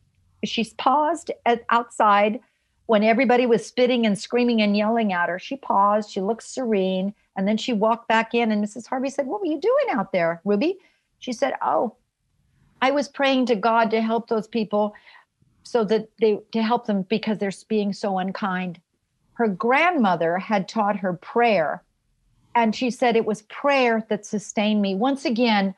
she 0.47 0.65
paused 0.79 1.31
at, 1.45 1.65
outside 1.69 2.41
when 2.93 3.03
everybody 3.03 3.47
was 3.47 3.65
spitting 3.65 4.05
and 4.05 4.19
screaming 4.19 4.61
and 4.61 4.77
yelling 4.77 5.15
at 5.15 5.31
her, 5.31 5.39
she 5.39 5.57
paused, 5.57 6.11
she 6.11 6.21
looked 6.21 6.43
serene, 6.43 7.15
and 7.35 7.49
then 7.49 7.57
she 7.57 7.73
walked 7.73 8.07
back 8.07 8.35
in. 8.35 8.53
And 8.53 8.63
Mrs. 8.63 8.87
Harvey 8.87 9.09
said, 9.09 9.27
What 9.27 9.41
were 9.41 9.47
you 9.47 9.59
doing 9.59 9.87
out 9.95 10.13
there, 10.13 10.43
Ruby? 10.45 10.77
She 11.19 11.33
said, 11.33 11.55
Oh, 11.63 11.97
I 12.83 12.91
was 12.91 13.09
praying 13.09 13.47
to 13.47 13.57
God 13.57 13.91
to 13.93 14.03
help 14.03 14.29
those 14.29 14.47
people 14.47 14.95
so 15.63 15.85
that 15.85 16.11
they 16.21 16.41
to 16.53 16.63
help 16.63 16.87
them 16.87 17.01
because 17.05 17.39
they're 17.39 17.51
being 17.67 17.95
so 17.95 18.19
unkind. 18.19 18.79
Her 19.33 19.49
grandmother 19.49 20.37
had 20.37 20.69
taught 20.69 20.97
her 20.97 21.15
prayer, 21.15 21.83
and 22.55 22.77
she 22.77 22.91
said 22.91 23.17
it 23.17 23.25
was 23.25 23.41
prayer 23.41 24.05
that 24.11 24.27
sustained 24.27 24.83
me. 24.83 24.95
Once 24.95 25.25
again, 25.25 25.75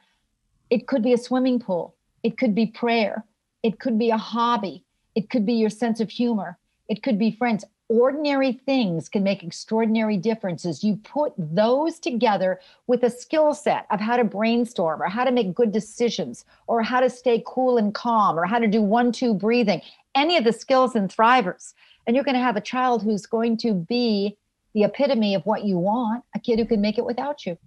it 0.69 0.89
could 0.89 1.05
be 1.05 1.13
a 1.13 1.19
swimming 1.19 1.61
pool, 1.61 1.95
it 2.25 2.37
could 2.39 2.57
be 2.57 2.67
prayer, 2.67 3.25
it 3.63 3.79
could 3.79 4.01
be 4.01 4.11
a 4.11 4.19
hobby, 4.19 4.83
it 5.15 5.31
could 5.31 5.47
be 5.47 5.55
your 5.55 5.71
sense 5.71 6.01
of 6.01 6.11
humor 6.11 6.59
it 6.89 7.03
could 7.03 7.19
be 7.19 7.31
friends. 7.31 7.65
Ordinary 7.89 8.53
things 8.53 9.09
can 9.09 9.23
make 9.23 9.43
extraordinary 9.43 10.17
differences. 10.17 10.83
You 10.83 10.97
put 10.97 11.35
those 11.37 11.99
together 11.99 12.61
with 12.87 13.03
a 13.03 13.11
skill 13.11 13.53
set 13.53 13.87
of 13.91 14.01
how 14.01 14.17
to 14.17 14.25
brainstorm 14.25 15.03
or 15.03 15.09
how 15.09 15.25
to 15.25 15.33
make 15.33 15.55
good 15.55 15.71
decisions 15.71 16.47
or 16.67 16.83
how 16.83 17.01
to 17.01 17.11
stay 17.11 17.43
cool 17.47 17.77
and 17.77 17.95
calm 17.95 18.39
or 18.39 18.47
how 18.47 18.59
to 18.59 18.67
do 18.67 18.81
one, 18.81 19.13
two 19.13 19.35
breathing, 19.35 19.83
any 20.15 20.39
of 20.39 20.45
the 20.45 20.53
skills 20.53 20.95
and 20.95 21.11
thrivers. 21.11 21.75
And 22.07 22.17
you're 22.17 22.25
going 22.25 22.37
to 22.37 22.41
have 22.41 22.57
a 22.57 22.61
child 22.61 23.03
who's 23.03 23.27
going 23.27 23.59
to 23.59 23.75
be 23.75 24.37
the 24.75 24.85
epitome 24.85 25.35
of 25.35 25.45
what 25.45 25.65
you 25.65 25.79
want, 25.79 26.25
a 26.35 26.39
kid 26.39 26.59
who 26.59 26.65
can 26.65 26.81
make 26.81 26.99
it 26.99 27.05
without 27.05 27.45
you. 27.47 27.59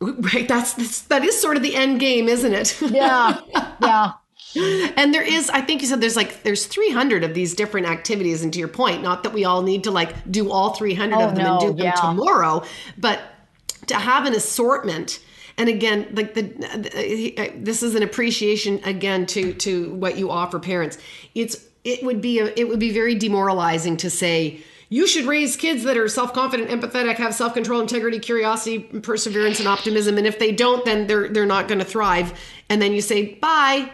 Right. 0.00 0.46
That's, 0.46 0.74
that's 0.74 1.02
that 1.02 1.24
is 1.24 1.40
sort 1.40 1.56
of 1.56 1.62
the 1.62 1.74
end 1.74 2.00
game, 2.00 2.28
isn't 2.28 2.52
it? 2.52 2.80
yeah. 2.82 3.40
Yeah. 3.80 4.12
And 4.56 5.12
there 5.12 5.22
is 5.22 5.50
i 5.50 5.60
think 5.60 5.82
you 5.82 5.88
said 5.88 6.00
there's 6.00 6.16
like 6.16 6.42
there's 6.42 6.66
300 6.66 7.22
of 7.24 7.34
these 7.34 7.54
different 7.54 7.86
activities. 7.86 8.42
And 8.42 8.52
to 8.52 8.58
your 8.58 8.68
point 8.68 9.02
not 9.02 9.22
that 9.22 9.32
we 9.32 9.44
all 9.44 9.62
need 9.62 9.84
to 9.84 9.90
like 9.90 10.30
do 10.30 10.50
all 10.50 10.74
300 10.74 11.14
Oh, 11.14 11.28
of 11.28 11.34
them 11.34 11.44
no, 11.44 11.52
and 11.52 11.60
do 11.60 11.66
them 11.68 11.86
yeah. 11.86 11.92
tomorrow 11.92 12.62
but 12.96 13.20
to 13.88 13.94
have 13.94 14.26
an 14.26 14.34
assortment 14.34 15.20
and 15.56 15.68
again 15.68 16.08
like 16.12 16.34
the, 16.34 16.42
the 16.42 17.34
uh, 17.36 17.50
this 17.56 17.82
is 17.82 17.94
an 17.94 18.02
appreciation 18.02 18.80
again 18.84 19.26
to 19.26 19.52
to 19.54 19.92
what 19.94 20.16
you 20.16 20.30
offer 20.30 20.58
parents. 20.58 20.98
It's 21.34 21.64
it 21.84 22.04
would 22.04 22.20
be 22.20 22.38
a, 22.38 22.46
it 22.56 22.68
would 22.68 22.78
be 22.78 22.92
very 22.92 23.14
demoralizing 23.14 23.96
to 23.98 24.10
say 24.10 24.60
you 24.90 25.06
should 25.06 25.26
raise 25.26 25.56
kids 25.56 25.82
that 25.82 25.98
are 25.98 26.08
self-confident 26.08 26.70
empathetic 26.70 27.16
have 27.16 27.34
self-control 27.34 27.80
integrity 27.80 28.18
curiosity 28.18 28.78
perseverance 28.78 29.58
and 29.58 29.68
optimism. 29.68 30.16
And 30.16 30.26
if 30.26 30.38
they 30.38 30.52
don't 30.52 30.84
then 30.84 31.06
they're 31.06 31.28
they're 31.28 31.46
not 31.46 31.66
going 31.68 31.80
to 31.80 31.84
thrive. 31.84 32.38
And 32.70 32.80
then 32.80 32.92
you 32.92 33.00
say 33.00 33.34
bye 33.34 33.90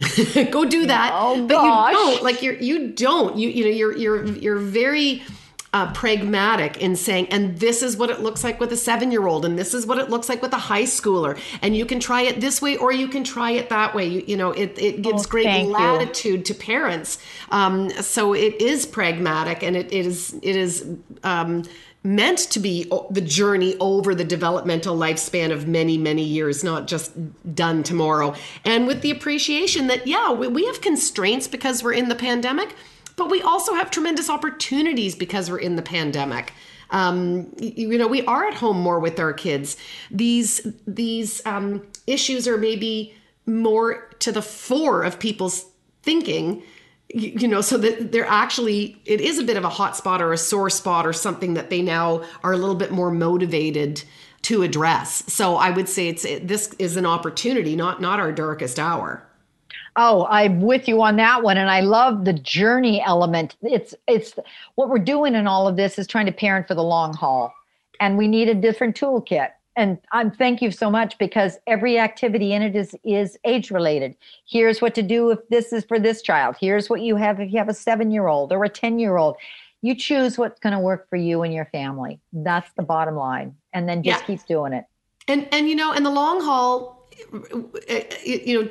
go 0.50 0.64
do 0.64 0.86
that. 0.86 1.10
Oh, 1.14 1.46
but 1.46 1.54
you 1.62 1.96
don't. 1.96 2.22
like 2.22 2.42
you're 2.42 2.54
you 2.54 2.88
don't. 2.92 3.36
You 3.36 3.48
you 3.48 3.64
know 3.64 3.70
you're 3.70 3.96
you're 3.96 4.26
you're 4.26 4.58
very 4.58 5.22
uh, 5.72 5.92
pragmatic 5.92 6.76
in 6.76 6.94
saying 6.94 7.26
and 7.30 7.58
this 7.58 7.82
is 7.82 7.96
what 7.96 8.08
it 8.08 8.20
looks 8.20 8.44
like 8.44 8.60
with 8.60 8.70
a 8.72 8.76
seven 8.76 9.10
year 9.10 9.26
old 9.26 9.44
and 9.44 9.58
this 9.58 9.74
is 9.74 9.86
what 9.86 9.98
it 9.98 10.08
looks 10.08 10.28
like 10.28 10.40
with 10.40 10.52
a 10.52 10.56
high 10.56 10.84
schooler 10.84 11.36
and 11.62 11.76
you 11.76 11.84
can 11.84 11.98
try 11.98 12.22
it 12.22 12.40
this 12.40 12.62
way 12.62 12.76
or 12.76 12.92
you 12.92 13.08
can 13.08 13.24
try 13.24 13.50
it 13.50 13.68
that 13.70 13.92
way. 13.92 14.06
You, 14.06 14.22
you 14.26 14.36
know 14.36 14.52
it, 14.52 14.78
it 14.78 15.02
gives 15.02 15.26
Oh, 15.26 15.28
great 15.28 15.46
thank 15.46 15.66
you. 15.66 15.72
latitude 15.72 16.44
to 16.44 16.54
parents. 16.54 17.18
Um, 17.50 17.90
so 17.90 18.34
it 18.34 18.60
is 18.60 18.86
pragmatic 18.86 19.64
and 19.64 19.76
it, 19.76 19.92
it 19.92 20.06
is 20.06 20.34
it 20.42 20.54
is 20.54 20.86
um, 21.24 21.64
meant 22.04 22.38
to 22.38 22.60
be 22.60 22.90
the 23.10 23.20
journey 23.22 23.76
over 23.80 24.14
the 24.14 24.24
developmental 24.24 24.96
lifespan 24.96 25.50
of 25.50 25.66
many 25.66 25.96
many 25.96 26.22
years 26.22 26.62
not 26.62 26.86
just 26.86 27.12
done 27.54 27.82
tomorrow. 27.82 28.34
And 28.64 28.86
with 28.86 29.00
the 29.00 29.10
appreciation 29.10 29.86
that 29.86 30.06
yeah 30.06 30.30
we, 30.30 30.66
have 30.66 30.80
constraints 30.82 31.48
because 31.48 31.82
we're 31.82 31.94
in 31.94 32.08
the 32.08 32.14
pandemic 32.14 32.76
but 33.16 33.30
we 33.30 33.40
also 33.42 33.74
have 33.74 33.90
tremendous 33.90 34.28
opportunities 34.28 35.14
because 35.14 35.50
we're 35.50 35.58
in 35.58 35.76
the 35.76 35.82
pandemic. 35.82 36.52
Um, 36.90 37.52
you, 37.58 37.92
you 37.92 37.98
know 37.98 38.06
we 38.06 38.24
are 38.26 38.44
at 38.46 38.54
home 38.54 38.80
more 38.80 39.00
with 39.00 39.18
our 39.18 39.32
kids. 39.32 39.76
These 40.10 40.66
these 40.86 41.44
um, 41.46 41.86
issues 42.06 42.46
are 42.46 42.58
maybe 42.58 43.14
more 43.46 44.08
to 44.20 44.32
the 44.32 44.42
fore 44.42 45.02
of 45.02 45.18
people's 45.18 45.66
thinking 46.02 46.62
you 47.14 47.46
know 47.46 47.60
so 47.60 47.78
that 47.78 48.10
they're 48.10 48.26
actually 48.26 49.00
it 49.04 49.20
is 49.20 49.38
a 49.38 49.44
bit 49.44 49.56
of 49.56 49.64
a 49.64 49.68
hot 49.68 49.96
spot 49.96 50.20
or 50.20 50.32
a 50.32 50.38
sore 50.38 50.68
spot 50.68 51.06
or 51.06 51.12
something 51.12 51.54
that 51.54 51.70
they 51.70 51.80
now 51.80 52.22
are 52.42 52.52
a 52.52 52.56
little 52.56 52.74
bit 52.74 52.90
more 52.90 53.10
motivated 53.10 54.02
to 54.42 54.62
address 54.62 55.22
so 55.32 55.54
i 55.56 55.70
would 55.70 55.88
say 55.88 56.08
it's 56.08 56.24
it, 56.24 56.48
this 56.48 56.74
is 56.78 56.96
an 56.96 57.06
opportunity 57.06 57.76
not 57.76 58.00
not 58.00 58.18
our 58.18 58.32
darkest 58.32 58.78
hour 58.78 59.26
Oh, 59.96 60.26
I'm 60.28 60.60
with 60.60 60.88
you 60.88 61.00
on 61.02 61.14
that 61.16 61.44
one, 61.44 61.56
and 61.56 61.70
I 61.70 61.80
love 61.80 62.24
the 62.24 62.32
journey 62.32 63.00
element. 63.00 63.54
It's 63.62 63.94
it's 64.08 64.34
what 64.74 64.88
we're 64.88 64.98
doing 64.98 65.36
in 65.36 65.46
all 65.46 65.68
of 65.68 65.76
this 65.76 66.00
is 66.00 66.08
trying 66.08 66.26
to 66.26 66.32
parent 66.32 66.66
for 66.66 66.74
the 66.74 66.82
long 66.82 67.14
haul, 67.14 67.54
and 68.00 68.18
we 68.18 68.26
need 68.26 68.48
a 68.48 68.56
different 68.56 68.96
toolkit. 68.96 69.50
And 69.76 69.98
I'm 70.12 70.30
thank 70.30 70.62
you 70.62 70.70
so 70.70 70.90
much 70.90 71.18
because 71.18 71.58
every 71.66 71.98
activity 71.98 72.52
in 72.52 72.62
it 72.62 72.76
is 72.76 72.94
is 73.04 73.36
age 73.44 73.70
related. 73.70 74.16
Here's 74.48 74.80
what 74.80 74.94
to 74.94 75.02
do 75.02 75.30
if 75.30 75.40
this 75.48 75.72
is 75.72 75.84
for 75.84 75.98
this 75.98 76.22
child. 76.22 76.56
Here's 76.60 76.88
what 76.88 77.00
you 77.00 77.16
have 77.16 77.40
if 77.40 77.50
you 77.52 77.58
have 77.58 77.68
a 77.68 77.74
seven 77.74 78.10
year 78.10 78.28
old 78.28 78.52
or 78.52 78.64
a 78.64 78.68
ten 78.68 78.98
year 78.98 79.16
old. 79.16 79.36
You 79.82 79.94
choose 79.94 80.38
what's 80.38 80.58
going 80.60 80.72
to 80.72 80.78
work 80.78 81.10
for 81.10 81.16
you 81.16 81.42
and 81.42 81.52
your 81.52 81.66
family. 81.66 82.18
That's 82.32 82.70
the 82.74 82.82
bottom 82.82 83.16
line, 83.16 83.54
and 83.72 83.86
then 83.88 84.02
just 84.02 84.20
Yeah. 84.22 84.26
keep 84.36 84.46
doing 84.46 84.72
it. 84.72 84.84
and 85.28 85.48
and 85.52 85.68
you 85.68 85.74
know 85.76 85.92
in 85.92 86.02
the 86.04 86.10
long 86.10 86.40
haul 86.40 87.08
uh, 87.32 88.00
you 88.24 88.62
know 88.62 88.70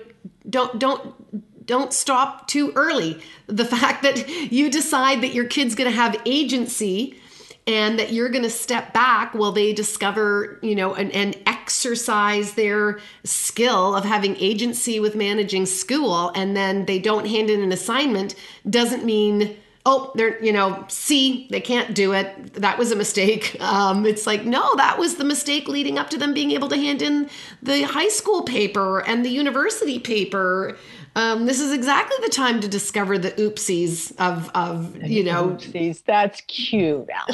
don't 0.50 0.80
don't 0.80 1.66
don't 1.66 1.94
stop 1.94 2.48
too 2.48 2.72
early 2.76 3.20
the 3.48 3.66
fact 3.76 4.04
that 4.04 4.28
you 4.52 4.70
decide 4.70 5.22
that 5.22 5.34
your 5.34 5.46
kid's 5.46 5.76
going 5.76 5.90
to 5.90 5.96
have 5.96 6.16
agency 6.26 7.18
and 7.66 7.98
that 7.98 8.12
you're 8.12 8.30
going 8.30 8.44
to 8.44 8.50
step 8.50 8.94
back 8.94 9.34
while 9.34 9.52
they 9.52 9.74
discover 9.74 10.60
you 10.62 10.76
know 10.76 10.94
and, 10.96 11.12
and 11.12 11.38
exercise 11.46 12.54
their 12.54 13.00
skill 13.24 13.96
of 13.96 14.04
having 14.04 14.36
agency 14.38 15.00
with 15.00 15.16
managing 15.16 15.66
school 15.66 16.32
and 16.36 16.56
then 16.56 16.86
they 16.86 17.00
don't 17.00 17.28
hand 17.28 17.50
in 17.50 17.62
an 17.62 17.72
assignment 17.72 18.36
doesn't 18.70 19.06
mean 19.06 19.56
oh 19.86 20.12
they're 20.16 20.44
you 20.44 20.52
know 20.52 20.86
see 20.88 21.48
they 21.50 21.62
can't 21.62 21.94
do 21.94 22.14
it. 22.14 22.54
That 22.56 22.78
was 22.78 22.92
a 22.92 22.96
mistake. 22.96 23.58
Um, 23.74 24.06
it's 24.06 24.28
like 24.28 24.46
no 24.46 24.76
that 24.76 25.00
was 25.00 25.16
the 25.16 25.24
mistake 25.24 25.68
leading 25.68 25.98
up 25.98 26.10
to 26.12 26.18
them 26.18 26.34
being 26.34 26.52
able 26.52 26.68
to 26.70 26.76
hand 26.76 27.02
in 27.02 27.30
the 27.62 27.84
high 27.84 28.10
school 28.10 28.44
paper 28.44 29.00
and 29.00 29.26
the 29.26 29.30
university 29.30 30.00
paper 30.00 30.78
um, 31.16 31.46
this 31.46 31.60
is 31.60 31.72
exactly 31.72 32.18
the 32.22 32.30
time 32.30 32.60
to 32.62 32.68
discover 32.68 33.18
the 33.18 33.32
oopsies 33.32 34.14
of 34.20 34.50
of 34.56 34.96
you 35.04 35.24
know 35.24 35.50
Oopsies, 35.50 36.04
that's 36.04 36.42
cute. 36.42 37.08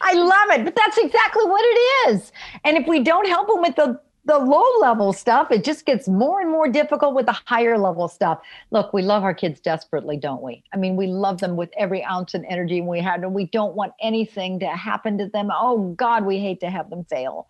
I 0.00 0.14
love 0.14 0.58
it, 0.58 0.64
but 0.64 0.74
that's 0.76 0.98
exactly 0.98 1.44
what 1.44 1.62
it 1.64 2.10
is. 2.10 2.32
And 2.64 2.76
if 2.76 2.86
we 2.86 3.00
don't 3.00 3.26
help 3.26 3.48
them 3.48 3.60
with 3.60 3.76
the 3.76 4.00
the 4.28 4.38
low 4.38 4.64
level 4.80 5.12
stuff, 5.14 5.50
it 5.50 5.64
just 5.64 5.86
gets 5.86 6.06
more 6.06 6.40
and 6.40 6.50
more 6.50 6.68
difficult 6.68 7.14
with 7.14 7.24
the 7.26 7.36
higher 7.46 7.78
level 7.78 8.08
stuff. 8.08 8.38
Look, 8.70 8.92
we 8.92 9.00
love 9.00 9.24
our 9.24 9.32
kids 9.32 9.58
desperately, 9.58 10.18
don't 10.18 10.42
we? 10.42 10.62
I 10.72 10.76
mean, 10.76 10.96
we 10.96 11.06
love 11.06 11.40
them 11.40 11.56
with 11.56 11.70
every 11.78 12.04
ounce 12.04 12.34
and 12.34 12.44
energy 12.46 12.82
we 12.82 13.00
had, 13.00 13.22
and 13.22 13.32
we 13.32 13.46
don't 13.46 13.74
want 13.74 13.94
anything 14.00 14.60
to 14.60 14.68
happen 14.68 15.16
to 15.18 15.26
them. 15.26 15.50
Oh 15.50 15.94
God, 15.96 16.24
we 16.26 16.38
hate 16.38 16.60
to 16.60 16.70
have 16.70 16.90
them 16.90 17.04
fail. 17.04 17.48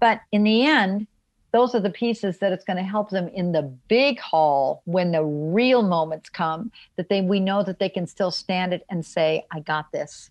But 0.00 0.22
in 0.32 0.44
the 0.44 0.64
end, 0.64 1.06
those 1.52 1.74
are 1.74 1.80
the 1.80 1.90
pieces 1.90 2.38
that 2.38 2.52
it's 2.52 2.64
going 2.64 2.76
to 2.76 2.82
help 2.82 3.10
them 3.10 3.28
in 3.28 3.52
the 3.52 3.62
big 3.62 4.18
haul 4.20 4.82
when 4.84 5.12
the 5.12 5.24
real 5.24 5.82
moments 5.82 6.28
come 6.28 6.70
that 6.96 7.08
they 7.08 7.20
we 7.20 7.40
know 7.40 7.62
that 7.62 7.78
they 7.78 7.88
can 7.88 8.06
still 8.06 8.30
stand 8.30 8.72
it 8.72 8.84
and 8.88 9.04
say 9.04 9.44
i 9.50 9.60
got 9.60 9.90
this 9.92 10.30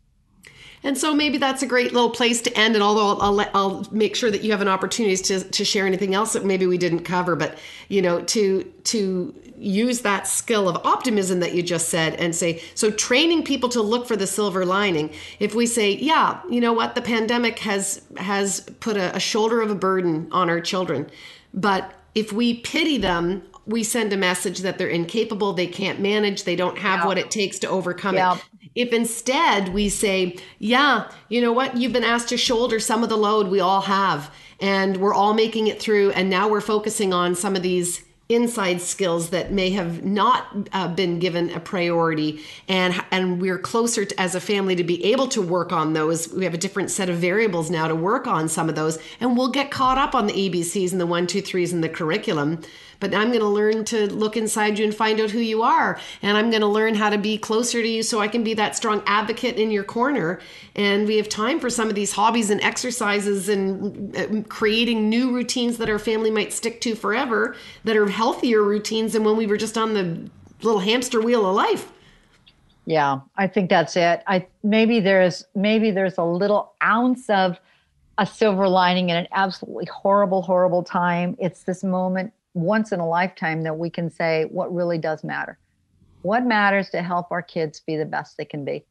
And 0.84 0.98
so 0.98 1.14
maybe 1.14 1.38
that's 1.38 1.64
a 1.64 1.68
great 1.68 1.92
little 1.94 2.12
place 2.12 2.42
to 2.44 2.58
end. 2.58 2.76
And 2.76 2.84
although 2.84 3.08
I'll, 3.08 3.22
I'll, 3.22 3.32
let, 3.34 3.52
I'll 3.54 3.88
make 3.92 4.16
sure 4.16 4.30
that 4.30 4.44
you 4.44 4.52
have 4.52 4.62
an 4.62 4.68
opportunity 4.68 5.18
to, 5.18 5.44
to 5.44 5.66
share 5.66 5.86
anything 5.86 6.14
else 6.14 6.34
that 6.34 6.46
maybe 6.46 6.68
we 6.68 6.78
didn't 6.78 7.00
cover, 7.02 7.36
but 7.36 7.58
you 7.90 8.02
know, 8.02 8.22
to 8.22 8.64
to 8.86 9.34
use 9.58 10.02
that 10.02 10.28
skill 10.28 10.70
of 10.70 10.78
optimism 10.86 11.40
that 11.40 11.54
you 11.56 11.64
just 11.64 11.90
said 11.90 12.14
and 12.16 12.36
say, 12.36 12.62
so 12.76 12.92
training 12.92 13.44
people 13.44 13.68
to 13.70 13.82
look 13.82 14.08
for 14.08 14.16
the 14.16 14.28
silver 14.28 14.66
lining. 14.66 15.12
If 15.40 15.56
we 15.56 15.66
say, 15.66 15.94
yeah, 15.94 16.40
you 16.48 16.62
know 16.62 16.74
what, 16.74 16.94
the 16.94 17.02
pandemic 17.02 17.58
has 17.60 18.04
has 18.18 18.62
put 18.80 18.98
a, 18.98 19.16
a 19.16 19.20
shoulder 19.20 19.62
of 19.62 19.72
a 19.72 19.76
burden 19.76 20.28
on 20.32 20.50
our 20.50 20.62
children, 20.62 21.10
but 21.54 21.92
if 22.14 22.32
we 22.32 22.60
pity 22.60 22.98
them. 22.98 23.44
We 23.68 23.84
send 23.84 24.14
a 24.14 24.18
message 24.18 24.60
that 24.60 24.78
they're 24.78 24.88
incapable, 24.88 25.54
they 25.54 25.68
can't 25.68 26.00
manage, 26.00 26.44
they 26.44 26.56
don't 26.56 26.78
have 26.78 27.06
what 27.06 27.18
it 27.18 27.30
takes 27.30 27.60
to 27.60 27.70
overcome 27.70 28.16
Yeah. 28.16 28.36
it. 28.36 28.44
If 28.76 28.94
instead 28.94 29.70
we 29.70 29.90
say, 29.90 30.38
yeah, 30.60 31.10
you 31.30 31.42
know 31.42 31.52
what, 31.52 31.76
you've 31.76 31.94
been 31.94 32.04
asked 32.04 32.30
to 32.30 32.38
shoulder 32.38 32.80
some 32.80 33.04
of 33.04 33.10
the 33.10 33.18
load 33.18 33.48
we 33.48 33.60
all 33.60 33.82
have, 33.82 34.32
and 34.60 34.98
we're 34.98 35.14
all 35.14 35.34
making 35.34 35.68
it 35.68 35.82
through, 35.82 36.12
and 36.12 36.30
now 36.30 36.48
we're 36.48 36.62
focusing 36.62 37.14
on 37.14 37.36
some 37.36 37.56
of 37.56 37.62
these 37.62 38.04
inside 38.30 38.82
skills 38.82 39.30
that 39.30 39.54
may 39.54 39.70
have 39.70 40.04
not 40.04 40.48
uh, 40.74 40.88
been 40.90 41.18
given 41.18 41.50
a 41.52 41.60
priority 41.62 42.42
and 42.68 43.02
and 43.10 43.42
we're 43.42 43.58
closer 43.58 44.04
to, 44.04 44.20
as 44.20 44.36
a 44.36 44.42
family 44.42 44.76
to 44.76 44.84
be 44.84 45.02
able 45.06 45.30
to 45.30 45.42
work 45.42 45.72
on 45.72 45.94
those 45.94 46.28
we 46.34 46.44
have 46.44 46.54
a 46.54 46.58
different 46.58 46.92
set 46.92 47.10
of 47.10 47.16
variables 47.16 47.70
now 47.72 47.88
to 47.88 47.96
work 47.96 48.28
on 48.28 48.50
some 48.50 48.68
of 48.68 48.76
those 48.76 49.00
and 49.22 49.38
we'll 49.38 49.48
get 49.48 49.72
caught 49.72 49.98
up 49.98 50.14
on 50.14 50.28
the 50.28 50.34
abcs 50.34 50.92
and 50.92 51.00
the 51.00 51.06
one 51.06 51.26
two 51.26 51.42
threes 51.42 51.72
in 51.72 51.80
the 51.80 51.88
curriculum 51.88 52.62
but 53.00 53.14
I'm 53.14 53.30
going 53.30 53.42
to 53.42 53.48
learn 53.48 53.86
to 53.86 54.12
look 54.14 54.38
inside 54.38 54.80
you 54.80 54.86
and 54.86 54.94
find 54.94 55.20
out 55.20 55.32
who 55.32 55.40
you 55.40 55.64
are. 55.64 56.00
And 56.22 56.38
I'm 56.38 56.50
going 56.50 56.62
to 56.62 56.68
learn 56.68 56.96
how 56.96 57.10
to 57.10 57.18
be 57.18 57.38
closer 57.38 57.82
to 57.82 57.88
you 57.88 58.04
so 58.04 58.20
I 58.20 58.28
can 58.28 58.44
be 58.44 58.54
that 58.56 58.76
strong 58.76 59.04
advocate 59.06 59.58
in 59.58 59.72
your 59.72 59.84
corner. 59.84 60.40
And 60.76 61.08
we 61.08 61.18
have 61.18 61.30
time 61.30 61.60
for 61.60 61.70
some 61.70 61.90
of 61.90 61.96
these 61.96 62.12
hobbies 62.14 62.50
and 62.50 62.62
exercises 62.62 63.50
and 63.50 64.16
uh, 64.16 64.42
creating 64.50 65.10
new 65.10 65.34
routines 65.34 65.78
that 65.78 65.90
our 65.90 66.00
family 66.00 66.32
might 66.32 66.54
stick 66.54 66.82
to 66.82 66.96
forever 66.96 67.56
that 67.84 67.96
are 67.96 68.08
healthier 68.08 68.64
routines 68.64 69.14
than 69.14 69.24
when 69.24 69.38
we 69.38 69.48
were 69.48 69.58
just 69.58 69.78
on 69.78 69.94
the 69.94 70.30
little 70.62 70.80
hamster 70.80 71.22
wheel 71.22 71.46
of 71.46 71.56
life. 71.56 71.92
yeah 72.86 73.20
i 73.36 73.46
think 73.48 73.70
that's 73.70 73.96
it 73.96 74.24
i 74.28 74.46
maybe 74.64 75.00
there's 75.00 75.46
maybe 75.56 75.92
there's 75.92 76.18
a 76.18 76.24
little 76.24 76.74
ounce 76.82 77.30
of 77.30 77.60
a 78.18 78.26
silver 78.26 78.68
lining 78.68 79.10
in 79.10 79.18
an 79.18 79.28
absolutely 79.34 79.86
horrible 79.86 80.42
horrible 80.42 80.84
time 80.84 81.36
it's 81.40 81.64
this 81.64 81.84
moment 81.84 82.34
once 82.58 82.92
in 82.92 83.00
a 83.00 83.08
lifetime 83.08 83.64
that 83.64 83.78
we 83.78 83.90
can 83.90 84.10
say 84.10 84.46
what 84.52 84.74
really 84.74 84.98
does 84.98 85.24
matter 85.24 85.60
what 86.24 86.44
matters 86.46 86.90
to 86.90 87.02
help 87.02 87.32
our 87.32 87.42
kids 87.42 87.82
be 87.86 87.96
the 87.96 88.06
best 88.06 88.36
they 88.38 88.46
can 88.46 88.66
be 88.66 88.86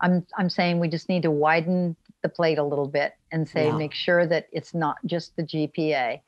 i'm 0.00 0.26
i'm 0.38 0.50
saying 0.50 0.78
we 0.78 0.88
just 0.88 1.08
need 1.08 1.22
to 1.22 1.30
widen 1.30 1.96
the 2.22 2.28
plate 2.28 2.58
a 2.58 2.62
little 2.62 2.86
bit 2.88 3.12
and 3.32 3.48
say 3.48 3.66
Yeah. 3.66 3.76
make 3.76 3.94
sure 3.94 4.26
that 4.26 4.46
it's 4.52 4.74
not 4.74 4.96
just 5.06 5.34
the 5.36 5.42
gpa 5.42 6.20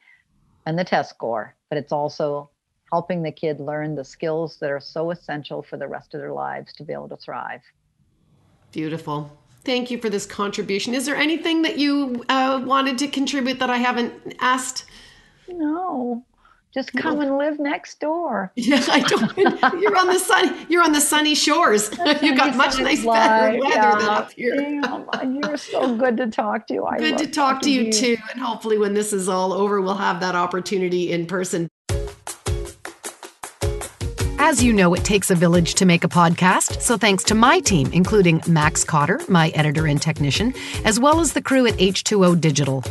and 0.66 0.78
the 0.78 0.84
test 0.84 1.10
score 1.10 1.54
but 1.68 1.78
it's 1.78 1.92
also 1.92 2.50
helping 2.90 3.22
the 3.22 3.32
kid 3.32 3.60
learn 3.60 3.94
the 3.94 4.04
skills 4.04 4.58
that 4.60 4.70
are 4.70 4.80
so 4.80 5.10
essential 5.10 5.62
for 5.62 5.76
the 5.76 5.88
rest 5.88 6.14
of 6.14 6.20
their 6.20 6.32
lives 6.32 6.72
to 6.74 6.84
be 6.84 6.92
able 6.92 7.08
to 7.08 7.16
thrive 7.16 7.60
Beautiful. 8.72 9.30
Thank 9.64 9.90
you 9.90 9.98
for 9.98 10.08
this 10.08 10.24
contribution. 10.24 10.94
Is 10.94 11.04
there 11.04 11.14
anything 11.14 11.60
that 11.62 11.78
you 11.78 12.24
uh, 12.30 12.62
wanted 12.64 12.96
to 12.98 13.06
contribute 13.06 13.58
that 13.58 13.68
I 13.70 13.76
haven't 13.76 14.34
asked? 14.40 14.86
no 15.46 16.24
Just 16.72 16.94
come 16.94 17.20
and 17.20 17.36
live 17.36 17.58
next 17.58 18.00
door. 18.00 18.50
Yeah, 18.62 18.82
I 18.88 19.00
don't. 19.00 19.36
You're 19.82 19.98
on 19.98 20.06
the 20.06 20.18
sun. 20.18 20.66
You're 20.68 20.82
on 20.82 20.92
the 20.92 21.00
sunny 21.00 21.34
shores. 21.34 21.90
you 22.22 22.34
got 22.36 22.56
much 22.56 22.78
nice 22.78 23.04
better 23.04 23.58
weather 23.58 23.74
yeah. 23.74 23.98
than 23.98 24.08
up 24.08 24.32
here. 24.32 24.56
Damn, 24.56 25.34
you're 25.34 25.56
so 25.56 25.96
good 25.96 26.16
to 26.16 26.28
talk 26.28 26.68
to. 26.68 26.84
I 26.84 26.98
Good 26.98 27.18
to 27.18 27.26
talk 27.26 27.60
to 27.62 27.68
talking 27.68 27.86
you 27.86 27.92
too. 27.92 28.16
And 28.30 28.40
hopefully, 28.40 28.78
when 28.78 28.94
this 28.94 29.12
is 29.12 29.28
all 29.28 29.52
over, 29.52 29.80
we'll 29.80 29.96
have 29.96 30.20
that 30.20 30.34
opportunity 30.34 31.12
in 31.12 31.26
person. 31.26 31.68
As 34.38 34.62
you 34.62 34.72
know, 34.72 34.94
it 34.94 35.04
takes 35.04 35.30
a 35.30 35.34
village 35.34 35.74
to 35.74 35.84
make 35.84 36.04
a 36.04 36.08
podcast. 36.08 36.80
So 36.80 36.96
thanks 36.96 37.24
to 37.24 37.34
my 37.34 37.60
team, 37.60 37.90
including 37.92 38.40
Max 38.46 38.84
Cotter, 38.84 39.20
my 39.28 39.48
editor 39.50 39.86
and 39.86 40.00
technician, 40.00 40.54
as 40.84 40.98
well 40.98 41.20
as 41.20 41.32
the 41.32 41.42
crew 41.42 41.66
at 41.66 41.74
H2O 41.74 42.40
Digital. 42.40 42.82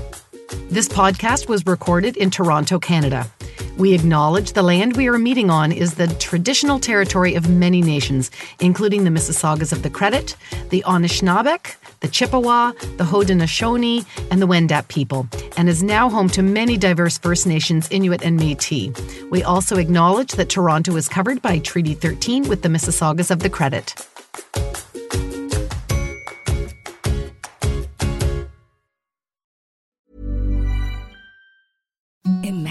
This 0.70 0.88
podcast 0.88 1.48
was 1.48 1.66
recorded 1.66 2.18
in 2.18 2.30
Toronto, 2.30 2.78
Canada. 2.78 3.30
We 3.78 3.93
acknowledge 3.93 4.53
the 4.53 4.64
land 4.64 4.95
we 4.95 5.07
are 5.07 5.18
meeting 5.18 5.49
on 5.49 5.72
is 5.72 5.95
the 5.95 6.07
traditional 6.16 6.80
territory 6.80 7.36
of 7.36 7.49
many 7.49 7.82
nations, 7.82 8.30
including 8.59 9.03
the 9.03 9.09
Mississaugas 9.09 9.72
of 9.72 9.84
the 9.84 9.89
Credit, 9.89 10.36
the 10.70 10.84
Anishinaabeg, 10.86 11.76
the 12.01 12.07
Chippewa, 12.07 12.74
the 12.97 13.03
Haudenosaunee, 13.03 14.05
and 14.30 14.41
the 14.41 14.47
Wendat 14.47 14.88
people, 14.88 15.28
and 15.57 15.70
is 15.70 15.84
now 15.84 16.09
home 16.09 16.30
to 16.30 16.41
many 16.41 16.78
diverse 16.78 17.18
First 17.18 17.47
Nations, 17.47 17.88
Inuit, 17.91 18.24
and 18.24 18.39
Métis. 18.39 19.30
We 19.30 19.43
also 19.43 19.78
acknowledge 19.78 20.34
that 20.34 20.49
Toronto 20.49 20.95
is 20.95 21.07
covered 21.07 21.41
by 21.41 21.59
Treaty 21.59 21.93
13 21.93 22.49
with 22.49 22.62
the 22.62 22.70
Mississaugas 22.70 23.32
of 23.32 23.39
the 23.39 23.49
Credit. 23.49 23.95
Imagine 32.43 32.70